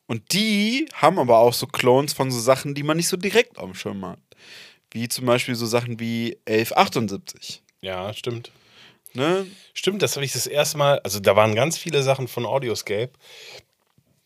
und 0.07 0.33
die 0.33 0.87
haben 0.93 1.19
aber 1.19 1.39
auch 1.39 1.53
so 1.53 1.67
Clones 1.67 2.13
von 2.13 2.31
so 2.31 2.39
Sachen, 2.39 2.75
die 2.75 2.83
man 2.83 2.97
nicht 2.97 3.07
so 3.07 3.17
direkt 3.17 3.57
auf 3.57 3.65
dem 3.65 3.75
Schirm 3.75 4.05
hat. 4.05 4.19
Wie 4.91 5.07
zum 5.09 5.25
Beispiel 5.25 5.55
so 5.55 5.65
Sachen 5.65 5.99
wie 5.99 6.37
1178. 6.45 7.63
Ja, 7.81 8.13
stimmt. 8.13 8.51
Ne? 9.15 9.47
Stimmt, 9.73 10.01
das 10.01 10.15
habe 10.15 10.25
ich 10.25 10.33
das 10.33 10.47
erste 10.47 10.77
Mal, 10.77 10.99
also 10.99 11.19
da 11.19 11.35
waren 11.35 11.55
ganz 11.55 11.77
viele 11.77 12.03
Sachen 12.03 12.27
von 12.27 12.45
Audioscape, 12.45 13.11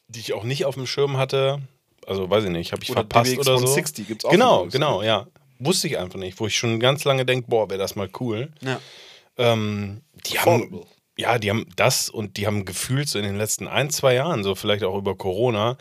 die 0.08 0.20
ich 0.20 0.34
auch 0.34 0.44
nicht 0.44 0.66
auf 0.66 0.76
dem 0.76 0.88
Schirm 0.88 1.18
hatte. 1.18 1.62
Also 2.06 2.30
weiß 2.30 2.46
ich 2.46 2.50
nicht, 2.50 2.72
habe 2.72 2.84
ich 2.84 2.90
Oder 2.92 3.02
verpasst 3.02 3.32
DBX 3.32 3.48
oder 3.48 3.58
so. 3.58 3.66
160 3.66 4.08
gibt's 4.08 4.26
auch 4.26 4.32
Genau, 4.32 4.66
genau, 4.66 5.04
ja. 5.04 5.28
Wusste 5.60 5.88
ich 5.88 5.98
einfach 5.98 6.20
nicht, 6.20 6.40
wo 6.40 6.48
ich 6.48 6.58
schon 6.58 6.80
ganz 6.80 7.04
lange 7.04 7.26
denke, 7.26 7.48
boah, 7.50 7.70
wäre 7.70 7.80
das 7.80 7.96
mal 7.96 8.10
cool. 8.20 8.52
Ja. 8.62 8.80
Ähm, 9.38 10.02
die 10.26 10.40
haben, 10.40 10.86
ja, 11.18 11.38
die 11.38 11.50
haben 11.50 11.66
das 11.76 12.10
und 12.10 12.38
die 12.38 12.48
haben 12.48 12.66
gefühlt 12.66 13.10
so 13.10 13.20
in 13.20 13.26
den 13.26 13.38
letzten 13.38 13.68
ein, 13.68 13.90
zwei 13.90 14.14
Jahren, 14.16 14.44
so 14.44 14.56
vielleicht 14.56 14.84
auch 14.84 14.98
über 14.98 15.16
Corona, 15.16 15.78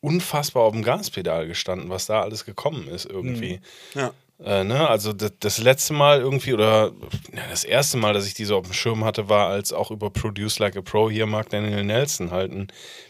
unfassbar 0.00 0.62
auf 0.62 0.72
dem 0.72 0.82
Gaspedal 0.82 1.46
gestanden, 1.48 1.90
was 1.90 2.06
da 2.06 2.22
alles 2.22 2.44
gekommen 2.44 2.88
ist 2.88 3.06
irgendwie. 3.06 3.60
Ja. 3.94 4.12
Äh, 4.38 4.64
ne? 4.64 4.88
Also 4.88 5.12
das, 5.12 5.32
das 5.40 5.58
letzte 5.58 5.94
Mal 5.94 6.20
irgendwie 6.20 6.52
oder 6.52 6.92
ja, 7.32 7.42
das 7.50 7.64
erste 7.64 7.96
Mal, 7.96 8.12
dass 8.12 8.26
ich 8.26 8.34
die 8.34 8.44
so 8.44 8.56
auf 8.56 8.64
dem 8.66 8.74
Schirm 8.74 9.04
hatte, 9.04 9.28
war 9.28 9.48
als 9.48 9.72
auch 9.72 9.90
über 9.90 10.10
Produce 10.10 10.58
Like 10.58 10.76
a 10.76 10.82
Pro 10.82 11.10
hier 11.10 11.26
Mark 11.26 11.50
Daniel 11.50 11.84
Nelson 11.84 12.30
halt 12.30 12.52
ein 12.52 12.68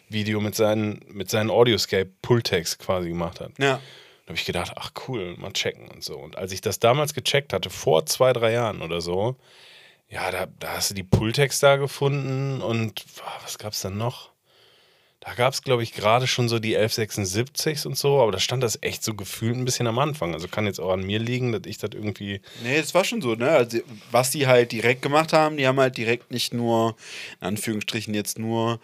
Video 0.09 0.41
mit 0.41 0.55
seinen, 0.55 1.05
mit 1.09 1.31
seinen 1.31 1.51
Audioscape 1.51 2.11
Pulltext 2.23 2.79
quasi 2.79 3.09
gemacht 3.09 3.41
hat. 3.41 3.53
Ja. 3.59 3.81
Da 4.25 4.31
habe 4.31 4.39
ich 4.39 4.45
gedacht, 4.45 4.73
ach 4.77 4.91
cool, 5.07 5.37
mal 5.37 5.53
checken 5.53 5.89
und 5.89 6.03
so. 6.03 6.17
Und 6.17 6.37
als 6.37 6.53
ich 6.53 6.61
das 6.61 6.81
damals 6.81 7.15
gecheckt 7.15 7.53
hatte, 7.53 7.71
vor 7.71 8.07
zwei, 8.07 8.33
drei 8.33 8.53
Jahren 8.53 8.83
oder 8.83 9.01
so, 9.01 9.37
ja, 10.09 10.31
da, 10.31 10.47
da 10.59 10.75
hast 10.75 10.91
du 10.91 10.95
die 10.95 11.03
Pulltext 11.03 11.63
da 11.63 11.77
gefunden 11.77 12.61
und 12.61 13.05
was 13.43 13.59
gab's 13.59 13.83
dann 13.83 13.97
noch? 13.97 14.31
Da 15.27 15.35
gab 15.35 15.53
es, 15.53 15.63
glaube 15.63 15.83
ich, 15.83 15.93
gerade 15.93 16.29
schon 16.29 16.49
so 16.49 16.61
die 16.61 16.79
1176s 16.79 17.85
und 17.85 17.99
so, 17.99 18.21
aber 18.21 18.31
da 18.31 18.39
stand 18.39 18.63
das 18.63 18.79
echt 18.81 19.03
so 19.03 19.13
gefühlt 19.13 19.57
ein 19.57 19.65
bisschen 19.65 19.89
am 19.89 19.99
Anfang. 19.99 20.33
Also 20.35 20.47
kann 20.47 20.67
jetzt 20.67 20.79
auch 20.79 20.93
an 20.93 21.03
mir 21.03 21.19
liegen, 21.19 21.51
dass 21.51 21.63
ich 21.67 21.79
das 21.79 21.91
irgendwie. 21.95 22.41
Nee, 22.63 22.79
das 22.81 22.95
war 22.95 23.03
schon 23.03 23.21
so, 23.21 23.35
ne? 23.35 23.51
Also, 23.51 23.79
was 24.13 24.31
die 24.31 24.47
halt 24.47 24.71
direkt 24.71 25.03
gemacht 25.03 25.33
haben, 25.33 25.57
die 25.57 25.67
haben 25.67 25.81
halt 25.81 25.97
direkt 25.97 26.31
nicht 26.31 26.55
nur, 26.55 26.95
in 27.41 27.49
Anführungsstrichen 27.49 28.15
jetzt 28.15 28.39
nur 28.39 28.79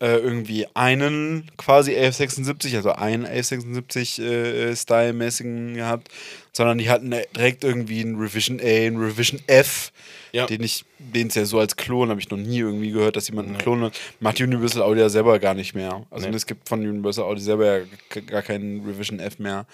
äh, 0.00 0.16
irgendwie 0.16 0.66
einen 0.74 1.50
quasi 1.58 1.90
1176, 1.92 2.74
also 2.76 2.92
einen 2.92 3.26
1176 3.26 4.18
äh, 4.20 4.74
Style-mäßigen 4.74 5.74
gehabt, 5.74 6.08
sondern 6.52 6.78
die 6.78 6.88
hatten 6.88 7.10
direkt 7.36 7.64
irgendwie 7.64 8.00
einen 8.00 8.18
Revision 8.18 8.60
A, 8.60 8.64
einen 8.64 8.96
Revision 8.96 9.40
F, 9.46 9.92
Ja. 10.32 10.46
den 10.46 10.62
ich, 10.62 10.84
den 10.98 11.26
es 11.28 11.34
ja 11.34 11.44
so 11.44 11.58
als 11.60 11.76
Klon, 11.76 12.08
habe 12.08 12.18
ich 12.20 12.30
noch 12.30 12.38
nie 12.38 12.58
irgendwie 12.60 12.90
gehört, 12.92 13.16
dass 13.16 13.28
jemand 13.28 13.48
einen 13.48 13.58
Klon 13.58 13.82
hat. 13.82 14.00
Macht 14.20 14.40
Universal 14.40 14.82
Audio 14.82 15.02
ja 15.02 15.08
selber 15.10 15.38
gar 15.38 15.54
nicht 15.54 15.74
mehr. 15.74 16.06
Also 16.10 16.28
Nee. 16.28 16.34
es 16.36 16.46
gibt 16.46 16.68
von 16.68 16.80
Universal 16.80 17.24
Audio 17.26 17.42
selber 17.44 17.78
ja 17.80 17.84
gar 18.26 18.42
keinen 18.42 18.84
Revision 18.86 19.20
F 19.20 19.38
mehr. 19.38 19.66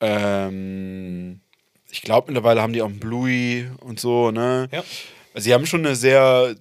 Ähm, 0.00 1.40
ich 1.90 2.02
glaube, 2.02 2.28
mittlerweile 2.32 2.62
haben 2.62 2.72
die 2.72 2.82
auch 2.82 2.88
einen 2.88 3.00
Bluey 3.00 3.68
und 3.80 4.00
so, 4.00 4.30
ne? 4.30 4.68
Ja. 4.72 4.84
Also, 5.34 5.44
sie 5.44 5.54
haben 5.54 5.66
schon 5.66 5.84
eine 5.86 5.94
sehr. 5.96 6.54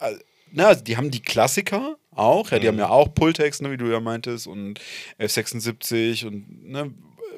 Äh, 0.00 0.12
na, 0.52 0.68
also 0.68 0.84
die 0.84 0.96
haben 0.96 1.10
die 1.10 1.22
Klassiker 1.22 1.96
auch, 2.16 2.50
ja, 2.50 2.58
die 2.58 2.68
haben 2.68 2.78
ja 2.78 2.88
auch 2.88 3.12
Pultex, 3.14 3.60
ne, 3.60 3.70
wie 3.70 3.76
du 3.76 3.86
ja 3.86 4.00
meintest, 4.00 4.46
und 4.46 4.80
F76 5.18 6.26
und 6.26 6.64
ne, 6.70 6.92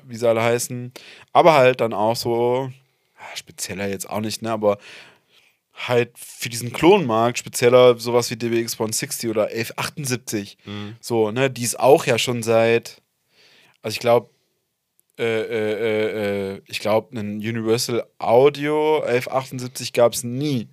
wie 0.05 0.17
sie 0.17 0.29
alle 0.29 0.43
heißen. 0.43 0.93
Aber 1.33 1.55
halt 1.55 1.81
dann 1.81 1.93
auch 1.93 2.17
so, 2.17 2.71
spezieller 3.35 3.89
jetzt 3.89 4.09
auch 4.09 4.21
nicht, 4.21 4.43
ne, 4.43 4.51
aber 4.53 4.79
halt 5.75 6.13
für 6.17 6.49
diesen 6.49 6.73
Klonmarkt 6.73 7.39
spezieller 7.39 7.99
sowas 7.99 8.31
wie 8.31 8.37
DBX 8.37 8.75
160 8.75 9.31
oder 9.31 9.49
1178. 9.49 10.57
So, 11.01 11.31
ne, 11.31 11.51
die 11.51 11.65
ist 11.65 11.79
auch 11.79 12.07
ja 12.07 12.19
schon 12.19 12.43
seit, 12.43 13.03
also 13.83 13.95
ich 13.95 14.01
glaube, 14.01 14.31
äh, 15.19 15.25
äh, 15.25 15.73
äh, 15.73 16.55
äh, 16.55 16.63
ich 16.67 16.81
glaube, 16.81 17.17
einen 17.17 17.39
Universal 17.39 18.05
Audio 18.19 19.01
1178 19.01 19.93
gab 19.95 20.13
es 20.13 20.25
nie. 20.25 20.69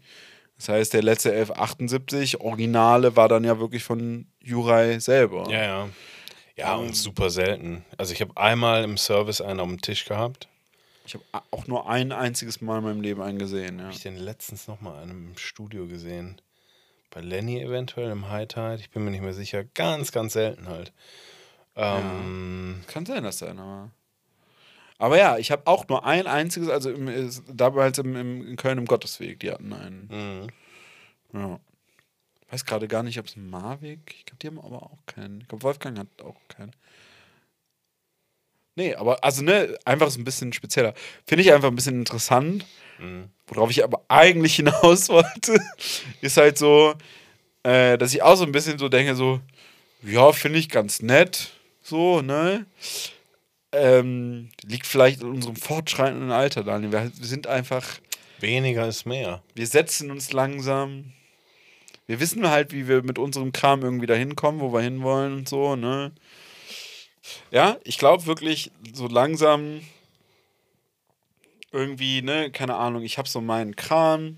Das 0.64 0.70
heißt, 0.70 0.94
der 0.94 1.04
letzte 1.04 1.32
1178 1.32 2.40
Originale 2.40 3.18
war 3.18 3.28
dann 3.28 3.44
ja 3.44 3.60
wirklich 3.60 3.84
von 3.84 4.28
Jurai 4.40 4.98
selber. 5.00 5.50
Ja, 5.50 5.62
ja. 5.62 5.90
Ja, 6.56 6.76
und 6.76 6.96
super 6.96 7.30
selten. 7.30 7.84
Also 7.98 8.14
ich 8.14 8.22
habe 8.22 8.38
einmal 8.38 8.86
im 8.86 8.96
Service 8.96 9.42
einen 9.42 9.60
auf 9.60 9.68
dem 9.68 9.82
Tisch 9.82 10.06
gehabt. 10.06 10.48
Ich 11.06 11.16
habe 11.16 11.26
auch 11.52 11.68
nur 11.68 11.90
ein 11.90 12.14
einziges 12.14 12.62
Mal 12.62 12.78
in 12.78 12.84
meinem 12.86 13.02
Leben 13.02 13.22
einen 13.22 13.40
gesehen. 13.40 13.80
Ja. 13.80 13.86
Habe 13.86 13.94
ich 13.94 14.04
den 14.04 14.16
letztens 14.16 14.70
noch 14.70 14.80
mal 14.80 15.04
in 15.04 15.10
einem 15.10 15.38
Studio 15.38 15.86
gesehen. 15.86 16.42
Bei 17.10 17.20
Lenny 17.20 17.60
eventuell 17.62 18.12
im 18.12 18.30
High 18.30 18.48
Tide. 18.48 18.78
Ich 18.80 18.90
bin 18.90 19.04
mir 19.04 19.12
nicht 19.12 19.24
mehr 19.24 19.34
sicher. 19.34 19.66
Ganz, 19.66 20.14
ganz 20.14 20.32
selten 20.32 20.70
halt. 20.70 20.94
Ähm, 21.76 22.86
Kann 22.88 23.06
sein, 23.06 23.26
dass 23.26 23.40
der 23.40 23.50
einer 23.50 23.66
war. 23.66 23.92
Aber 24.98 25.18
ja, 25.18 25.38
ich 25.38 25.52
habe 25.52 25.68
auch 25.68 25.88
nur 25.88 26.06
ein 26.06 26.28
einziges, 26.28 26.70
also 26.70 26.90
im, 26.92 27.08
ist- 27.08 27.44
damals 27.52 27.98
im, 27.98 28.16
im, 28.16 28.48
in 28.48 28.56
Köln 28.56 28.78
im 28.78 28.86
Gottesweg, 28.86 29.40
die 29.40 29.52
hatten 29.52 29.74
einen. 29.74 30.48
mhm. 31.34 31.40
Ja. 31.40 31.60
Weiß 32.50 32.66
gerade 32.66 32.88
gar 32.88 33.02
nicht, 33.04 33.18
ob 33.20 33.26
es 33.26 33.36
ein 33.36 33.50
Mavic. 33.50 34.00
Ich 34.20 34.26
glaube, 34.26 34.38
die 34.42 34.48
haben 34.48 34.60
aber 34.60 34.84
auch 34.84 35.00
keinen. 35.08 35.42
Ich 35.42 35.48
glaube, 35.48 35.64
Wolfgang 35.64 35.98
hat 35.98 36.08
auch 36.24 36.36
keinen. 36.50 36.72
Nee, 38.76 38.96
aber 38.96 39.24
also 39.24 39.44
ne, 39.44 39.78
einfach 39.86 40.10
so 40.10 40.20
ein 40.20 40.24
bisschen 40.24 40.52
spezieller. 40.54 40.94
Finde 41.26 41.44
ich 41.44 41.54
einfach 41.54 41.68
ein 41.70 41.76
bisschen 41.76 42.00
interessant. 42.00 42.66
Worauf 43.48 43.70
ich 43.72 43.84
aber 43.84 44.02
eigentlich 44.08 44.56
hinaus 44.58 45.10
wollte, 45.10 45.58
ist 46.22 46.38
halt 46.38 46.58
so, 46.58 46.94
äh, 47.64 47.98
dass 47.98 48.14
ich 48.14 48.22
auch 48.24 48.36
so 48.36 48.46
ein 48.46 48.52
bisschen 48.52 48.78
so 48.80 48.90
denke, 48.90 49.16
so, 49.16 49.42
ja, 50.04 50.32
finde 50.32 50.60
ich 50.60 50.70
ganz 50.70 51.02
nett, 51.02 51.52
so, 51.82 52.22
ne? 52.22 52.66
Ähm, 53.74 54.50
liegt 54.64 54.86
vielleicht 54.86 55.22
in 55.22 55.30
unserem 55.30 55.56
fortschreitenden 55.56 56.32
Alter, 56.32 56.64
Daniel. 56.64 56.92
Wir, 56.92 57.12
wir 57.16 57.28
sind 57.28 57.48
einfach, 57.48 57.84
Weniger 58.40 58.88
ist 58.88 59.06
mehr. 59.06 59.42
wir 59.56 59.68
setzen 59.68 60.12
uns 60.12 60.32
langsam. 60.32 61.14
Wir 62.06 62.20
wissen 62.20 62.50
halt, 62.50 62.72
wie 62.72 62.88
wir 62.88 63.02
mit 63.02 63.18
unserem 63.18 63.52
Kram 63.52 63.82
irgendwie 63.82 64.06
dahin 64.06 64.36
kommen, 64.36 64.60
wo 64.60 64.74
wir 64.74 64.82
hinwollen 64.82 65.34
und 65.34 65.50
so, 65.50 65.76
ne? 65.76 66.12
Ja, 67.52 67.78
ich 67.84 67.98
glaube 67.98 68.26
wirklich, 68.26 68.72
so 68.94 69.08
langsam 69.08 69.82
irgendwie, 71.72 72.22
ne, 72.22 72.52
keine 72.52 72.76
Ahnung, 72.76 73.04
ich 73.04 73.18
habe 73.18 73.28
so 73.28 73.42
meinen 73.42 73.76
Kram. 73.76 74.38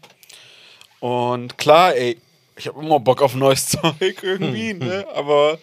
Und 0.99 1.57
klar, 1.57 1.95
ey, 1.95 2.17
ich 2.55 2.67
habe 2.67 2.79
immer 2.79 2.99
Bock 2.99 3.21
auf 3.21 3.35
neues 3.35 3.67
Zeug 3.69 4.23
irgendwie, 4.23 4.73
ne? 4.73 5.05
Aber 5.13 5.59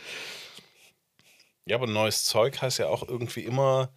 Ja, 1.66 1.76
aber 1.76 1.86
neues 1.86 2.24
Zeug 2.24 2.60
heißt 2.60 2.78
ja 2.78 2.88
auch 2.88 3.06
irgendwie 3.06 3.40
immer, 3.40 3.90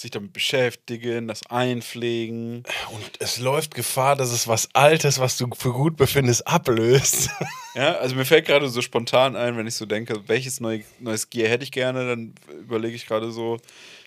sich 0.00 0.10
damit 0.12 0.32
beschäftigen, 0.32 1.26
das 1.26 1.44
einpflegen. 1.50 2.62
und 2.92 3.10
es 3.18 3.38
läuft 3.38 3.74
Gefahr, 3.74 4.14
dass 4.14 4.30
es 4.30 4.46
was 4.46 4.68
Altes, 4.72 5.18
was 5.18 5.36
du 5.36 5.48
für 5.56 5.72
gut 5.72 5.96
befindest, 5.96 6.46
ablöst. 6.46 7.30
Ja, 7.74 7.92
also 7.98 8.16
mir 8.16 8.24
fällt 8.24 8.46
gerade 8.46 8.68
so 8.68 8.82
spontan 8.82 9.36
ein, 9.36 9.56
wenn 9.56 9.68
ich 9.68 9.76
so 9.76 9.86
denke, 9.86 10.26
welches 10.26 10.58
neu, 10.58 10.80
neues 10.98 11.30
Gear 11.30 11.48
hätte 11.48 11.62
ich 11.62 11.70
gerne, 11.70 12.08
dann 12.08 12.34
überlege 12.60 12.96
ich 12.96 13.06
gerade 13.06 13.30
so, 13.30 13.58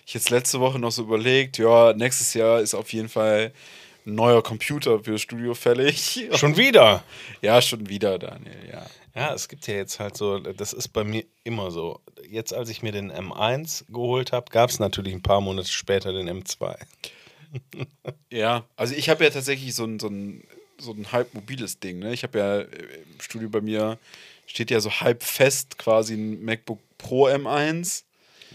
ich 0.04 0.12
jetzt 0.12 0.28
letzte 0.28 0.60
Woche 0.60 0.78
noch 0.78 0.92
so 0.92 1.04
überlegt, 1.04 1.56
ja, 1.56 1.94
nächstes 1.94 2.34
Jahr 2.34 2.60
ist 2.60 2.74
auf 2.74 2.92
jeden 2.92 3.08
Fall 3.08 3.50
ein 4.04 4.14
neuer 4.14 4.42
Computer 4.42 5.02
für 5.02 5.12
das 5.12 5.22
Studio 5.22 5.54
fällig. 5.54 6.28
Schon 6.34 6.58
wieder. 6.58 7.02
Ja, 7.40 7.62
schon 7.62 7.88
wieder, 7.88 8.18
Daniel, 8.18 8.68
ja. 8.70 8.84
Ja, 9.14 9.34
es 9.34 9.48
gibt 9.48 9.66
ja 9.66 9.74
jetzt 9.74 10.00
halt 10.00 10.16
so, 10.16 10.38
das 10.38 10.72
ist 10.72 10.88
bei 10.88 11.04
mir 11.04 11.24
immer 11.44 11.70
so. 11.70 12.00
Jetzt, 12.28 12.54
als 12.54 12.70
ich 12.70 12.82
mir 12.82 12.92
den 12.92 13.12
M1 13.12 13.84
geholt 13.92 14.32
habe, 14.32 14.50
gab 14.50 14.70
es 14.70 14.78
natürlich 14.78 15.12
ein 15.12 15.22
paar 15.22 15.40
Monate 15.40 15.68
später 15.68 16.12
den 16.12 16.28
M2. 16.28 16.76
Ja, 18.30 18.64
also 18.76 18.94
ich 18.94 19.10
habe 19.10 19.24
ja 19.24 19.30
tatsächlich 19.30 19.74
so 19.74 19.84
ein, 19.84 19.98
so 19.98 20.08
ein, 20.08 20.42
so 20.78 20.92
ein 20.92 21.12
halb 21.12 21.34
mobiles 21.34 21.80
Ding. 21.80 21.98
Ne? 21.98 22.14
Ich 22.14 22.22
habe 22.22 22.38
ja 22.38 22.60
im 22.62 23.20
Studio 23.20 23.50
bei 23.50 23.60
mir 23.60 23.98
steht 24.46 24.70
ja 24.70 24.80
so 24.80 24.90
halb 24.90 25.22
fest 25.22 25.76
quasi 25.76 26.14
ein 26.14 26.42
MacBook 26.42 26.80
Pro 26.96 27.28
M1. 27.28 28.04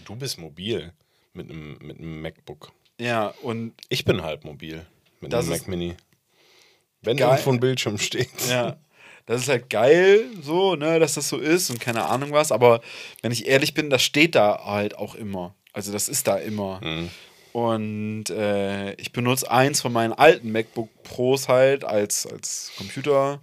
Du 0.04 0.16
bist 0.16 0.38
mobil 0.38 0.92
mit 1.32 1.50
einem, 1.50 1.78
mit 1.80 1.98
einem 1.98 2.20
MacBook. 2.22 2.72
Ja, 2.98 3.28
und 3.42 3.72
Ich 3.88 4.04
bin 4.04 4.22
halb 4.22 4.44
mobil 4.44 4.84
mit 5.20 5.32
einem 5.32 5.48
Mac 5.48 5.68
Mini. 5.68 5.94
Wenn 7.02 7.16
geil. 7.16 7.30
irgendwo 7.30 7.50
ein 7.52 7.60
Bildschirm 7.60 7.98
steht. 7.98 8.28
ja, 8.48 8.76
das 9.28 9.42
ist 9.42 9.48
halt 9.48 9.68
geil, 9.68 10.24
so, 10.40 10.74
ne, 10.74 10.98
dass 10.98 11.14
das 11.14 11.28
so 11.28 11.36
ist 11.36 11.68
und 11.68 11.78
keine 11.80 12.06
Ahnung 12.06 12.32
was. 12.32 12.50
Aber 12.50 12.80
wenn 13.20 13.30
ich 13.30 13.46
ehrlich 13.46 13.74
bin, 13.74 13.90
das 13.90 14.02
steht 14.02 14.34
da 14.34 14.64
halt 14.64 14.96
auch 14.96 15.14
immer. 15.14 15.54
Also 15.74 15.92
das 15.92 16.08
ist 16.08 16.26
da 16.26 16.38
immer. 16.38 16.80
Und 17.52 18.30
äh, 18.30 18.94
ich 18.94 19.12
benutze 19.12 19.50
eins 19.50 19.82
von 19.82 19.92
meinen 19.92 20.14
alten 20.14 20.50
MacBook 20.50 20.88
Pros 21.02 21.46
halt 21.46 21.84
als, 21.84 22.26
als 22.26 22.72
Computer 22.78 23.40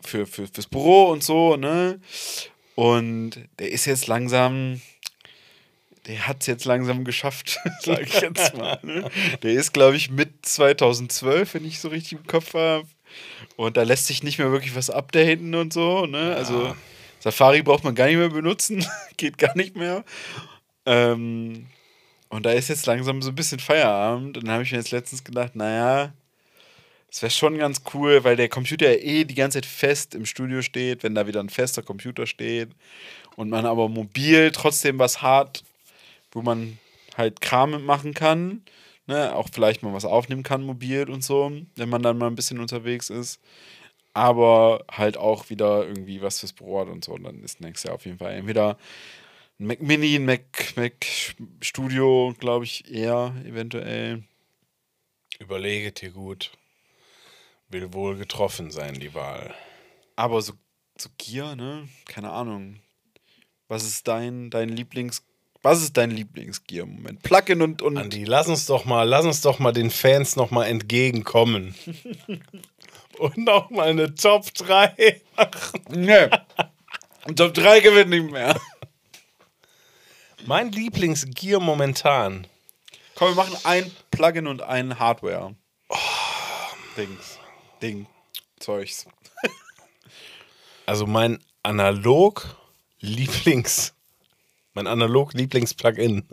für, 0.00 0.26
für, 0.26 0.46
fürs 0.46 0.66
Büro 0.66 1.10
und 1.10 1.22
so, 1.22 1.56
ne? 1.56 2.00
Und 2.74 3.32
der 3.58 3.70
ist 3.70 3.84
jetzt 3.84 4.06
langsam, 4.06 4.80
der 6.06 6.26
hat 6.26 6.38
es 6.40 6.46
jetzt 6.46 6.64
langsam 6.64 7.04
geschafft, 7.04 7.58
sage 7.80 8.04
ich 8.04 8.20
jetzt 8.20 8.56
mal. 8.56 8.78
Ne? 8.82 9.10
Der 9.42 9.52
ist, 9.52 9.74
glaube 9.74 9.96
ich, 9.96 10.10
mit 10.10 10.46
2012, 10.46 11.52
wenn 11.52 11.66
ich 11.66 11.80
so 11.80 11.88
richtig 11.88 12.12
im 12.12 12.26
Kopf 12.26 12.54
habe. 12.54 12.86
Und 13.56 13.76
da 13.76 13.82
lässt 13.82 14.06
sich 14.06 14.22
nicht 14.22 14.38
mehr 14.38 14.52
wirklich 14.52 14.74
was 14.76 14.90
updaten 14.90 15.54
und 15.54 15.72
so, 15.72 16.06
ne? 16.06 16.34
Also 16.36 16.74
Safari 17.20 17.62
braucht 17.62 17.84
man 17.84 17.94
gar 17.94 18.06
nicht 18.06 18.16
mehr 18.16 18.28
benutzen, 18.28 18.86
geht 19.16 19.38
gar 19.38 19.56
nicht 19.56 19.76
mehr. 19.76 20.04
Ähm, 20.86 21.66
und 22.28 22.46
da 22.46 22.50
ist 22.52 22.68
jetzt 22.68 22.86
langsam 22.86 23.22
so 23.22 23.30
ein 23.30 23.34
bisschen 23.34 23.58
Feierabend. 23.58 24.36
Und 24.36 24.46
dann 24.46 24.52
habe 24.52 24.62
ich 24.62 24.72
mir 24.72 24.78
jetzt 24.78 24.90
letztens 24.90 25.24
gedacht, 25.24 25.56
naja, 25.56 26.12
es 27.10 27.22
wäre 27.22 27.30
schon 27.30 27.56
ganz 27.58 27.82
cool, 27.94 28.22
weil 28.24 28.36
der 28.36 28.48
Computer 28.48 28.90
ja 28.90 28.98
eh 28.98 29.24
die 29.24 29.34
ganze 29.34 29.56
Zeit 29.60 29.66
fest 29.66 30.14
im 30.14 30.26
Studio 30.26 30.60
steht, 30.60 31.02
wenn 31.02 31.14
da 31.14 31.26
wieder 31.26 31.40
ein 31.40 31.48
fester 31.48 31.82
Computer 31.82 32.26
steht. 32.26 32.70
Und 33.36 33.48
man 33.48 33.66
aber 33.66 33.88
mobil 33.88 34.50
trotzdem 34.52 34.98
was 34.98 35.22
hat, 35.22 35.62
wo 36.32 36.42
man 36.42 36.78
halt 37.16 37.40
Kram 37.40 37.70
mitmachen 37.70 38.14
kann. 38.14 38.62
Ne? 39.08 39.34
Auch 39.34 39.48
vielleicht 39.50 39.82
mal 39.82 39.94
was 39.94 40.04
aufnehmen 40.04 40.44
kann, 40.44 40.62
mobil 40.62 41.10
und 41.10 41.24
so, 41.24 41.50
wenn 41.76 41.88
man 41.88 42.02
dann 42.02 42.18
mal 42.18 42.28
ein 42.28 42.36
bisschen 42.36 42.60
unterwegs 42.60 43.10
ist. 43.10 43.40
Aber 44.12 44.84
halt 44.90 45.16
auch 45.16 45.50
wieder 45.50 45.86
irgendwie 45.86 46.20
was 46.22 46.40
fürs 46.40 46.52
Büro 46.52 46.80
hat 46.80 46.88
und 46.88 47.04
so. 47.04 47.12
Und 47.12 47.24
dann 47.24 47.42
ist 47.42 47.60
nächstes 47.60 47.88
Jahr 47.88 47.94
auf 47.94 48.04
jeden 48.04 48.18
Fall 48.18 48.34
entweder 48.34 48.76
ein 49.58 49.66
Mac 49.66 49.80
Mini, 49.80 50.14
ein 50.16 50.26
Mac, 50.26 50.76
Mac 50.76 51.06
Studio, 51.62 52.34
glaube 52.38 52.64
ich, 52.64 52.92
eher 52.92 53.34
eventuell. 53.44 54.22
Überlege 55.38 55.90
dir 55.90 56.10
gut. 56.10 56.52
Will 57.68 57.92
wohl 57.92 58.16
getroffen 58.16 58.70
sein, 58.70 58.94
die 58.94 59.14
Wahl. 59.14 59.54
Aber 60.16 60.42
so, 60.42 60.52
so 60.98 61.08
Gear, 61.16 61.56
ne? 61.56 61.88
Keine 62.06 62.30
Ahnung. 62.30 62.80
Was 63.68 63.84
ist 63.84 64.06
dein, 64.08 64.50
dein 64.50 64.68
Lieblings. 64.68 65.22
Was 65.62 65.82
ist 65.82 65.96
dein 65.96 66.10
Lieblingsgear 66.10 66.84
im 66.84 66.96
Moment? 66.96 67.22
Plugin 67.22 67.62
und. 67.62 67.82
und 67.82 67.96
Andi, 67.98 68.24
lass 68.24 68.48
uns 68.48 68.66
doch 68.66 68.84
mal, 68.84 69.02
lass 69.08 69.24
uns 69.24 69.40
doch 69.40 69.58
mal 69.58 69.72
den 69.72 69.90
Fans 69.90 70.36
noch 70.36 70.50
mal 70.50 70.66
entgegenkommen. 70.66 71.74
Und 73.18 73.36
noch 73.38 73.68
mal 73.70 73.88
eine 73.88 74.14
Top 74.14 74.44
3 74.54 75.20
machen. 75.36 75.82
ne. 75.88 76.30
Top 77.34 77.52
3 77.52 77.80
gewinnt 77.80 78.10
nicht 78.10 78.30
mehr. 78.30 78.56
Mein 80.46 80.70
Lieblingsgear 80.70 81.58
momentan. 81.58 82.46
Komm, 83.16 83.30
wir 83.30 83.34
machen 83.34 83.56
ein 83.64 83.90
Plugin 84.12 84.46
und 84.46 84.62
ein 84.62 85.00
Hardware. 85.00 85.56
Dings. 86.96 87.38
Ding. 87.82 88.06
Zeugs. 88.60 89.06
Also 90.86 91.06
mein 91.06 91.42
analog 91.64 92.56
Lieblings 93.00 93.94
mein 94.74 94.86
analog 94.86 95.32
Lieblings 95.34 95.74
Plugin. 95.74 96.24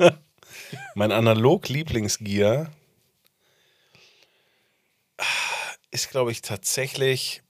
mein 0.96 1.12
analog 1.12 1.68
Lieblingsgear 1.70 2.72
ist 5.92 6.10
glaube 6.10 6.32
ich 6.32 6.42
tatsächlich 6.42 7.42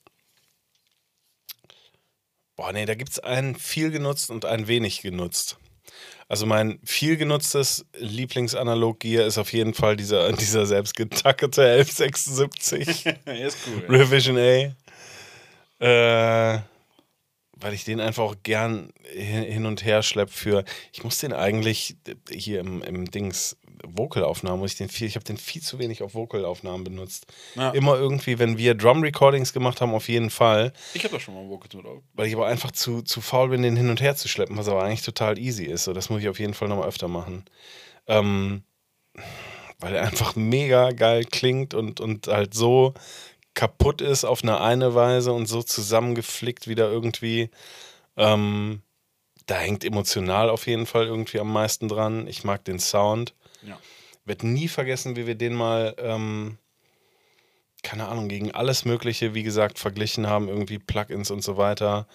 Boah, 2.56 2.72
nee, 2.72 2.86
da 2.86 2.96
gibt 2.96 3.12
es 3.12 3.20
einen 3.20 3.56
viel 3.56 3.92
genutzt 3.92 4.30
und 4.30 4.46
einen 4.46 4.68
wenig 4.68 5.02
genutzt. 5.02 5.58
Also 6.28 6.46
mein 6.46 6.80
viel 6.84 7.18
genutztes 7.18 7.86
Lieblingsanalog-Gear 7.98 9.26
ist 9.26 9.38
auf 9.38 9.52
jeden 9.54 9.74
Fall 9.74 9.96
dieser, 9.98 10.32
dieser 10.34 10.66
selbstgetackerte 10.66 11.62
1176. 11.62 13.06
er 13.26 13.48
ist 13.48 13.58
cool. 13.68 13.84
Revision 13.90 14.38
A. 14.38 14.74
Äh, 15.84 16.60
weil 17.56 17.74
ich 17.74 17.86
den 17.86 18.00
einfach 18.00 18.24
auch 18.24 18.36
gern 18.44 18.92
hin 19.14 19.66
und 19.66 19.84
her 19.86 20.04
schlepp 20.04 20.30
für. 20.30 20.64
Ich 20.92 21.04
muss 21.04 21.20
den 21.20 21.34
eigentlich 21.34 21.96
hier 22.30 22.60
im, 22.60 22.82
im 22.84 23.10
Dings 23.10 23.58
Vocalaufnahmen, 23.84 24.60
muss 24.60 24.72
ich 24.72 24.78
den 24.78 24.90
viel, 24.90 25.08
ich 25.08 25.16
habe 25.16 25.26
den 25.26 25.38
viel 25.38 25.62
zu 25.62 25.80
wenig 25.80 26.02
auf 26.02 26.14
Vocalaufnahmen 26.14 26.84
benutzt. 26.84 27.28
Ja. 27.56 27.72
Immer 27.72 27.96
irgendwie, 27.96 28.40
wenn 28.40 28.58
wir 28.58 28.76
Drum 28.76 29.02
Recordings 29.02 29.54
gemacht 29.54 29.82
haben, 29.82 29.94
auf 29.94 30.08
jeden 30.08 30.30
Fall, 30.30 30.74
Ich 30.94 31.04
habe 31.04 31.14
doch 31.16 31.22
schon 31.22 31.34
mal 31.36 31.48
Vocals 31.48 31.74
mit 31.74 31.86
auf. 31.86 32.02
weil 32.14 32.28
ich 32.28 32.36
aber 32.36 32.48
einfach 32.48 32.72
zu, 32.72 33.02
zu 33.02 33.22
faul 33.22 33.50
bin, 33.50 33.62
den 33.62 33.76
hin 33.76 33.90
und 33.90 34.02
her 34.02 34.16
zu 34.16 34.28
schleppen, 34.28 34.58
was 34.58 34.68
aber 34.68 34.84
eigentlich 34.84 35.04
total 35.04 35.38
easy 35.38 35.66
ist. 35.66 35.86
So, 35.86 35.94
das 35.94 36.10
muss 36.10 36.22
ich 36.22 36.30
auf 36.30 36.40
jeden 36.40 36.54
Fall 36.54 36.68
nochmal 36.68 36.88
öfter 36.88 37.08
machen. 37.08 37.46
Ähm, 38.08 38.64
weil 39.80 39.96
er 39.96 40.04
einfach 40.04 40.36
mega 40.36 40.92
geil 40.92 41.26
klingt 41.26 41.74
und, 41.74 42.00
und 42.00 42.28
halt 42.28 42.54
so 42.54 42.94
kaputt 43.56 44.02
ist 44.02 44.26
auf 44.26 44.44
eine 44.44 44.62
eine 44.62 44.94
Weise 44.94 45.34
und 45.34 45.48
so 45.48 45.64
zusammengeflickt 45.64 46.68
wieder 46.68 46.92
irgendwie. 46.92 47.50
Ähm, 48.18 48.82
da 49.48 49.56
hängt 49.56 49.84
emotional 49.84 50.50
auf 50.50 50.68
jeden 50.68 50.86
Fall 50.86 51.06
irgendwie 51.06 51.40
am 51.40 51.52
meisten 51.52 51.88
dran. 51.88 52.28
Ich 52.28 52.44
mag 52.44 52.64
den 52.66 52.80
Sound. 52.80 53.34
Ja. 53.64 53.80
Werd 54.26 54.44
nie 54.44 54.68
vergessen, 54.68 55.16
wie 55.16 55.28
wir 55.28 55.36
den 55.36 55.54
mal, 55.54 55.96
ähm, 56.00 56.58
keine 57.84 58.08
Ahnung, 58.08 58.28
gegen 58.28 58.52
alles 58.52 58.86
Mögliche, 58.86 59.34
wie 59.34 59.44
gesagt, 59.44 59.80
verglichen 59.80 60.28
haben, 60.28 60.48
irgendwie 60.48 60.80
Plugins 60.80 61.32
und 61.32 61.44
so 61.44 61.58
weiter. 61.58 62.08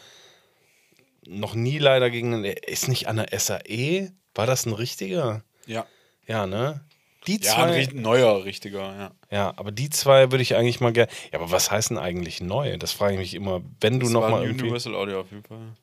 Noch 1.27 1.55
nie 1.55 1.79
leider 1.79 2.11
gegen 2.11 2.35
einen. 2.35 2.45
Ist 2.45 2.89
nicht 2.89 3.07
an 3.07 3.17
der 3.17 3.39
SAE? 3.39 4.11
War 4.35 4.47
das 4.47 4.67
ein 4.67 4.73
richtiger? 4.73 5.45
Ja. 5.67 5.87
Ja, 6.27 6.47
ne? 6.47 6.81
Die 7.27 7.39
Ja, 7.43 7.57
ein 7.57 7.69
zwei. 7.69 7.75
richt- 7.77 7.95
neuer, 7.95 8.45
richtiger, 8.45 8.81
ja. 8.81 9.11
Ja, 9.31 9.53
aber 9.57 9.73
die 9.73 9.91
zwei 9.91 10.31
würde 10.31 10.43
ich 10.43 10.55
eigentlich 10.57 10.81
mal 10.81 10.93
gerne. 10.93 11.11
Ja, 11.33 11.39
aber 11.39 11.51
was 11.51 11.71
heißt 11.71 11.91
denn 11.91 11.99
eigentlich 11.99 12.41
neu? 12.41 12.77
Das 12.79 12.93
frage 12.93 13.15
ich 13.15 13.19
mich 13.19 13.35
immer, 13.35 13.61
wenn 13.81 14.01
du 14.01 14.07
Das 14.07 14.13
noch 14.13 14.23
war 14.23 14.31
mal 14.31 14.41
ein 14.41 14.47
irgendwie. 14.49 14.63
Universal 14.65 14.95
Audio 14.95 15.21
auf 15.21 15.31
jeden 15.31 15.45
Fall. 15.45 15.75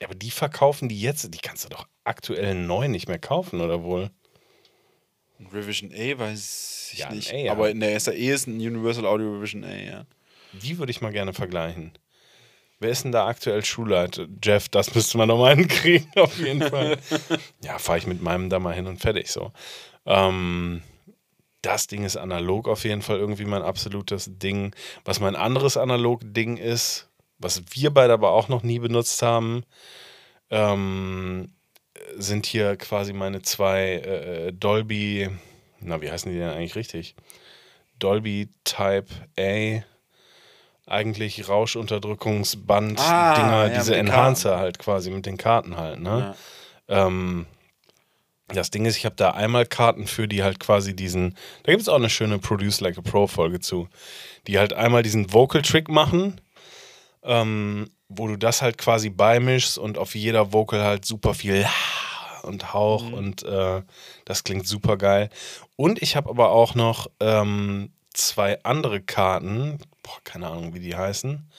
Ja, 0.00 0.08
aber 0.08 0.14
die 0.16 0.30
verkaufen 0.30 0.88
die 0.88 1.00
jetzt. 1.00 1.32
Die 1.32 1.38
kannst 1.38 1.64
du 1.64 1.68
doch 1.68 1.86
aktuell 2.04 2.54
neu 2.54 2.88
nicht 2.88 3.08
mehr 3.08 3.18
kaufen, 3.18 3.60
oder 3.60 3.82
wohl? 3.82 4.10
Ein 5.38 5.46
Revision 5.48 5.92
A 5.92 6.18
weiß 6.18 6.90
ich 6.94 6.98
Ja, 6.98 7.08
ein 7.08 7.16
nicht. 7.16 7.32
A, 7.32 7.36
ja. 7.36 7.52
Aber 7.52 7.70
in 7.70 7.80
der 7.80 7.98
SAE 8.00 8.14
ist 8.32 8.46
ein 8.46 8.54
Universal 8.56 9.06
Audio 9.06 9.34
Revision 9.36 9.64
A, 9.64 9.74
ja. 9.74 10.04
Die 10.52 10.78
würde 10.78 10.90
ich 10.90 11.00
mal 11.00 11.12
gerne 11.12 11.32
vergleichen. 11.32 11.92
Wer 12.78 12.90
ist 12.90 13.04
denn 13.04 13.12
da 13.12 13.26
aktuell 13.26 13.64
Schulleiter? 13.64 14.26
Jeff, 14.42 14.68
das 14.68 14.94
müsste 14.94 15.16
man 15.18 15.28
noch 15.28 15.38
mal 15.38 15.54
hinkriegen, 15.56 16.10
auf 16.16 16.38
jeden 16.38 16.62
Fall. 16.62 16.98
ja, 17.62 17.78
fahre 17.78 17.98
ich 17.98 18.06
mit 18.06 18.20
meinem 18.20 18.50
da 18.50 18.58
mal 18.58 18.74
hin 18.74 18.86
und 18.86 18.98
fertig 19.00 19.30
so. 19.30 19.52
Ähm, 20.06 20.82
das 21.62 21.86
Ding 21.88 22.04
ist 22.04 22.16
analog 22.16 22.68
auf 22.68 22.84
jeden 22.84 23.02
Fall 23.02 23.18
irgendwie 23.18 23.44
mein 23.44 23.62
absolutes 23.62 24.30
Ding. 24.38 24.74
Was 25.04 25.18
mein 25.20 25.34
anderes 25.36 25.76
Analog-Ding 25.76 26.56
ist, 26.58 27.08
was 27.38 27.62
wir 27.72 27.90
beide 27.92 28.12
aber 28.12 28.30
auch 28.30 28.48
noch 28.48 28.62
nie 28.62 28.78
benutzt 28.78 29.20
haben, 29.22 29.64
ähm, 30.50 31.52
sind 32.16 32.46
hier 32.46 32.76
quasi 32.76 33.12
meine 33.12 33.42
zwei 33.42 33.94
äh, 33.94 34.52
Dolby, 34.52 35.28
na, 35.80 36.00
wie 36.00 36.10
heißen 36.10 36.30
die 36.30 36.38
denn 36.38 36.50
eigentlich 36.50 36.76
richtig? 36.76 37.16
Dolby 37.98 38.48
Type 38.64 39.06
A, 39.38 39.82
eigentlich 40.88 41.48
Rauschunterdrückungsband-Dinger, 41.48 43.06
Ah, 43.08 43.66
ja, 43.66 43.68
diese 43.78 43.96
Enhancer 43.96 44.58
halt 44.58 44.78
quasi 44.78 45.10
mit 45.10 45.26
den 45.26 45.36
Karten 45.36 45.76
halt, 45.76 46.00
ne? 46.00 46.34
Ähm, 46.88 47.46
das 48.48 48.70
Ding 48.70 48.84
ist, 48.84 48.96
ich 48.96 49.04
habe 49.04 49.16
da 49.16 49.30
einmal 49.30 49.66
Karten 49.66 50.06
für, 50.06 50.28
die 50.28 50.42
halt 50.42 50.60
quasi 50.60 50.94
diesen, 50.94 51.36
da 51.64 51.72
gibt 51.72 51.82
es 51.82 51.88
auch 51.88 51.96
eine 51.96 52.10
schöne 52.10 52.38
Produce 52.38 52.80
Like 52.80 52.98
a 52.98 53.02
Pro 53.02 53.26
Folge 53.26 53.60
zu, 53.60 53.88
die 54.46 54.58
halt 54.58 54.72
einmal 54.72 55.02
diesen 55.02 55.32
Vocal 55.32 55.62
Trick 55.62 55.88
machen, 55.88 56.40
ähm, 57.24 57.90
wo 58.08 58.28
du 58.28 58.36
das 58.36 58.62
halt 58.62 58.78
quasi 58.78 59.10
beimischst 59.10 59.78
und 59.78 59.98
auf 59.98 60.14
jeder 60.14 60.52
Vocal 60.52 60.82
halt 60.84 61.04
super 61.04 61.34
viel 61.34 61.66
und 62.42 62.72
Hauch 62.72 63.10
und 63.10 63.42
äh, 63.42 63.82
das 64.24 64.44
klingt 64.44 64.68
super 64.68 64.96
geil. 64.96 65.28
Und 65.74 66.00
ich 66.00 66.14
habe 66.14 66.30
aber 66.30 66.50
auch 66.50 66.76
noch 66.76 67.10
ähm, 67.18 67.90
zwei 68.14 68.62
andere 68.62 69.00
Karten, 69.00 69.78
boah, 70.04 70.18
keine 70.22 70.46
Ahnung, 70.46 70.72
wie 70.72 70.80
die 70.80 70.94
heißen, 70.94 71.50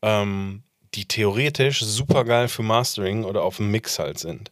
ähm, 0.00 0.62
die 0.94 1.06
theoretisch 1.06 1.80
super 1.80 2.24
geil 2.24 2.48
für 2.48 2.62
Mastering 2.62 3.24
oder 3.24 3.42
auf 3.42 3.58
dem 3.58 3.70
Mix 3.70 3.98
halt 3.98 4.18
sind. 4.18 4.50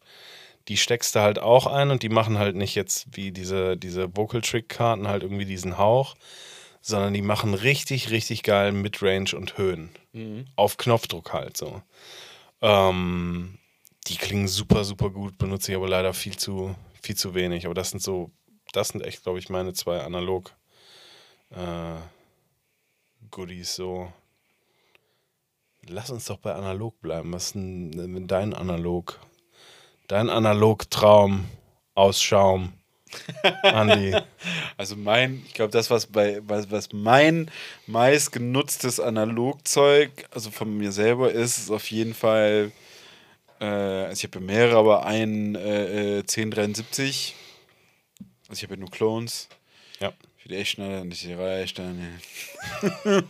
Die 0.69 0.77
steckst 0.77 1.15
du 1.15 1.21
halt 1.21 1.39
auch 1.39 1.67
ein 1.67 1.91
und 1.91 2.03
die 2.03 2.09
machen 2.09 2.39
halt 2.39 2.57
nicht 2.57 2.75
jetzt 2.75 3.07
wie 3.17 3.31
diese, 3.33 3.77
diese 3.77 4.17
Vocal 4.17 4.41
Trick 4.41 4.69
Karten 4.69 5.07
halt 5.09 5.23
irgendwie 5.23 5.45
diesen 5.45 5.79
Hauch, 5.79 6.15
sondern 6.81 7.15
die 7.15 7.23
machen 7.23 7.55
richtig, 7.55 8.11
richtig 8.11 8.43
geil 8.43 8.73
Midrange 8.73 9.35
und 9.37 9.59
Höhen. 9.59 9.91
Auf 10.57 10.77
Knopfdruck 10.77 11.33
halt 11.33 11.57
so. 11.57 11.83
Ähm, 12.63 13.59
die 14.07 14.17
klingen 14.17 14.49
super, 14.49 14.85
super 14.85 15.11
gut, 15.11 15.39
benutze 15.39 15.73
ich 15.73 15.77
aber 15.77 15.89
leider 15.89 16.15
viel 16.15 16.37
zu, 16.37 16.75
viel 17.01 17.17
zu 17.17 17.35
wenig. 17.35 17.67
Aber 17.67 17.75
das 17.75 17.91
sind 17.91 18.03
so, 18.03 18.31
das 18.73 18.89
sind 18.89 19.03
echt, 19.03 19.23
glaube 19.23 19.39
ich, 19.39 19.49
meine 19.49 19.73
zwei 19.73 20.01
Analog 20.01 20.55
äh, 21.51 21.97
Goodies 23.31 23.75
so. 23.75 24.13
Lass 25.89 26.11
uns 26.11 26.25
doch 26.25 26.39
bei 26.39 26.53
analog 26.55 27.01
bleiben. 27.01 27.33
Was 27.33 27.47
ist 27.47 27.55
denn 27.55 27.93
denn 27.93 28.27
dein 28.27 28.55
Analog? 28.55 29.21
Dein 30.09 30.31
Analog-Traum 30.31 31.47
aus 31.95 32.23
Schaum. 32.23 32.73
Andi. 33.63 34.15
Also 34.79 34.95
mein, 34.95 35.43
ich 35.47 35.55
glaube, 35.55 35.71
das, 35.73 35.91
was 35.91 36.05
bei, 36.07 36.41
was, 36.47 36.71
was 36.71 36.93
mein 36.93 37.51
meist 37.87 38.31
genutztes 38.31 39.01
Analogzeug, 39.01 40.11
also 40.31 40.51
von 40.51 40.77
mir 40.77 40.93
selber 40.93 41.33
ist, 41.33 41.57
ist 41.57 41.71
auf 41.71 41.91
jeden 41.91 42.13
Fall, 42.13 42.73
äh, 43.59 43.65
also 43.65 44.13
ich 44.13 44.25
habe 44.25 44.41
ja 44.41 44.45
mehrere, 44.45 44.77
aber 44.77 45.07
ein 45.07 45.55
äh, 45.55 46.19
äh, 46.19 46.21
1073. 46.21 47.35
Also 48.49 48.59
ich 48.59 48.63
habe 48.65 48.75
ja 48.75 48.81
nur 48.81 48.91
Clones. 48.91 49.49
Ja. 49.99 50.13
Für 50.37 50.49
die 50.51 50.57
Echtschneider 50.57 51.01
und 51.01 51.23
die 51.23 51.33
Reichsteine. 51.33 52.21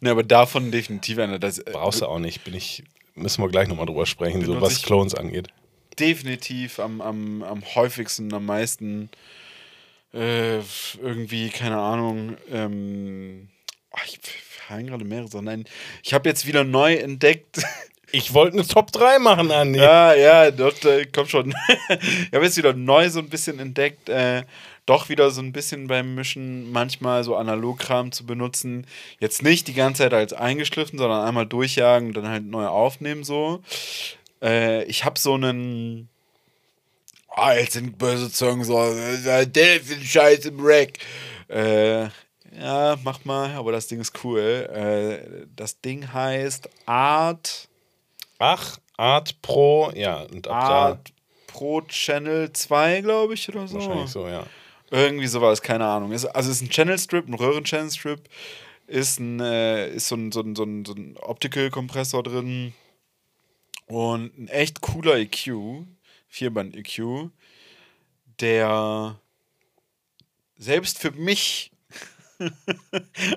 ne, 0.00 0.10
aber 0.10 0.22
davon 0.22 0.70
definitiv 0.72 1.18
einer. 1.18 1.38
Das, 1.38 1.58
äh, 1.58 1.70
Brauchst 1.72 2.00
du 2.00 2.06
auch 2.06 2.18
nicht. 2.18 2.44
Bin 2.44 2.54
ich, 2.54 2.82
müssen 3.14 3.42
wir 3.42 3.48
gleich 3.50 3.68
nochmal 3.68 3.84
drüber 3.86 4.06
sprechen, 4.06 4.42
so 4.42 4.58
was 4.58 4.78
ich- 4.78 4.82
Clones 4.84 5.14
angeht. 5.14 5.48
Definitiv 6.00 6.78
am, 6.78 7.00
am, 7.00 7.42
am 7.42 7.62
häufigsten, 7.74 8.32
am 8.32 8.46
meisten 8.46 9.10
äh, 10.14 10.58
irgendwie, 11.02 11.50
keine 11.50 11.78
Ahnung, 11.78 12.36
ähm, 12.50 13.48
ach, 13.92 14.04
ich 14.06 14.18
fallen 14.68 14.86
gerade 14.86 15.04
mehrere 15.04 15.28
Sachen 15.28 15.48
ein. 15.48 15.64
Ich 16.02 16.14
habe 16.14 16.28
jetzt 16.28 16.46
wieder 16.46 16.64
neu 16.64 16.94
entdeckt. 16.94 17.62
Ich 18.10 18.32
wollte 18.32 18.56
eine 18.56 18.66
Top 18.66 18.90
3 18.90 19.18
machen, 19.18 19.50
Andi. 19.50 19.80
ja, 19.80 20.14
ja, 20.14 20.50
dort 20.50 20.82
äh, 20.86 21.04
kommt 21.04 21.28
schon. 21.28 21.50
ich 21.90 22.32
habe 22.32 22.46
jetzt 22.46 22.56
wieder 22.56 22.72
neu 22.72 23.10
so 23.10 23.18
ein 23.18 23.28
bisschen 23.28 23.58
entdeckt, 23.58 24.08
äh, 24.08 24.44
doch 24.86 25.10
wieder 25.10 25.30
so 25.30 25.42
ein 25.42 25.52
bisschen 25.52 25.88
beim 25.88 26.14
Mischen 26.14 26.72
manchmal 26.72 27.22
so 27.22 27.36
Analogkram 27.36 28.10
zu 28.10 28.24
benutzen. 28.24 28.86
Jetzt 29.20 29.42
nicht 29.42 29.68
die 29.68 29.74
ganze 29.74 30.04
Zeit 30.04 30.14
als 30.14 30.32
eingeschliffen, 30.32 30.98
sondern 30.98 31.26
einmal 31.26 31.44
durchjagen 31.44 32.08
und 32.08 32.16
dann 32.16 32.28
halt 32.28 32.46
neu 32.46 32.66
aufnehmen 32.66 33.24
so. 33.24 33.60
Äh, 34.42 34.84
ich 34.84 35.04
habe 35.04 35.18
so 35.18 35.34
einen. 35.34 36.08
Ah, 37.28 37.54
jetzt 37.54 37.74
sind 37.74 37.98
böse 37.98 38.30
Zungen 38.32 38.64
so. 38.64 38.78
äh, 38.80 39.46
Der 39.46 39.76
ist 39.76 39.92
ein 39.92 40.02
Scheiß 40.02 40.46
im 40.46 40.58
Rack. 40.60 40.98
Äh, 41.48 42.08
ja, 42.58 42.96
mach 43.04 43.24
mal, 43.24 43.50
aber 43.52 43.72
das 43.72 43.86
Ding 43.86 44.00
ist 44.00 44.12
cool. 44.24 44.40
Äh, 44.40 45.46
das 45.54 45.80
Ding 45.80 46.12
heißt 46.12 46.68
Art. 46.86 47.68
Ach, 48.38 48.78
Art 48.96 49.40
Pro, 49.42 49.92
ja. 49.94 50.22
Und 50.22 50.48
ab 50.48 50.62
Art 50.64 51.12
Pro 51.46 51.82
Channel 51.82 52.52
2, 52.52 53.00
glaube 53.02 53.34
ich, 53.34 53.48
oder 53.48 53.60
da 53.60 53.66
so. 53.68 53.74
wahrscheinlich 53.78 54.10
so, 54.10 54.26
ja. 54.26 54.44
Irgendwie 54.90 55.26
sowas, 55.26 55.60
keine 55.60 55.84
Ahnung. 55.86 56.12
Ist, 56.12 56.24
also 56.24 56.50
es 56.50 56.56
ist 56.56 56.62
ein 56.62 56.70
Channel 56.70 56.98
Strip, 56.98 57.28
ein 57.28 57.34
Röhren-Channel 57.34 57.90
Strip. 57.90 58.20
Ist, 58.86 59.20
ein, 59.20 59.38
äh, 59.40 59.90
ist 59.90 60.08
so 60.08 60.14
ein, 60.16 60.32
so 60.32 60.40
ein, 60.40 60.56
so 60.56 60.62
ein, 60.64 60.84
so 60.86 60.94
ein 60.94 61.16
Optical-Kompressor 61.18 62.22
drin. 62.22 62.72
Und 63.88 64.38
ein 64.38 64.48
echt 64.48 64.80
cooler 64.80 65.16
EQ. 65.16 65.84
Vierband-EQ. 66.28 67.30
Der 68.40 69.18
selbst 70.56 70.98
für 70.98 71.10
mich 71.12 71.72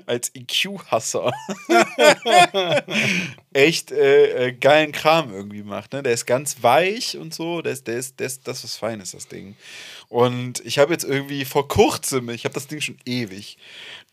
als 0.06 0.32
EQ-Hasser 0.36 1.32
echt 3.54 3.92
äh, 3.92 4.48
äh, 4.48 4.52
geilen 4.54 4.92
Kram 4.92 5.34
irgendwie 5.34 5.64
macht. 5.64 5.94
Ne? 5.94 6.04
Der 6.04 6.14
ist 6.14 6.26
ganz 6.26 6.62
weich 6.62 7.18
und 7.18 7.34
so. 7.34 7.62
Der 7.62 7.74
ist, 7.74 7.88
der 7.88 7.98
ist, 7.98 8.20
der 8.20 8.28
ist 8.28 8.48
das, 8.48 8.64
was 8.64 8.76
fein 8.76 9.00
ist, 9.00 9.14
das 9.14 9.28
Ding. 9.28 9.56
Und 10.08 10.64
ich 10.66 10.78
habe 10.78 10.94
jetzt 10.94 11.04
irgendwie 11.04 11.46
vor 11.46 11.68
kurzem, 11.68 12.30
ich 12.30 12.46
habe 12.46 12.54
das 12.54 12.68
Ding 12.68 12.82
schon 12.82 12.98
ewig. 13.06 13.58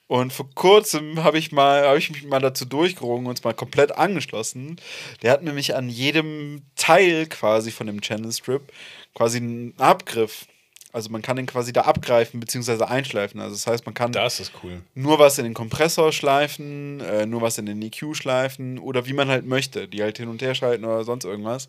Und 0.09 0.33
vor 0.33 0.49
kurzem 0.55 1.23
habe 1.23 1.39
ich 1.39 1.53
mal, 1.53 1.87
habe 1.87 1.99
ich 1.99 2.11
mich 2.11 2.25
mal 2.25 2.41
dazu 2.41 2.65
durchgerungen 2.65 3.27
und 3.27 3.39
es 3.39 3.45
mal 3.45 3.53
komplett 3.55 3.93
angeschlossen. 3.93 4.81
Der 5.23 5.31
hat 5.33 5.43
nämlich 5.43 5.77
an 5.77 5.89
jedem 5.91 6.63
Teil 6.77 7.27
quasi 7.27 7.71
von 7.71 7.87
dem 7.87 8.01
Channel 8.01 8.33
Strip 8.33 8.73
quasi 9.15 9.37
einen 9.37 9.75
Abgriff. 9.79 10.47
Also 10.93 11.11
man 11.11 11.21
kann 11.21 11.37
den 11.37 11.45
quasi 11.45 11.75
da 11.75 11.83
abgreifen 11.83 12.41
bzw. 12.41 12.85
einschleifen. 12.85 13.39
Also 13.41 13.55
das 13.55 13.67
heißt, 13.67 13.85
man 13.85 13.95
kann 13.95 14.11
Das 14.11 14.41
ist 14.41 14.53
cool. 14.63 14.81
nur 14.95 15.19
was 15.19 15.37
in 15.37 15.45
den 15.45 15.53
Kompressor 15.53 16.11
schleifen, 16.13 17.01
äh, 17.01 17.27
nur 17.27 17.43
was 17.43 17.59
in 17.59 17.67
den 17.67 17.83
EQ 17.83 18.17
schleifen 18.17 18.79
oder 18.79 19.07
wie 19.07 19.13
man 19.13 19.29
halt 19.29 19.45
möchte, 19.45 19.87
die 19.89 20.03
halt 20.03 20.17
hin 20.17 20.29
und 20.29 20.41
her 20.41 20.55
schalten 20.55 20.87
oder 20.87 21.05
sonst 21.05 21.25
irgendwas. 21.27 21.69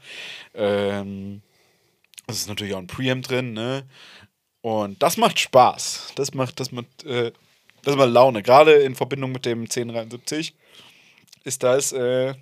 Ähm, 0.54 1.42
es 2.28 2.38
ist 2.38 2.48
natürlich 2.48 2.74
auch 2.74 2.80
ein 2.80 2.88
Preamp 2.88 3.28
drin, 3.28 3.52
ne? 3.52 3.84
Und 4.62 5.04
das 5.04 5.18
macht 5.18 5.40
Spaß. 5.40 6.14
Das 6.16 6.34
macht, 6.34 6.62
das 6.62 6.72
macht, 6.72 7.04
äh, 7.04 7.34
das 7.84 7.96
macht 7.96 8.10
Laune. 8.10 8.44
Gerade 8.44 8.74
in 8.74 8.96
Verbindung 8.96 9.32
mit 9.32 9.46
dem 9.46 9.62
1073 9.62 10.54
ist 11.44 11.64
das, 11.64 11.92
äh, 11.92 12.34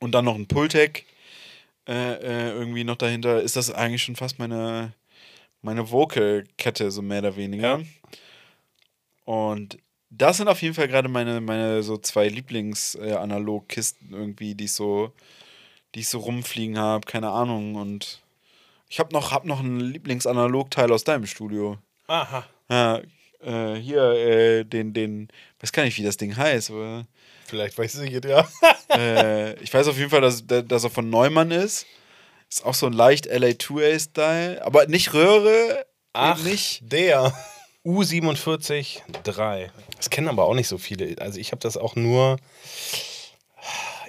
und 0.00 0.12
dann 0.12 0.24
noch 0.24 0.34
ein 0.34 0.46
Pultec 0.46 1.06
äh, 1.88 2.14
äh, 2.14 2.50
irgendwie 2.50 2.84
noch 2.84 2.96
dahinter, 2.96 3.42
ist 3.42 3.56
das 3.56 3.70
eigentlich 3.70 4.02
schon 4.02 4.16
fast 4.16 4.38
meine, 4.38 4.92
meine 5.62 5.90
Vocal-Kette, 5.90 6.90
so 6.90 7.02
mehr 7.02 7.20
oder 7.20 7.36
weniger. 7.36 7.80
Und 9.24 9.78
das 10.10 10.36
sind 10.36 10.48
auf 10.48 10.62
jeden 10.62 10.74
Fall 10.74 10.88
gerade 10.88 11.08
meine, 11.08 11.40
meine 11.40 11.82
so 11.82 11.96
zwei 11.96 12.28
Lieblings-Analog-Kisten 12.28 14.12
irgendwie, 14.12 14.54
die 14.54 14.64
ich 14.64 14.72
so, 14.72 15.12
die 15.94 16.00
ich 16.00 16.08
so 16.08 16.18
rumfliegen 16.18 16.78
habe, 16.78 17.06
keine 17.06 17.30
Ahnung. 17.30 17.74
Und 17.74 18.22
ich 18.88 18.98
habe 18.98 19.12
noch, 19.12 19.32
hab 19.32 19.44
noch 19.44 19.60
einen 19.60 19.80
Lieblings-Analog-Teil 19.80 20.92
aus 20.92 21.04
deinem 21.04 21.26
Studio. 21.26 21.78
Aha. 22.06 22.46
Ja, 22.68 23.00
äh, 23.46 23.76
hier, 23.76 24.02
äh, 24.02 24.64
den, 24.64 24.92
den, 24.92 25.28
weiß 25.60 25.72
gar 25.72 25.84
nicht, 25.84 25.96
wie 25.98 26.02
das 26.04 26.16
Ding 26.16 26.36
heißt, 26.36 26.70
aber 26.70 27.06
Vielleicht 27.46 27.78
weiß 27.78 28.00
ich 28.00 28.12
es 28.12 28.24
ja. 28.28 28.48
äh, 28.90 29.54
ich 29.60 29.72
weiß 29.72 29.86
auf 29.86 29.96
jeden 29.96 30.10
Fall, 30.10 30.20
dass, 30.20 30.44
dass 30.46 30.84
er 30.84 30.90
von 30.90 31.08
Neumann 31.08 31.52
ist. 31.52 31.86
Ist 32.50 32.64
auch 32.64 32.74
so 32.74 32.86
ein 32.86 32.92
leicht 32.92 33.30
LA2A-Style, 33.30 34.64
aber 34.64 34.86
nicht 34.86 35.14
Röhre, 35.14 35.86
Ach, 36.12 36.42
nicht. 36.42 36.80
der. 36.82 37.32
U47 37.84 38.98
3. 39.22 39.70
Das 39.96 40.10
kennen 40.10 40.26
aber 40.26 40.44
auch 40.44 40.54
nicht 40.54 40.66
so 40.66 40.76
viele. 40.76 41.14
Also 41.20 41.38
ich 41.38 41.52
habe 41.52 41.60
das 41.60 41.76
auch 41.76 41.94
nur. 41.94 42.38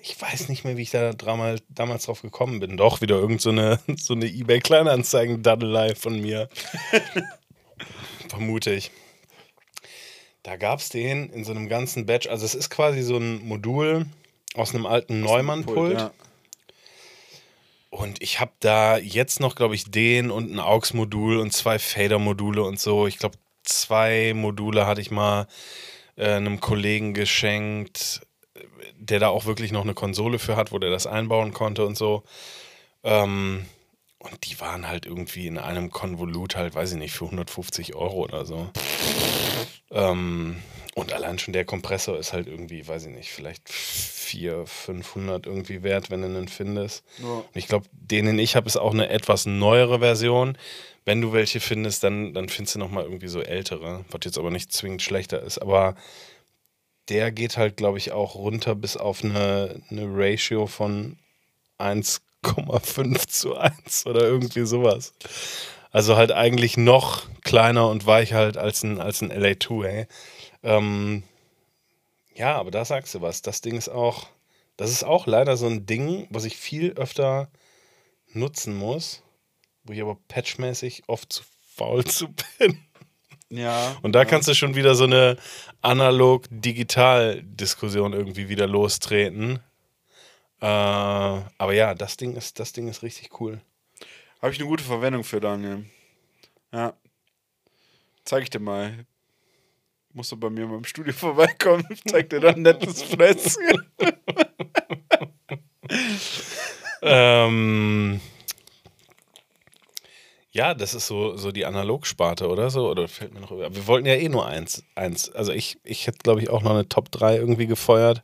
Ich 0.01 0.19
weiß 0.19 0.49
nicht 0.49 0.63
mehr, 0.63 0.77
wie 0.77 0.83
ich 0.83 0.89
da 0.89 1.13
damals, 1.13 1.61
damals 1.69 2.05
drauf 2.05 2.23
gekommen 2.23 2.59
bin. 2.59 2.77
Doch, 2.77 3.01
wieder 3.01 3.17
irgend 3.17 3.41
so 3.41 3.49
eine, 3.49 3.79
so 3.97 4.13
eine 4.13 4.25
Ebay-Kleinanzeigen-Daddelei 4.25 5.93
von 5.93 6.19
mir. 6.19 6.49
vermute 8.29 8.73
ich. 8.73 8.91
Da 10.47 10.55
gab 10.55 10.79
es 10.79 10.87
den 10.87 11.29
in 11.31 11.43
so 11.43 11.51
einem 11.51 11.67
ganzen 11.67 12.05
Batch. 12.05 12.27
Also 12.27 12.45
es 12.45 12.55
ist 12.55 12.69
quasi 12.69 13.01
so 13.01 13.17
ein 13.17 13.45
Modul 13.45 14.05
aus 14.53 14.73
einem 14.73 14.85
alten 14.85 15.19
Neumann-Pult. 15.19 15.99
Ja. 15.99 16.11
Und 17.89 18.21
ich 18.21 18.39
habe 18.39 18.53
da 18.61 18.97
jetzt 18.97 19.41
noch, 19.41 19.55
glaube 19.55 19.75
ich, 19.75 19.91
den 19.91 20.31
und 20.31 20.49
ein 20.49 20.61
AUX-Modul 20.61 21.39
und 21.39 21.51
zwei 21.51 21.79
Fader-Module 21.79 22.63
und 22.63 22.79
so. 22.79 23.07
Ich 23.07 23.19
glaube, 23.19 23.35
zwei 23.63 24.31
Module 24.33 24.87
hatte 24.87 25.01
ich 25.01 25.11
mal 25.11 25.47
äh, 26.15 26.35
einem 26.35 26.61
Kollegen 26.61 27.13
geschenkt, 27.13 28.21
der 28.97 29.19
da 29.19 29.27
auch 29.27 29.43
wirklich 29.43 29.73
noch 29.73 29.83
eine 29.83 29.95
Konsole 29.95 30.39
für 30.39 30.55
hat, 30.55 30.71
wo 30.71 30.79
der 30.79 30.91
das 30.91 31.07
einbauen 31.07 31.51
konnte 31.51 31.85
und 31.85 31.97
so. 31.97 32.23
Ähm, 33.03 33.65
und 34.19 34.49
die 34.49 34.57
waren 34.61 34.87
halt 34.87 35.05
irgendwie 35.05 35.47
in 35.47 35.57
einem 35.57 35.91
Konvolut 35.91 36.55
halt, 36.55 36.73
weiß 36.73 36.93
ich 36.93 36.97
nicht, 36.99 37.11
für 37.11 37.25
150 37.25 37.95
Euro 37.95 38.21
oder 38.23 38.45
so. 38.45 38.69
Ähm, 39.91 40.57
und 40.95 41.13
allein 41.13 41.37
schon 41.37 41.53
der 41.53 41.63
Kompressor 41.63 42.17
ist 42.17 42.33
halt 42.33 42.47
irgendwie, 42.47 42.87
weiß 42.87 43.05
ich 43.05 43.13
nicht, 43.13 43.31
vielleicht 43.31 43.69
400, 43.69 44.67
500 44.67 45.45
irgendwie 45.45 45.83
wert, 45.83 46.09
wenn 46.09 46.21
du 46.21 46.27
einen 46.27 46.47
findest. 46.47 47.03
Und 47.37 47.55
ich 47.55 47.67
glaube, 47.67 47.85
den, 47.91 48.25
den 48.25 48.39
ich 48.39 48.55
habe, 48.55 48.65
ist 48.67 48.77
auch 48.77 48.93
eine 48.93 49.09
etwas 49.09 49.45
neuere 49.45 49.99
Version. 49.99 50.57
Wenn 51.05 51.21
du 51.21 51.33
welche 51.33 51.59
findest, 51.59 52.03
dann, 52.03 52.33
dann 52.33 52.49
findest 52.49 52.75
du 52.75 52.79
nochmal 52.79 53.03
irgendwie 53.03 53.27
so 53.27 53.41
ältere, 53.41 54.05
was 54.09 54.21
jetzt 54.25 54.37
aber 54.37 54.49
nicht 54.49 54.73
zwingend 54.73 55.01
schlechter 55.03 55.41
ist. 55.41 55.59
Aber 55.59 55.95
der 57.09 57.31
geht 57.31 57.57
halt, 57.57 57.77
glaube 57.77 57.97
ich, 57.99 58.11
auch 58.11 58.35
runter 58.35 58.75
bis 58.75 58.97
auf 58.97 59.23
eine, 59.23 59.81
eine 59.89 60.07
Ratio 60.07 60.67
von 60.67 61.17
1,5 61.79 63.27
zu 63.27 63.55
1 63.55 64.05
oder 64.07 64.21
irgendwie 64.21 64.65
sowas. 64.65 65.13
Also 65.91 66.17
halt 66.17 66.31
eigentlich 66.31 66.77
noch 66.77 67.23
kleiner 67.41 67.89
und 67.89 68.05
weicher 68.05 68.37
halt 68.37 68.57
als 68.57 68.83
ein, 68.83 68.99
als 68.99 69.21
ein 69.21 69.31
LA2, 69.31 69.85
ey. 69.85 70.07
Ähm, 70.63 71.23
ja, 72.35 72.57
aber 72.57 72.71
da 72.71 72.85
sagst 72.85 73.15
du 73.15 73.21
was. 73.21 73.41
Das 73.41 73.61
Ding 73.61 73.77
ist 73.77 73.89
auch, 73.89 74.27
das 74.75 74.91
ist 74.91 75.03
auch 75.03 75.27
leider 75.27 75.57
so 75.57 75.67
ein 75.67 75.85
Ding, 75.85 76.27
was 76.29 76.45
ich 76.45 76.57
viel 76.57 76.93
öfter 76.93 77.49
nutzen 78.33 78.75
muss, 78.75 79.23
wo 79.83 79.93
ich 79.93 80.01
aber 80.01 80.17
patchmäßig 80.27 81.03
oft 81.07 81.31
zu 81.33 81.43
faul 81.75 82.05
zu 82.05 82.27
bin. 82.59 82.79
Ja. 83.49 83.95
Und 84.01 84.11
da 84.13 84.25
kannst 84.25 84.49
du 84.49 84.55
schon 84.55 84.75
wieder 84.75 84.93
so 84.95 85.05
eine 85.05 85.37
analog-digital-Diskussion 85.81 88.13
irgendwie 88.13 88.49
wieder 88.49 88.67
lostreten. 88.67 89.59
Äh, 90.59 90.65
aber 90.65 91.73
ja, 91.73 91.95
das 91.95 92.17
Ding 92.17 92.35
ist, 92.35 92.59
das 92.59 92.73
Ding 92.73 92.89
ist 92.89 93.03
richtig 93.03 93.39
cool. 93.39 93.61
Habe 94.41 94.53
ich 94.53 94.59
eine 94.59 94.69
gute 94.69 94.83
Verwendung 94.83 95.23
für, 95.23 95.39
Daniel. 95.39 95.85
Ja. 96.71 96.93
Zeig 98.23 98.43
ich 98.43 98.49
dir 98.49 98.59
mal. 98.59 99.05
Musst 100.13 100.31
du 100.31 100.37
bei 100.37 100.49
mir 100.49 100.67
mal 100.67 100.77
im 100.77 100.85
Studio 100.85 101.13
vorbeikommen. 101.17 101.85
Zeig 102.07 102.29
dir 102.29 102.39
dann 102.39 102.55
ein 102.55 102.61
nettes 102.61 103.03
Flätzchen. 103.03 103.83
Ähm, 107.01 108.19
ja, 110.51 110.73
das 110.73 110.93
ist 110.93 111.07
so, 111.07 111.37
so 111.37 111.51
die 111.51 111.65
Analogsparte 111.65 112.47
oder 112.49 112.69
so. 112.69 112.89
Oder 112.89 113.07
fällt 113.07 113.33
mir 113.33 113.39
noch 113.39 113.51
über. 113.51 113.73
Wir 113.73 113.87
wollten 113.87 114.07
ja 114.07 114.15
eh 114.15 114.29
nur 114.29 114.45
eins. 114.45 114.83
eins. 114.95 115.29
Also 115.31 115.51
ich, 115.51 115.79
ich 115.83 116.07
hätte, 116.07 116.17
glaube 116.19 116.41
ich, 116.41 116.49
auch 116.49 116.63
noch 116.63 116.71
eine 116.71 116.89
Top 116.89 117.11
3 117.11 117.37
irgendwie 117.37 117.67
gefeuert. 117.67 118.23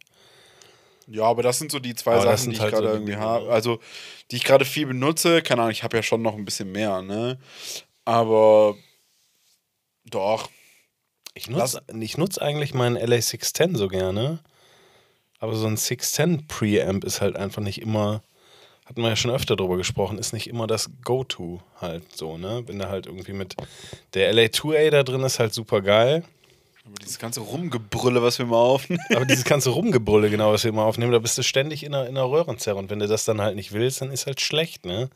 Ja, 1.14 1.26
aber 1.26 1.43
das 1.43 1.59
sind 1.59 1.72
so 1.72 1.78
die 1.78 1.93
zwei 1.93 2.14
Aber 2.16 2.24
Sachen, 2.24 2.49
die 2.49 2.55
ich 2.55 2.61
halt 2.61 2.74
gerade 2.74 2.88
so 2.88 2.93
irgendwie 2.93 3.16
habe. 3.16 3.45
ne? 3.45 3.51
Also, 3.51 3.80
die 4.32 4.38
ich 4.38 4.43
gerade 4.43 4.66
viel 4.66 4.88
benutze. 4.88 5.43
Keine 5.43 5.61
Ahnung, 5.61 5.72
ich 5.72 5.84
habe 5.84 5.95
ja 5.95 6.01
schon 6.01 6.24
noch 6.24 6.34
ein 6.36 6.43
bisschen 6.43 6.72
mehr, 6.72 7.03
ne? 7.03 7.38
Aber 8.03 8.76
doch. 10.05 10.49
Ich 11.36 11.49
nutze 11.49 11.84
nutz 12.18 12.39
eigentlich 12.39 12.74
meinen 12.74 12.97
LA610 12.97 13.78
so 13.78 13.89
gerne. 13.89 14.39
Aber 15.38 15.55
so 15.55 15.68
ein 15.68 15.78
610 15.78 16.47
Preamp 16.47 17.03
ist 17.03 17.22
halt 17.22 17.36
einfach 17.36 17.61
nicht 17.61 17.80
immer, 17.80 18.24
hatten 18.86 19.03
wir 19.03 19.09
ja 19.09 19.16
schon 19.16 19.30
öfter 19.30 19.55
drüber 19.55 19.78
gesprochen, 19.78 20.18
ist 20.18 20.34
nicht 20.34 20.47
immer 20.47 20.66
das 20.66 20.89
Go-To 21.03 21.61
halt 21.80 22.18
so, 22.18 22.39
ne? 22.39 22.64
Wenn 22.66 22.80
da 22.80 22.89
halt 22.89 23.05
irgendwie 23.05 23.34
mit 23.34 23.55
der 24.16 24.34
LA2A 24.34 24.89
da 24.89 25.03
drin 25.03 25.22
ist 25.22 25.38
halt 25.38 25.53
super 25.53 25.82
geil. 25.82 26.24
Aber 26.86 26.96
dieses 26.96 27.18
ganze 27.18 27.40
Rumgebrülle, 27.40 28.22
was 28.22 28.40
wir 28.40 28.46
mal 28.46 28.58
aufnehmen. 28.58 29.04
Aber 29.16 29.26
dieses 29.26 29.46
ganze 29.46 29.70
Rumgebrülle, 29.70 30.30
genau, 30.30 30.52
was 30.52 30.64
wir 30.64 30.70
immer 30.70 30.84
aufnehmen, 30.84 31.14
da 31.14 31.20
bist 31.20 31.38
du 31.38 31.44
ständig 31.44 31.84
in 31.84 31.94
einer, 31.94 32.08
in 32.08 32.18
einer 32.18 32.30
Röhrenzerre. 32.30 32.78
Und 32.78 32.90
wenn 32.90 33.00
du 33.00 33.08
das 33.08 33.24
dann 33.24 33.40
halt 33.40 33.56
nicht 33.56 33.72
willst, 33.72 34.02
dann 34.02 34.12
ist 34.12 34.26
halt 34.26 34.42
schlecht, 34.42 34.86
ne? 34.86 35.10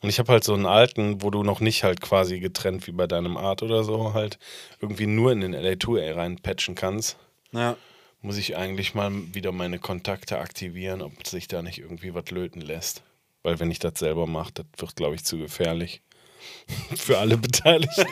Und 0.00 0.10
ich 0.10 0.18
habe 0.18 0.32
halt 0.32 0.44
so 0.44 0.52
einen 0.52 0.66
alten, 0.66 1.22
wo 1.22 1.30
du 1.30 1.42
noch 1.42 1.60
nicht 1.60 1.82
halt 1.82 2.02
quasi 2.02 2.38
getrennt 2.38 2.86
wie 2.86 2.92
bei 2.92 3.06
deinem 3.06 3.38
Art 3.38 3.62
oder 3.62 3.84
so 3.84 4.12
halt 4.12 4.38
irgendwie 4.80 5.06
nur 5.06 5.32
in 5.32 5.40
den 5.40 5.54
LA2A 5.54 6.14
reinpatchen 6.14 6.74
kannst. 6.74 7.16
Ja. 7.52 7.76
Muss 8.20 8.36
ich 8.36 8.56
eigentlich 8.56 8.94
mal 8.94 9.10
wieder 9.32 9.52
meine 9.52 9.78
Kontakte 9.78 10.38
aktivieren, 10.38 11.00
ob 11.00 11.26
sich 11.26 11.48
da 11.48 11.62
nicht 11.62 11.78
irgendwie 11.78 12.14
was 12.14 12.30
löten 12.30 12.60
lässt. 12.60 13.02
Weil 13.42 13.60
wenn 13.60 13.70
ich 13.70 13.78
das 13.78 13.98
selber 13.98 14.26
mache, 14.26 14.52
das 14.54 14.66
wird, 14.76 14.96
glaube 14.96 15.14
ich, 15.14 15.24
zu 15.24 15.38
gefährlich. 15.38 16.02
Für 16.96 17.18
alle 17.18 17.36
Beteiligten. 17.36 18.06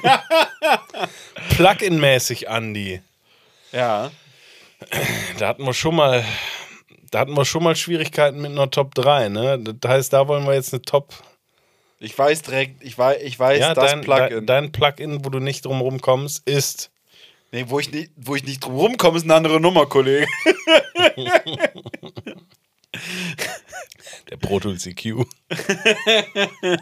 Plugin-mäßig, 1.56 2.48
Andi. 2.48 3.00
Ja. 3.72 4.10
Da 5.38 5.48
hatten 5.48 5.64
wir 5.64 5.72
schon 5.74 5.96
mal, 5.96 6.24
da 7.10 7.20
hatten 7.20 7.34
wir 7.34 7.44
schon 7.44 7.62
mal 7.62 7.76
Schwierigkeiten 7.76 8.40
mit 8.42 8.50
einer 8.50 8.70
Top 8.70 8.94
3, 8.94 9.28
ne? 9.30 9.58
Das 9.58 9.90
heißt, 9.90 10.12
da 10.12 10.28
wollen 10.28 10.44
wir 10.46 10.54
jetzt 10.54 10.72
eine 10.74 10.82
Top. 10.82 11.14
Ich 11.98 12.18
weiß 12.18 12.42
direkt, 12.42 12.82
ich 12.82 12.98
weiß, 12.98 13.22
ich 13.22 13.38
weiß 13.38 13.60
Ja, 13.60 13.74
das 13.74 13.92
dein, 13.92 14.00
Plugin. 14.02 14.44
dein, 14.46 14.72
Plugin, 14.72 15.24
wo 15.24 15.30
du 15.30 15.38
nicht 15.38 15.64
drum 15.64 15.80
rumkommst, 15.80 16.46
ist. 16.48 16.90
nee, 17.52 17.64
wo 17.68 17.78
ich, 17.78 17.92
nicht, 17.92 18.10
wo 18.16 18.34
ich 18.34 18.42
nicht 18.44 18.64
drum 18.64 18.74
rumkomme, 18.74 19.16
ist 19.18 19.22
eine 19.24 19.34
andere 19.36 19.60
Nummer, 19.60 19.86
Kollege. 19.86 20.26
Der 24.30 24.36
Pro 24.38 24.58
Tools 24.60 24.86
EQ. 24.86 25.26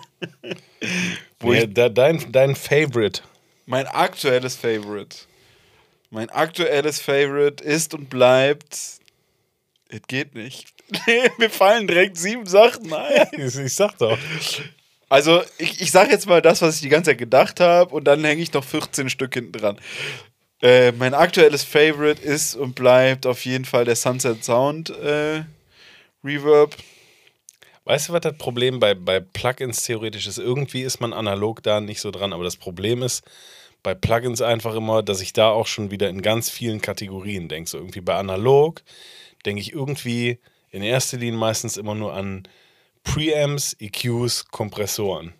Wo 1.41 1.53
ich- 1.53 1.73
da, 1.73 1.89
dein, 1.89 2.31
dein 2.33 2.55
Favorite. 2.55 3.23
Mein 3.67 3.87
aktuelles 3.87 4.57
Favorite. 4.57 5.17
Mein 6.11 6.29
aktuelles 6.31 7.01
Favorite 7.01 7.63
ist 7.63 7.95
und 7.95 8.11
bleibt. 8.11 8.77
Es 9.89 10.03
geht 10.09 10.35
nicht. 10.35 10.69
Mir 11.39 11.51
fallen 11.51 11.87
direkt 11.87 12.17
sieben 12.17 12.47
Sachen 12.47 12.93
ein. 12.93 13.29
Ich, 13.33 13.57
ich 13.57 13.75
sag 13.75 13.97
doch. 13.99 14.19
Also, 15.09 15.43
ich, 15.59 15.81
ich 15.81 15.91
sag 15.91 16.11
jetzt 16.11 16.27
mal 16.27 16.43
das, 16.43 16.63
was 16.63 16.77
ich 16.77 16.83
die 16.83 16.89
ganze 16.89 17.11
Zeit 17.11 17.19
gedacht 17.19 17.59
habe, 17.61 17.95
und 17.95 18.05
dann 18.05 18.25
hänge 18.25 18.43
ich 18.43 18.53
noch 18.53 18.65
14 18.65 19.09
Stück 19.11 19.35
hinten 19.35 19.53
dran. 19.53 19.79
Äh, 20.63 20.93
mein 20.93 21.15
aktuelles 21.15 21.65
Favorite 21.65 22.21
ist 22.23 22.55
und 22.55 22.75
bleibt 22.75 23.25
auf 23.27 23.45
jeden 23.45 23.65
Fall 23.65 23.85
der 23.85 23.97
Sunset 23.97 24.45
Sound 24.45 24.91
äh, 24.91 25.43
Reverb. 26.23 26.77
Weißt 27.85 28.09
du, 28.09 28.13
was 28.13 28.21
das 28.21 28.37
Problem 28.37 28.79
bei, 28.79 28.95
bei 28.95 29.21
Plugins 29.21 29.85
theoretisch 29.85 30.27
ist? 30.27 30.39
Irgendwie 30.39 30.83
ist 30.83 31.01
man 31.01 31.13
analog 31.13 31.63
da 31.63 31.81
nicht 31.81 32.01
so 32.01 32.11
dran, 32.11 32.33
aber 32.33 32.45
das 32.45 32.57
Problem 32.57 33.03
ist 33.03 33.25
bei 33.83 33.95
Plugins 33.95 34.43
einfach 34.43 34.75
immer, 34.75 35.03
dass 35.03 35.21
ich 35.21 35.33
da 35.33 35.51
auch 35.51 35.67
schon 35.67 35.91
wieder 35.91 36.09
in 36.09 36.23
ganz 36.23 36.51
vielen 36.51 36.81
Kategorien 36.81 37.49
denke. 37.49 37.71
So 37.71 37.79
irgendwie 37.79 38.03
bei 38.03 38.15
analog 38.15 38.83
denke 39.47 39.63
ich 39.63 39.73
irgendwie 39.73 40.39
in 40.71 40.83
erster 40.83 41.17
Linie 41.17 41.39
meistens 41.39 41.77
immer 41.77 41.95
nur 41.95 42.13
an 42.13 42.47
Preamps, 43.03 43.75
EQs, 43.81 44.47
Kompressoren. 44.51 45.33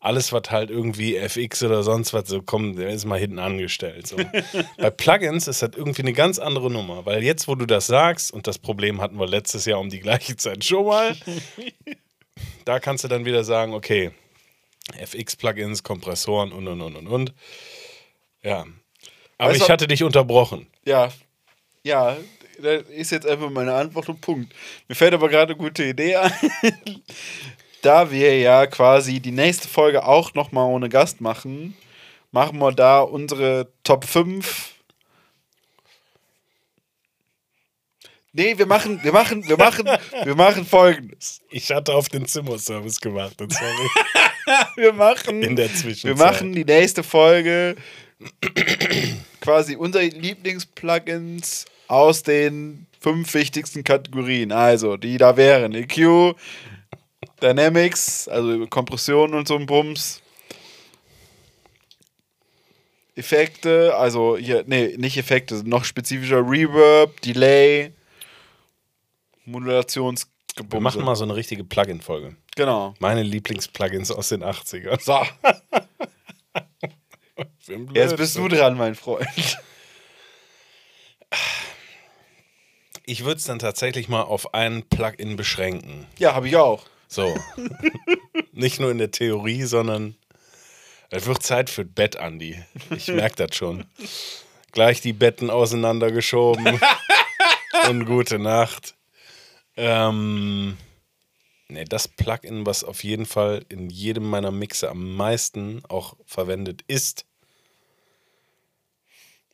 Alles, 0.00 0.32
was 0.32 0.44
halt 0.50 0.70
irgendwie 0.70 1.16
FX 1.16 1.62
oder 1.62 1.82
sonst 1.82 2.14
was 2.14 2.28
so 2.28 2.40
kommt, 2.40 2.78
der 2.78 2.88
ist 2.88 3.04
mal 3.04 3.18
hinten 3.18 3.38
angestellt. 3.38 4.06
So. 4.06 4.16
Bei 4.78 4.90
Plugins 4.90 5.46
ist 5.46 5.60
das 5.60 5.70
irgendwie 5.76 6.02
eine 6.02 6.14
ganz 6.14 6.38
andere 6.38 6.70
Nummer, 6.70 7.04
weil 7.04 7.22
jetzt, 7.22 7.48
wo 7.48 7.54
du 7.54 7.66
das 7.66 7.86
sagst, 7.86 8.32
und 8.32 8.46
das 8.46 8.58
Problem 8.58 9.00
hatten 9.02 9.18
wir 9.18 9.26
letztes 9.26 9.66
Jahr 9.66 9.78
um 9.78 9.90
die 9.90 10.00
gleiche 10.00 10.36
Zeit 10.36 10.64
schon 10.64 10.86
mal, 10.86 11.14
da 12.64 12.80
kannst 12.80 13.04
du 13.04 13.08
dann 13.08 13.26
wieder 13.26 13.44
sagen, 13.44 13.74
okay, 13.74 14.12
FX-Plugins, 14.96 15.82
Kompressoren 15.82 16.50
und 16.52 16.66
und 16.66 16.80
und 16.80 16.96
und 16.96 17.06
und. 17.06 17.34
Ja. 18.42 18.64
Aber 19.36 19.50
Weißt 19.50 19.62
ich 19.62 19.70
hatte 19.70 19.86
dich 19.86 20.02
unterbrochen. 20.02 20.66
Ja, 20.84 21.12
ja, 21.84 22.16
das 22.58 22.84
ist 22.88 23.10
jetzt 23.10 23.26
einfach 23.26 23.50
meine 23.50 23.74
Antwort 23.74 24.08
und 24.08 24.20
Punkt. 24.20 24.54
Mir 24.88 24.94
fällt 24.94 25.14
aber 25.14 25.28
gerade 25.28 25.52
eine 25.52 25.62
gute 25.62 25.84
Idee 25.84 26.16
ein. 26.16 26.32
Da 27.82 28.10
wir 28.10 28.38
ja 28.38 28.66
quasi 28.66 29.20
die 29.20 29.32
nächste 29.32 29.68
Folge 29.68 30.04
auch 30.04 30.34
nochmal 30.34 30.68
ohne 30.68 30.88
Gast 30.88 31.20
machen, 31.20 31.76
machen 32.30 32.58
wir 32.58 32.72
da 32.72 33.00
unsere 33.00 33.70
Top 33.84 34.04
5. 34.04 34.70
Nee, 38.34 38.56
wir 38.56 38.64
machen, 38.66 39.00
wir 39.02 39.12
machen, 39.12 39.46
wir 39.46 39.58
machen, 39.58 39.86
wir 40.24 40.34
machen 40.34 40.64
folgendes. 40.64 41.42
Ich 41.50 41.70
hatte 41.70 41.92
auf 41.92 42.08
den 42.08 42.24
Zimmerservice 42.26 43.00
gewartet, 43.00 43.52
sorry. 43.52 43.88
Wir 44.76 44.92
machen, 44.92 45.40
In 45.42 45.54
der 45.54 45.68
wir 45.68 45.74
Zwischenzeit. 45.76 46.18
machen 46.18 46.52
die 46.52 46.64
nächste 46.64 47.04
Folge 47.04 47.76
quasi 49.40 49.76
unsere 49.76 50.04
Lieblingsplugins 50.04 51.66
aus 51.86 52.24
den 52.24 52.86
fünf 53.00 53.32
wichtigsten 53.34 53.84
Kategorien. 53.84 54.50
Also, 54.50 54.96
die 54.96 55.16
da 55.16 55.36
wären 55.36 55.74
EQ, 55.74 56.34
Dynamics, 57.42 58.28
also 58.28 58.66
Kompression 58.68 59.34
und 59.34 59.48
so 59.48 59.56
ein 59.56 59.66
Bums. 59.66 60.22
Effekte, 63.14 63.94
also 63.96 64.36
hier, 64.38 64.64
nee, 64.66 64.94
nicht 64.96 65.18
Effekte, 65.18 65.68
noch 65.68 65.84
spezifischer 65.84 66.38
Reverb, 66.38 67.20
Delay, 67.20 67.92
Modulations. 69.44 70.28
Wir 70.70 70.80
machen 70.80 71.04
mal 71.04 71.16
so 71.16 71.24
eine 71.24 71.34
richtige 71.34 71.64
Plugin-Folge. 71.64 72.36
Genau. 72.56 72.94
Meine 73.00 73.22
Lieblings-Plugins 73.22 74.10
aus 74.10 74.28
den 74.30 74.42
80ern. 74.44 75.00
So, 75.00 75.20
jetzt 77.94 78.16
bist 78.16 78.36
du 78.36 78.40
Blödsinn. 78.40 78.58
dran, 78.58 78.76
mein 78.78 78.94
Freund. 78.94 79.58
Ich 83.04 83.24
würde 83.24 83.38
es 83.38 83.44
dann 83.44 83.58
tatsächlich 83.58 84.08
mal 84.08 84.22
auf 84.22 84.54
ein 84.54 84.84
Plugin 84.88 85.36
beschränken. 85.36 86.06
Ja, 86.18 86.34
habe 86.34 86.48
ich 86.48 86.56
auch. 86.56 86.84
So. 87.12 87.38
Nicht 88.52 88.80
nur 88.80 88.90
in 88.90 88.96
der 88.96 89.10
Theorie, 89.10 89.64
sondern 89.64 90.16
es 91.10 91.26
wird 91.26 91.42
Zeit 91.42 91.68
für 91.68 91.84
Bett, 91.84 92.16
Andi. 92.16 92.64
Ich 92.88 93.08
merke 93.08 93.46
das 93.46 93.54
schon. 93.54 93.84
Gleich 94.72 95.02
die 95.02 95.12
Betten 95.12 95.50
auseinandergeschoben. 95.50 96.80
Und 97.90 98.06
gute 98.06 98.38
Nacht. 98.38 98.94
Ähm, 99.76 100.78
nee, 101.68 101.84
das 101.84 102.08
Plugin, 102.08 102.64
was 102.64 102.82
auf 102.82 103.04
jeden 103.04 103.26
Fall 103.26 103.66
in 103.68 103.90
jedem 103.90 104.30
meiner 104.30 104.50
Mixe 104.50 104.88
am 104.88 105.14
meisten 105.14 105.84
auch 105.90 106.16
verwendet 106.24 106.82
ist. 106.88 107.26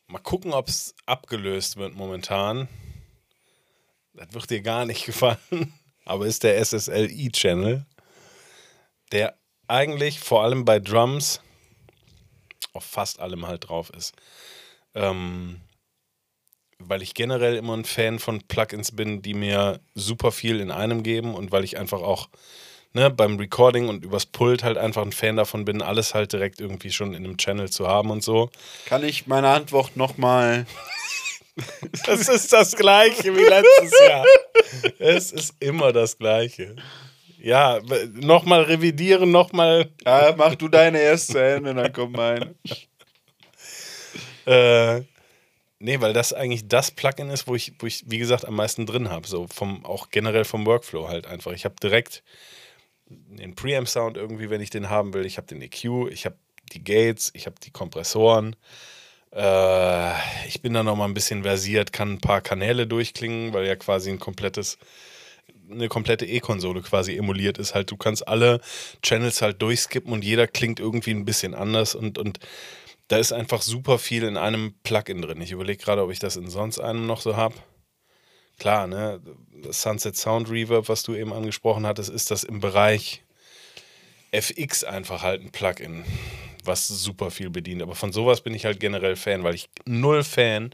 Mal 0.06 0.20
gucken, 0.20 0.52
ob 0.52 0.68
es 0.68 0.94
abgelöst 1.06 1.76
wird 1.76 1.96
momentan. 1.96 2.68
Das 4.14 4.32
wird 4.32 4.48
dir 4.48 4.62
gar 4.62 4.84
nicht 4.84 5.06
gefallen. 5.06 5.74
Aber 6.08 6.26
ist 6.26 6.42
der 6.42 6.64
SSLI-Channel, 6.64 7.84
der 9.12 9.34
eigentlich 9.66 10.20
vor 10.20 10.42
allem 10.42 10.64
bei 10.64 10.78
Drums 10.78 11.40
auf 12.72 12.84
fast 12.84 13.20
allem 13.20 13.46
halt 13.46 13.68
drauf 13.68 13.90
ist. 13.94 14.14
Ähm, 14.94 15.60
weil 16.78 17.02
ich 17.02 17.12
generell 17.14 17.56
immer 17.56 17.76
ein 17.76 17.84
Fan 17.84 18.18
von 18.18 18.40
Plugins 18.40 18.94
bin, 18.94 19.20
die 19.20 19.34
mir 19.34 19.80
super 19.94 20.32
viel 20.32 20.60
in 20.60 20.70
einem 20.70 21.02
geben 21.02 21.34
und 21.34 21.52
weil 21.52 21.64
ich 21.64 21.76
einfach 21.76 22.00
auch 22.00 22.28
ne, 22.94 23.10
beim 23.10 23.36
Recording 23.36 23.88
und 23.88 24.04
übers 24.04 24.26
Pult 24.26 24.62
halt 24.62 24.78
einfach 24.78 25.02
ein 25.02 25.12
Fan 25.12 25.36
davon 25.36 25.64
bin, 25.64 25.82
alles 25.82 26.14
halt 26.14 26.32
direkt 26.32 26.60
irgendwie 26.60 26.90
schon 26.90 27.14
in 27.14 27.24
einem 27.24 27.36
Channel 27.36 27.68
zu 27.68 27.86
haben 27.86 28.10
und 28.10 28.22
so. 28.22 28.50
Kann 28.86 29.04
ich 29.04 29.26
meine 29.26 29.48
Antwort 29.48 29.96
nochmal. 29.96 30.66
Das 32.06 32.28
ist 32.28 32.52
das 32.52 32.76
Gleiche 32.76 33.36
wie 33.36 33.42
letztes 33.42 33.92
Jahr. 34.08 34.24
Es 34.98 35.32
ist 35.32 35.54
immer 35.60 35.92
das 35.92 36.18
Gleiche. 36.18 36.76
Ja, 37.40 37.80
nochmal 38.14 38.62
revidieren, 38.62 39.30
nochmal. 39.30 39.90
Ja, 40.04 40.34
mach 40.36 40.56
du 40.56 40.68
deine 40.68 41.00
erste 41.00 41.40
Ende, 41.40 41.74
dann 41.74 41.92
kommt 41.92 42.16
meine. 42.16 42.54
Äh, 44.46 45.02
nee, 45.78 46.00
weil 46.00 46.12
das 46.12 46.32
eigentlich 46.32 46.66
das 46.68 46.90
Plugin 46.90 47.30
ist, 47.30 47.46
wo 47.46 47.54
ich, 47.54 47.74
wo 47.78 47.86
ich 47.86 48.04
wie 48.08 48.18
gesagt, 48.18 48.44
am 48.44 48.54
meisten 48.54 48.86
drin 48.86 49.10
habe. 49.10 49.28
So 49.28 49.46
vom, 49.46 49.84
auch 49.84 50.10
generell 50.10 50.44
vom 50.44 50.66
Workflow 50.66 51.08
halt 51.08 51.26
einfach. 51.26 51.52
Ich 51.52 51.64
habe 51.64 51.76
direkt 51.82 52.22
den 53.08 53.54
Preamp-Sound 53.54 54.16
irgendwie, 54.16 54.50
wenn 54.50 54.60
ich 54.60 54.70
den 54.70 54.90
haben 54.90 55.14
will. 55.14 55.26
Ich 55.26 55.36
habe 55.36 55.46
den 55.46 55.62
EQ, 55.62 56.10
ich 56.10 56.24
habe 56.26 56.36
die 56.72 56.82
Gates, 56.82 57.30
ich 57.34 57.46
habe 57.46 57.56
die 57.62 57.70
Kompressoren. 57.70 58.56
Äh, 59.32 60.12
ich 60.46 60.62
bin 60.62 60.74
da 60.74 60.82
noch 60.82 60.96
mal 60.96 61.04
ein 61.04 61.14
bisschen 61.14 61.42
versiert, 61.42 61.92
kann 61.92 62.12
ein 62.14 62.20
paar 62.20 62.40
Kanäle 62.40 62.86
durchklingen, 62.86 63.52
weil 63.52 63.66
ja 63.66 63.76
quasi 63.76 64.10
ein 64.10 64.18
komplettes 64.18 64.78
eine 65.70 65.88
komplette 65.88 66.26
E-Konsole 66.26 66.82
quasi 66.82 67.16
emuliert 67.16 67.58
ist. 67.58 67.74
Halt, 67.74 67.90
du 67.90 67.96
kannst 67.96 68.26
alle 68.26 68.60
Channels 69.02 69.42
halt 69.42 69.60
durchskippen 69.60 70.12
und 70.12 70.24
jeder 70.24 70.46
klingt 70.46 70.80
irgendwie 70.80 71.10
ein 71.10 71.24
bisschen 71.24 71.54
anders 71.54 71.94
und, 71.94 72.18
und 72.18 72.38
da 73.08 73.16
ist 73.18 73.32
einfach 73.32 73.62
super 73.62 73.98
viel 73.98 74.22
in 74.22 74.36
einem 74.36 74.74
Plugin 74.82 75.22
drin. 75.22 75.40
Ich 75.40 75.52
überlege 75.52 75.82
gerade, 75.82 76.02
ob 76.02 76.10
ich 76.10 76.18
das 76.18 76.36
in 76.36 76.50
sonst 76.50 76.78
einem 76.78 77.06
noch 77.06 77.20
so 77.20 77.36
habe. 77.36 77.54
Klar, 78.58 78.86
ne? 78.86 79.20
Sunset 79.70 80.16
Sound 80.16 80.50
Reverb, 80.50 80.88
was 80.88 81.02
du 81.02 81.14
eben 81.14 81.32
angesprochen 81.32 81.86
hattest, 81.86 82.10
ist 82.10 82.30
das 82.30 82.44
im 82.44 82.60
Bereich 82.60 83.22
FX 84.30 84.84
einfach 84.84 85.22
halt 85.22 85.42
ein 85.42 85.52
Plugin, 85.52 86.04
was 86.64 86.86
super 86.88 87.30
viel 87.30 87.50
bedient. 87.50 87.82
Aber 87.82 87.94
von 87.94 88.12
sowas 88.12 88.40
bin 88.40 88.54
ich 88.54 88.64
halt 88.64 88.80
generell 88.80 89.16
Fan, 89.16 89.42
weil 89.44 89.54
ich 89.54 89.68
null 89.86 90.22
Fan 90.24 90.70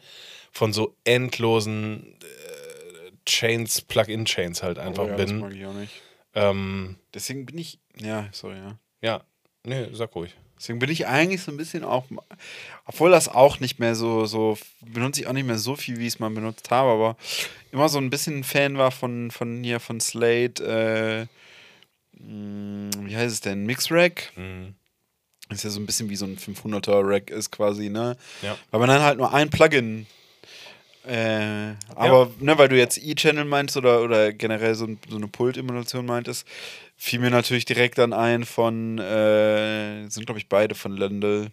von 0.53 0.73
so 0.73 0.97
endlosen 1.05 2.15
äh, 2.21 3.11
Chains, 3.27 3.81
Plugin-Chains 3.83 4.63
halt 4.63 4.79
einfach 4.79 5.05
Oh 5.05 5.09
ja, 5.09 5.17
das 5.17 5.31
bin. 5.31 5.41
mag 5.41 5.55
ich 5.55 5.67
auch 5.67 5.75
nicht. 5.75 5.93
Ähm, 6.35 6.97
Deswegen 7.13 7.47
bin 7.47 7.59
ich. 7.59 7.79
Ja, 8.01 8.29
sorry, 8.33 8.57
ja. 8.57 8.79
ja, 9.03 9.25
nee, 9.65 9.89
sag 9.93 10.15
ruhig. 10.15 10.35
Deswegen 10.57 10.79
bin 10.79 10.91
ich 10.91 11.07
eigentlich 11.07 11.43
so 11.43 11.51
ein 11.51 11.57
bisschen 11.57 11.85
auch, 11.85 12.05
obwohl 12.87 13.11
das 13.11 13.29
auch 13.29 13.61
nicht 13.61 13.81
mehr 13.81 13.95
so, 13.95 14.25
so 14.27 14.57
benutze 14.81 15.21
ich 15.21 15.27
auch 15.27 15.33
nicht 15.33 15.47
mehr 15.47 15.59
so 15.59 15.75
viel, 15.77 15.99
wie 15.99 16.07
ich 16.07 16.15
es 16.15 16.19
mal 16.21 16.31
benutzt 16.31 16.71
habe, 16.71 16.91
aber 16.91 17.17
immer 17.73 17.89
so 17.89 17.99
ein 17.99 18.09
bisschen 18.09 18.45
Fan 18.45 18.79
war 18.79 18.91
von, 18.93 19.31
von 19.31 19.63
hier, 19.65 19.81
von 19.81 20.01
Slate, 20.01 21.29
äh, 22.17 22.23
mh, 22.23 22.91
wie 23.09 23.17
heißt 23.17 23.35
es 23.35 23.41
denn, 23.41 23.67
Mixrack. 23.67 24.33
Mhm. 24.37 24.75
Das 25.49 25.59
ist 25.59 25.65
ja 25.65 25.71
so 25.71 25.81
ein 25.81 25.87
bisschen 25.87 26.09
wie 26.09 26.17
so 26.17 26.25
ein 26.25 26.39
500er 26.39 27.07
Rack 27.07 27.31
ist 27.31 27.51
quasi, 27.51 27.91
ne? 27.91 28.17
Ja. 28.43 28.57
Weil 28.71 28.81
man 28.81 28.89
dann 28.89 29.03
halt 29.03 29.19
nur 29.19 29.33
ein 29.33 29.51
Plugin. 29.51 30.07
Äh, 31.07 31.75
aber, 31.95 32.31
ne, 32.41 32.57
weil 32.57 32.69
du 32.69 32.79
jetzt 32.79 32.99
E-Channel 32.99 33.45
meinst 33.45 33.77
oder, 33.77 34.03
oder 34.03 34.33
generell 34.33 34.75
so, 34.75 34.89
so 35.09 35.17
eine 35.17 35.29
Pult-Emulation 35.29 36.07
meintest, 36.07 36.47
fiel 36.97 37.19
mir 37.19 37.31
natürlich 37.31 37.67
direkt 37.67 37.99
dann 37.99 38.15
ein 38.15 38.45
von, 38.45 38.99
äh, 38.99 40.09
sind 40.09 40.25
glaube 40.25 40.39
ich 40.39 40.49
beide 40.49 40.75
von 40.75 40.97
Lindel. 40.97 41.51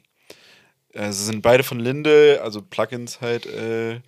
Äh, 0.93 1.11
sie 1.11 1.25
sind 1.25 1.41
beide 1.41 1.63
von 1.63 1.79
Lindel, 1.79 2.39
also 2.39 2.61
Plugins 2.61 3.19
halt, 3.19 3.45
äh, 3.45 3.99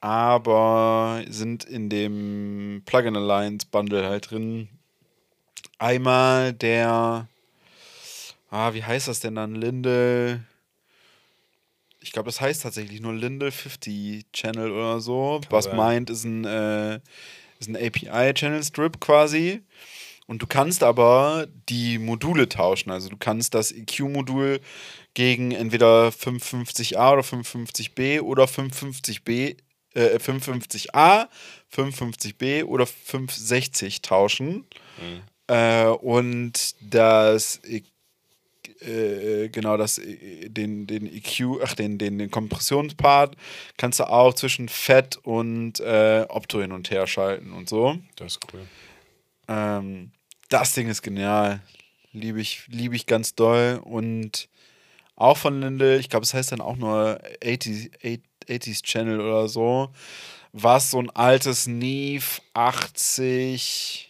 aber 0.00 1.22
sind 1.28 1.64
in 1.64 1.88
dem 1.88 2.82
Plugin 2.84 3.16
Alliance 3.16 3.66
Bundle 3.70 4.08
halt 4.08 4.30
drin. 4.30 4.68
Einmal 5.78 6.52
der, 6.52 7.28
ah, 8.50 8.74
wie 8.74 8.82
heißt 8.84 9.08
das 9.08 9.20
denn 9.20 9.34
dann? 9.36 9.54
Lindel. 9.54 10.44
Ich 12.02 12.12
glaube, 12.12 12.26
das 12.28 12.40
heißt 12.40 12.62
tatsächlich 12.62 13.00
nur 13.00 13.12
Lindel 13.12 13.50
50 13.50 14.26
Channel 14.32 14.70
oder 14.70 15.00
so. 15.00 15.40
Was 15.50 15.66
meint, 15.76 16.08
ist 16.10 16.24
ein, 16.24 16.44
äh, 16.44 17.00
ist 17.58 17.68
ein 17.68 17.76
API-Channel-Strip 17.76 19.00
quasi. 19.00 19.60
Und 20.26 20.40
du 20.40 20.46
kannst 20.46 20.82
aber 20.82 21.46
die 21.68 21.98
Module 21.98 22.48
tauschen. 22.48 22.90
Also 22.90 23.08
du 23.10 23.16
kannst 23.18 23.52
das 23.54 23.72
EQ-Modul 23.72 24.60
gegen 25.12 25.50
entweder 25.50 26.08
550a 26.08 27.12
oder 27.12 27.22
550b 27.22 28.20
oder 28.22 28.44
550b, 28.44 29.56
äh, 29.94 30.18
550a, 30.18 31.28
550b 31.74 32.64
oder 32.64 32.86
560 32.86 34.02
tauschen. 34.02 34.64
Äh, 35.48 35.86
und 35.88 36.76
das 36.80 37.60
E- 37.64 37.82
äh, 38.82 39.48
genau 39.48 39.76
das 39.76 39.98
äh, 39.98 40.48
den 40.48 40.86
den 40.86 41.06
EQ 41.06 41.60
ach 41.62 41.74
den 41.74 41.98
den 41.98 42.18
den 42.18 42.30
Kompressionspart 42.30 43.36
kannst 43.76 44.00
du 44.00 44.04
auch 44.04 44.34
zwischen 44.34 44.68
Fett 44.68 45.18
und 45.22 45.80
äh, 45.80 46.26
Opto 46.28 46.60
hin 46.60 46.72
und 46.72 46.90
her 46.90 47.06
schalten 47.06 47.52
und 47.52 47.68
so. 47.68 47.98
Das 48.16 48.32
ist 48.32 48.40
cool. 48.52 48.60
Ähm, 49.48 50.12
das 50.48 50.74
Ding 50.74 50.88
ist 50.88 51.02
genial. 51.02 51.60
Liebe 52.12 52.40
ich, 52.40 52.66
liebe 52.68 52.96
ich 52.96 53.06
ganz 53.06 53.34
doll. 53.34 53.80
Und 53.82 54.48
auch 55.16 55.36
von 55.36 55.60
Linde, 55.60 55.96
ich 55.96 56.08
glaube, 56.08 56.24
es 56.24 56.34
heißt 56.34 56.52
dann 56.52 56.60
auch 56.60 56.76
nur 56.76 57.20
80, 57.44 57.90
80s 58.48 58.82
Channel 58.82 59.20
oder 59.20 59.48
so, 59.48 59.90
was 60.52 60.90
so 60.90 61.00
ein 61.00 61.10
altes 61.10 61.66
Neve 61.66 62.24
80, 62.54 64.09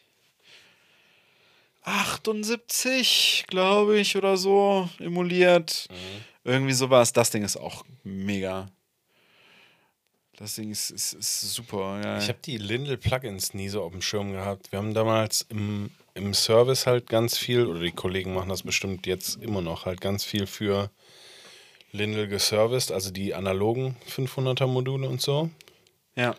78, 1.90 3.44
glaube 3.48 3.98
ich, 3.98 4.16
oder 4.16 4.36
so, 4.36 4.88
emuliert. 4.98 5.88
Irgendwie 6.44 6.72
sowas. 6.72 7.12
Das 7.12 7.30
Ding 7.30 7.42
ist 7.42 7.56
auch 7.56 7.84
mega. 8.04 8.70
Das 10.36 10.54
Ding 10.54 10.70
ist, 10.70 10.90
ist, 10.90 11.12
ist 11.12 11.52
super. 11.52 12.00
Ja. 12.02 12.18
Ich 12.18 12.28
habe 12.28 12.38
die 12.44 12.56
Lindel 12.56 12.96
Plugins 12.96 13.52
nie 13.52 13.68
so 13.68 13.82
auf 13.82 13.92
dem 13.92 14.00
Schirm 14.00 14.32
gehabt. 14.32 14.72
Wir 14.72 14.78
haben 14.78 14.94
damals 14.94 15.42
im, 15.50 15.90
im 16.14 16.32
Service 16.32 16.86
halt 16.86 17.08
ganz 17.08 17.36
viel, 17.36 17.66
oder 17.66 17.80
die 17.80 17.92
Kollegen 17.92 18.32
machen 18.32 18.48
das 18.48 18.62
bestimmt 18.62 19.06
jetzt 19.06 19.42
immer 19.42 19.60
noch, 19.60 19.84
halt 19.84 20.00
ganz 20.00 20.24
viel 20.24 20.46
für 20.46 20.90
Lindel 21.92 22.28
geserviced, 22.28 22.92
also 22.92 23.10
die 23.10 23.34
analogen 23.34 23.96
500er 24.08 24.66
Module 24.66 25.08
und 25.08 25.20
so. 25.20 25.50
ja. 26.14 26.34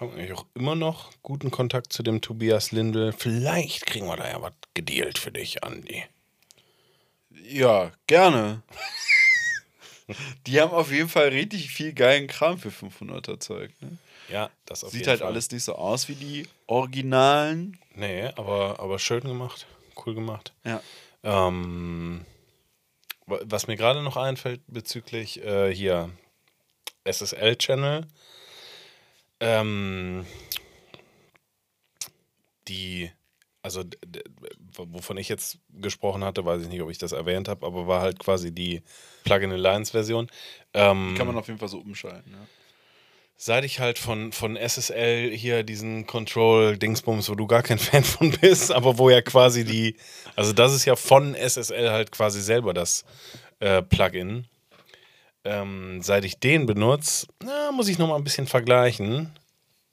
Haben 0.00 0.12
eigentlich 0.14 0.32
auch 0.32 0.46
immer 0.54 0.74
noch 0.74 1.10
guten 1.22 1.50
Kontakt 1.50 1.92
zu 1.92 2.02
dem 2.02 2.22
Tobias 2.22 2.72
Lindel. 2.72 3.12
Vielleicht 3.12 3.84
kriegen 3.86 4.06
wir 4.06 4.16
da 4.16 4.28
ja 4.28 4.40
was 4.40 4.52
gedealt 4.74 5.18
für 5.18 5.30
dich, 5.30 5.62
Andi. 5.62 6.04
Ja, 7.42 7.92
gerne. 8.06 8.62
Die 10.46 10.60
haben 10.60 10.72
auf 10.72 10.90
jeden 10.90 11.08
Fall 11.08 11.28
richtig 11.28 11.70
viel 11.70 11.92
geilen 11.92 12.26
Kram 12.26 12.58
für 12.58 12.70
500er 12.70 13.38
Zeug. 13.40 13.70
Ne? 13.80 13.98
Ja, 14.28 14.50
das 14.64 14.82
auf 14.84 14.90
Sieht 14.90 15.00
jeden 15.00 15.10
halt 15.10 15.20
Fall. 15.20 15.28
alles 15.28 15.50
nicht 15.50 15.64
so 15.64 15.74
aus 15.74 16.08
wie 16.08 16.14
die 16.14 16.48
Originalen. 16.66 17.78
Nee, 17.94 18.24
aber, 18.36 18.80
aber 18.80 18.98
schön 18.98 19.20
gemacht. 19.20 19.66
Cool 20.04 20.14
gemacht. 20.14 20.52
Ja. 20.64 20.82
Ähm, 21.22 22.24
Wa- 23.26 23.40
Was 23.44 23.66
mir 23.66 23.76
gerade 23.76 24.02
noch 24.02 24.16
einfällt 24.16 24.62
bezüglich 24.66 25.44
äh, 25.44 25.72
hier 25.74 26.10
SSL-Channel, 27.04 28.06
ähm, 29.40 30.24
die, 32.68 33.10
also 33.62 33.84
wovon 34.76 35.16
ich 35.18 35.28
jetzt 35.28 35.58
gesprochen 35.70 36.24
hatte, 36.24 36.44
weiß 36.44 36.62
ich 36.62 36.68
nicht, 36.68 36.82
ob 36.82 36.90
ich 36.90 36.98
das 36.98 37.12
erwähnt 37.12 37.48
habe, 37.48 37.66
aber 37.66 37.86
war 37.86 38.00
halt 38.00 38.18
quasi 38.18 38.52
die 38.52 38.82
Plugin 39.24 39.52
Alliance-Version. 39.52 40.28
Ähm, 40.72 41.14
Kann 41.16 41.26
man 41.26 41.36
auf 41.36 41.48
jeden 41.48 41.58
Fall 41.58 41.68
so 41.68 41.78
umschalten. 41.78 42.32
Ja. 42.32 42.46
seit 43.36 43.64
ich 43.64 43.80
halt 43.80 43.98
von, 43.98 44.32
von 44.32 44.56
SSL 44.56 45.30
hier 45.30 45.62
diesen 45.62 46.06
Control-Dingsbums, 46.06 47.28
wo 47.28 47.34
du 47.34 47.46
gar 47.46 47.62
kein 47.62 47.78
Fan 47.80 48.04
von 48.04 48.30
bist, 48.30 48.70
aber 48.70 48.98
wo 48.98 49.10
ja 49.10 49.20
quasi 49.22 49.64
die, 49.64 49.96
also 50.36 50.52
das 50.52 50.72
ist 50.74 50.84
ja 50.84 50.96
von 50.96 51.34
SSL 51.34 51.90
halt 51.90 52.12
quasi 52.12 52.40
selber 52.40 52.72
das 52.72 53.04
äh, 53.58 53.82
Plugin. 53.82 54.46
Ähm, 55.44 56.02
seit 56.02 56.24
ich 56.24 56.38
den 56.38 56.66
benutze, 56.66 57.26
na, 57.42 57.72
muss 57.72 57.88
ich 57.88 57.98
noch 57.98 58.08
mal 58.08 58.16
ein 58.16 58.24
bisschen 58.24 58.46
vergleichen. 58.46 59.32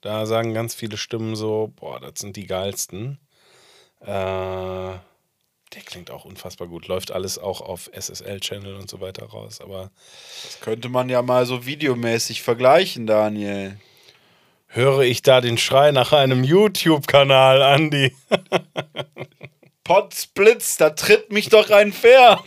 Da 0.00 0.26
sagen 0.26 0.54
ganz 0.54 0.74
viele 0.74 0.96
Stimmen 0.96 1.36
so, 1.36 1.72
boah, 1.76 1.98
das 2.00 2.20
sind 2.20 2.36
die 2.36 2.46
geilsten. 2.46 3.18
Äh, 4.00 4.06
der 5.74 5.82
klingt 5.84 6.10
auch 6.10 6.24
unfassbar 6.24 6.68
gut. 6.68 6.86
Läuft 6.86 7.10
alles 7.10 7.38
auch 7.38 7.60
auf 7.60 7.90
SSL-Channel 7.92 8.76
und 8.76 8.88
so 8.88 9.00
weiter 9.00 9.26
raus, 9.26 9.60
aber 9.60 9.90
Das 10.44 10.60
könnte 10.60 10.88
man 10.88 11.08
ja 11.08 11.22
mal 11.22 11.46
so 11.46 11.66
videomäßig 11.66 12.42
vergleichen, 12.42 13.06
Daniel. 13.06 13.78
höre 14.66 15.00
ich 15.00 15.22
da 15.22 15.40
den 15.40 15.58
Schrei 15.58 15.90
nach 15.92 16.12
einem 16.12 16.44
YouTube-Kanal, 16.44 17.62
Andi. 17.62 18.14
Potzblitz, 19.84 20.76
da 20.76 20.90
tritt 20.90 21.32
mich 21.32 21.48
doch 21.48 21.70
ein 21.70 21.92
Pferd. 21.92 22.42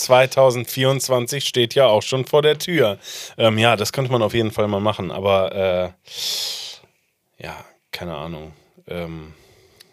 2024 0.00 1.44
steht 1.44 1.74
ja 1.74 1.86
auch 1.86 2.02
schon 2.02 2.24
vor 2.24 2.42
der 2.42 2.58
Tür. 2.58 2.98
Ähm, 3.36 3.58
ja, 3.58 3.76
das 3.76 3.92
könnte 3.92 4.10
man 4.10 4.22
auf 4.22 4.34
jeden 4.34 4.50
Fall 4.50 4.66
mal 4.66 4.80
machen, 4.80 5.10
aber 5.10 5.94
äh, 7.38 7.42
ja, 7.42 7.64
keine 7.92 8.16
Ahnung. 8.16 8.52
Ähm, 8.86 9.34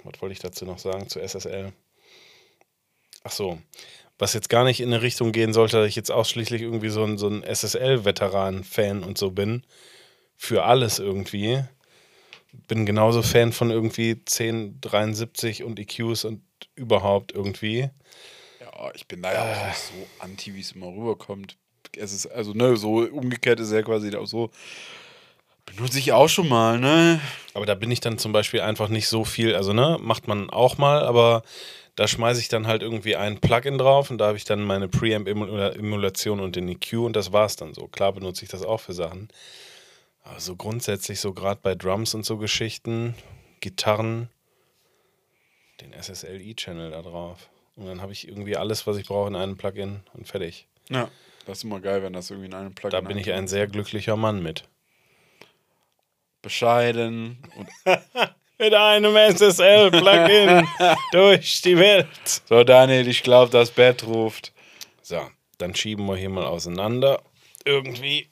was 0.04 0.22
wollte 0.22 0.34
ich 0.34 0.40
dazu 0.40 0.66
noch 0.66 0.80
sagen 0.80 1.10
zu 1.10 1.20
SSL? 1.20 1.74
Ach 3.24 3.32
so, 3.32 3.58
was 4.18 4.34
jetzt 4.34 4.50
gar 4.50 4.64
nicht 4.64 4.80
in 4.80 4.94
eine 4.94 5.02
Richtung 5.02 5.34
gehen 5.34 5.54
sollte, 5.54 5.78
dass 5.78 5.90
ich 5.90 5.96
jetzt 5.96 6.12
ausschließlich 6.12 6.62
irgendwie 6.62 6.90
so 6.90 7.04
ein, 7.04 7.18
so 7.18 7.28
ein 7.28 7.44
SSL-Veteran-Fan 7.44 9.04
und 9.04 9.18
so 9.18 9.32
bin. 9.32 9.64
Für 10.38 10.64
alles 10.64 11.00
irgendwie. 11.00 11.64
Bin 12.68 12.86
genauso 12.86 13.22
Fan 13.24 13.52
von 13.52 13.72
irgendwie 13.72 14.12
1073 14.12 15.64
und 15.64 15.80
EQs 15.80 16.24
und 16.26 16.42
überhaupt 16.76 17.34
irgendwie. 17.34 17.90
Ja, 18.78 18.92
ich 18.94 19.08
bin 19.08 19.22
da 19.22 19.34
ja 19.34 19.42
auch 19.42 19.68
nicht 19.68 19.80
so 19.80 20.08
anti, 20.20 20.54
wie 20.54 20.62
es 20.62 20.74
immer 20.74 20.88
rüberkommt. 20.88 21.58
Es 21.96 22.14
ist, 22.14 22.28
also, 22.28 22.54
ne, 22.54 22.78
so 22.78 23.00
umgekehrt 23.00 23.60
ist 23.60 23.72
ja 23.72 23.82
quasi 23.82 24.16
auch 24.16 24.28
so. 24.28 24.52
Benutze 25.66 26.00
ich 26.00 26.14
auch 26.14 26.30
schon 26.30 26.48
mal, 26.48 26.80
ne? 26.80 27.20
Aber 27.54 27.66
da 27.66 27.76
bin 27.76 27.92
ich 27.92 28.00
dann 28.00 28.18
zum 28.18 28.32
Beispiel 28.32 28.62
einfach 28.62 28.88
nicht 28.88 29.08
so 29.08 29.26
viel, 29.26 29.56
also 29.56 29.74
ne, 29.74 29.98
macht 30.00 30.28
man 30.28 30.50
auch 30.50 30.78
mal, 30.78 31.02
aber 31.04 31.44
da 31.96 32.08
schmeiße 32.08 32.40
ich 32.40 32.48
dann 32.48 32.68
halt 32.68 32.84
irgendwie 32.84 33.16
ein 33.16 33.42
Plugin 33.42 33.78
drauf 33.78 34.10
und 34.10 34.20
da 34.20 34.28
habe 34.28 34.38
ich 34.38 34.46
dann 34.46 34.64
meine 34.64 34.88
Preamp-Emulation 34.88 36.40
und 36.40 36.56
den 36.56 36.70
EQ 36.70 36.94
und 37.00 37.16
das 37.16 37.34
war's 37.34 37.56
dann 37.58 37.74
so. 37.74 37.88
Klar 37.88 38.14
benutze 38.14 38.46
ich 38.46 38.52
das 38.52 38.64
auch 38.64 38.80
für 38.80 38.94
Sachen. 38.94 39.28
Aber 40.24 40.40
so 40.40 40.56
grundsätzlich, 40.56 41.20
so 41.20 41.34
gerade 41.34 41.60
bei 41.62 41.74
Drums 41.74 42.14
und 42.14 42.26
so 42.26 42.38
Geschichten, 42.38 43.16
Gitarren, 43.60 44.30
den 45.82 45.92
SSL-E-Channel 45.94 46.92
da 46.92 47.02
drauf. 47.02 47.50
Und 47.78 47.86
dann 47.86 48.02
habe 48.02 48.12
ich 48.12 48.28
irgendwie 48.28 48.58
alles, 48.58 48.86
was 48.88 48.98
ich 48.98 49.08
brauche 49.08 49.28
in 49.30 49.36
einem 49.36 49.56
Plugin 49.56 50.02
und 50.14 50.28
fertig. 50.28 50.68
Ja. 50.90 51.10
Das 51.46 51.60
ist 51.60 51.64
immer 51.64 51.80
geil, 51.80 52.04
wenn 52.04 52.12
das 52.12 52.30
irgendwie 52.30 52.48
in 52.48 52.54
einem 52.54 52.74
Plugin 52.76 52.92
Da 52.92 53.02
bin 53.08 53.18
ich 53.18 53.32
ein 53.32 53.48
sehr 53.48 53.68
glücklicher 53.68 54.18
Mann 54.18 54.44
mit. 54.44 54.68
bescheiden 56.42 57.38
und 57.56 57.70
Mit 58.60 58.74
einem 58.74 59.16
SSL-Plugin 59.16 60.68
durch 61.12 61.62
die 61.62 61.78
Welt. 61.78 62.08
so 62.50 62.64
Daniel, 62.64 63.08
ich 63.08 63.22
glaube, 63.22 63.52
das 63.52 63.70
Bett 63.70 64.04
ruft. 64.04 64.52
So, 65.04 65.22
dann 65.60 65.76
schieben 65.76 66.08
wir 66.08 66.16
hier 66.16 66.30
mal 66.30 66.46
auseinander. 66.46 67.22
Irgendwie. 67.66 68.30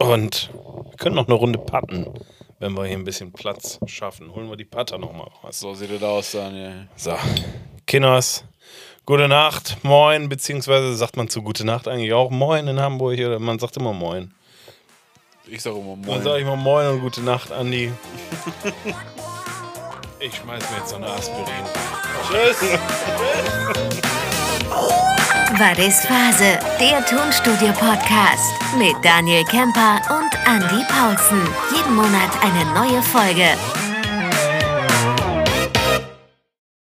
Und 0.00 0.50
wir 0.52 0.96
können 0.96 1.14
noch 1.14 1.28
eine 1.28 1.36
Runde 1.36 1.60
patten, 1.60 2.12
wenn 2.58 2.72
wir 2.72 2.84
hier 2.86 2.96
ein 2.96 3.04
bisschen 3.04 3.32
Platz 3.32 3.78
schaffen. 3.86 4.34
Holen 4.34 4.48
wir 4.50 4.56
die 4.56 4.64
Patter 4.64 4.98
nochmal 4.98 5.28
raus. 5.44 5.60
So 5.60 5.72
sieht 5.74 5.90
es 5.92 6.02
aus, 6.02 6.32
Daniel. 6.32 6.88
So, 6.96 7.16
Kinders, 7.86 8.44
gute 9.06 9.28
Nacht, 9.28 9.76
moin, 9.82 10.28
beziehungsweise 10.28 10.94
sagt 10.94 11.16
man 11.16 11.28
zu 11.28 11.42
gute 11.42 11.64
Nacht 11.64 11.88
eigentlich 11.88 12.12
auch 12.12 12.30
moin 12.30 12.68
in 12.68 12.80
Hamburg 12.80 13.18
oder 13.18 13.38
man 13.38 13.58
sagt 13.58 13.76
immer 13.76 13.92
moin. 13.92 14.32
Ich 15.46 15.62
sag 15.62 15.72
immer 15.72 15.96
Dann 15.96 16.00
moin. 16.02 16.22
sage 16.22 16.38
ich 16.40 16.46
mal 16.46 16.56
moin 16.56 16.86
und 16.88 17.00
gute 17.00 17.22
Nacht, 17.22 17.52
Andi. 17.52 17.92
Ich 20.22 20.36
schmeiß 20.36 20.62
mir 20.70 20.76
jetzt 20.76 20.90
so 20.90 20.96
eine 20.96 21.06
Aspirin. 21.06 21.46
Tschüss. 22.28 22.60
War 25.58 25.74
das 25.74 26.04
Phase, 26.04 26.58
der 26.78 27.04
Tonstudio-Podcast 27.06 28.52
mit 28.76 28.94
Daniel 29.02 29.42
Kemper 29.44 29.98
und 30.10 30.30
Andy 30.46 30.84
Paulsen. 30.92 31.40
Jeden 31.74 31.94
Monat 31.96 32.30
eine 32.42 32.66
neue 32.74 33.02
Folge. 33.02 33.56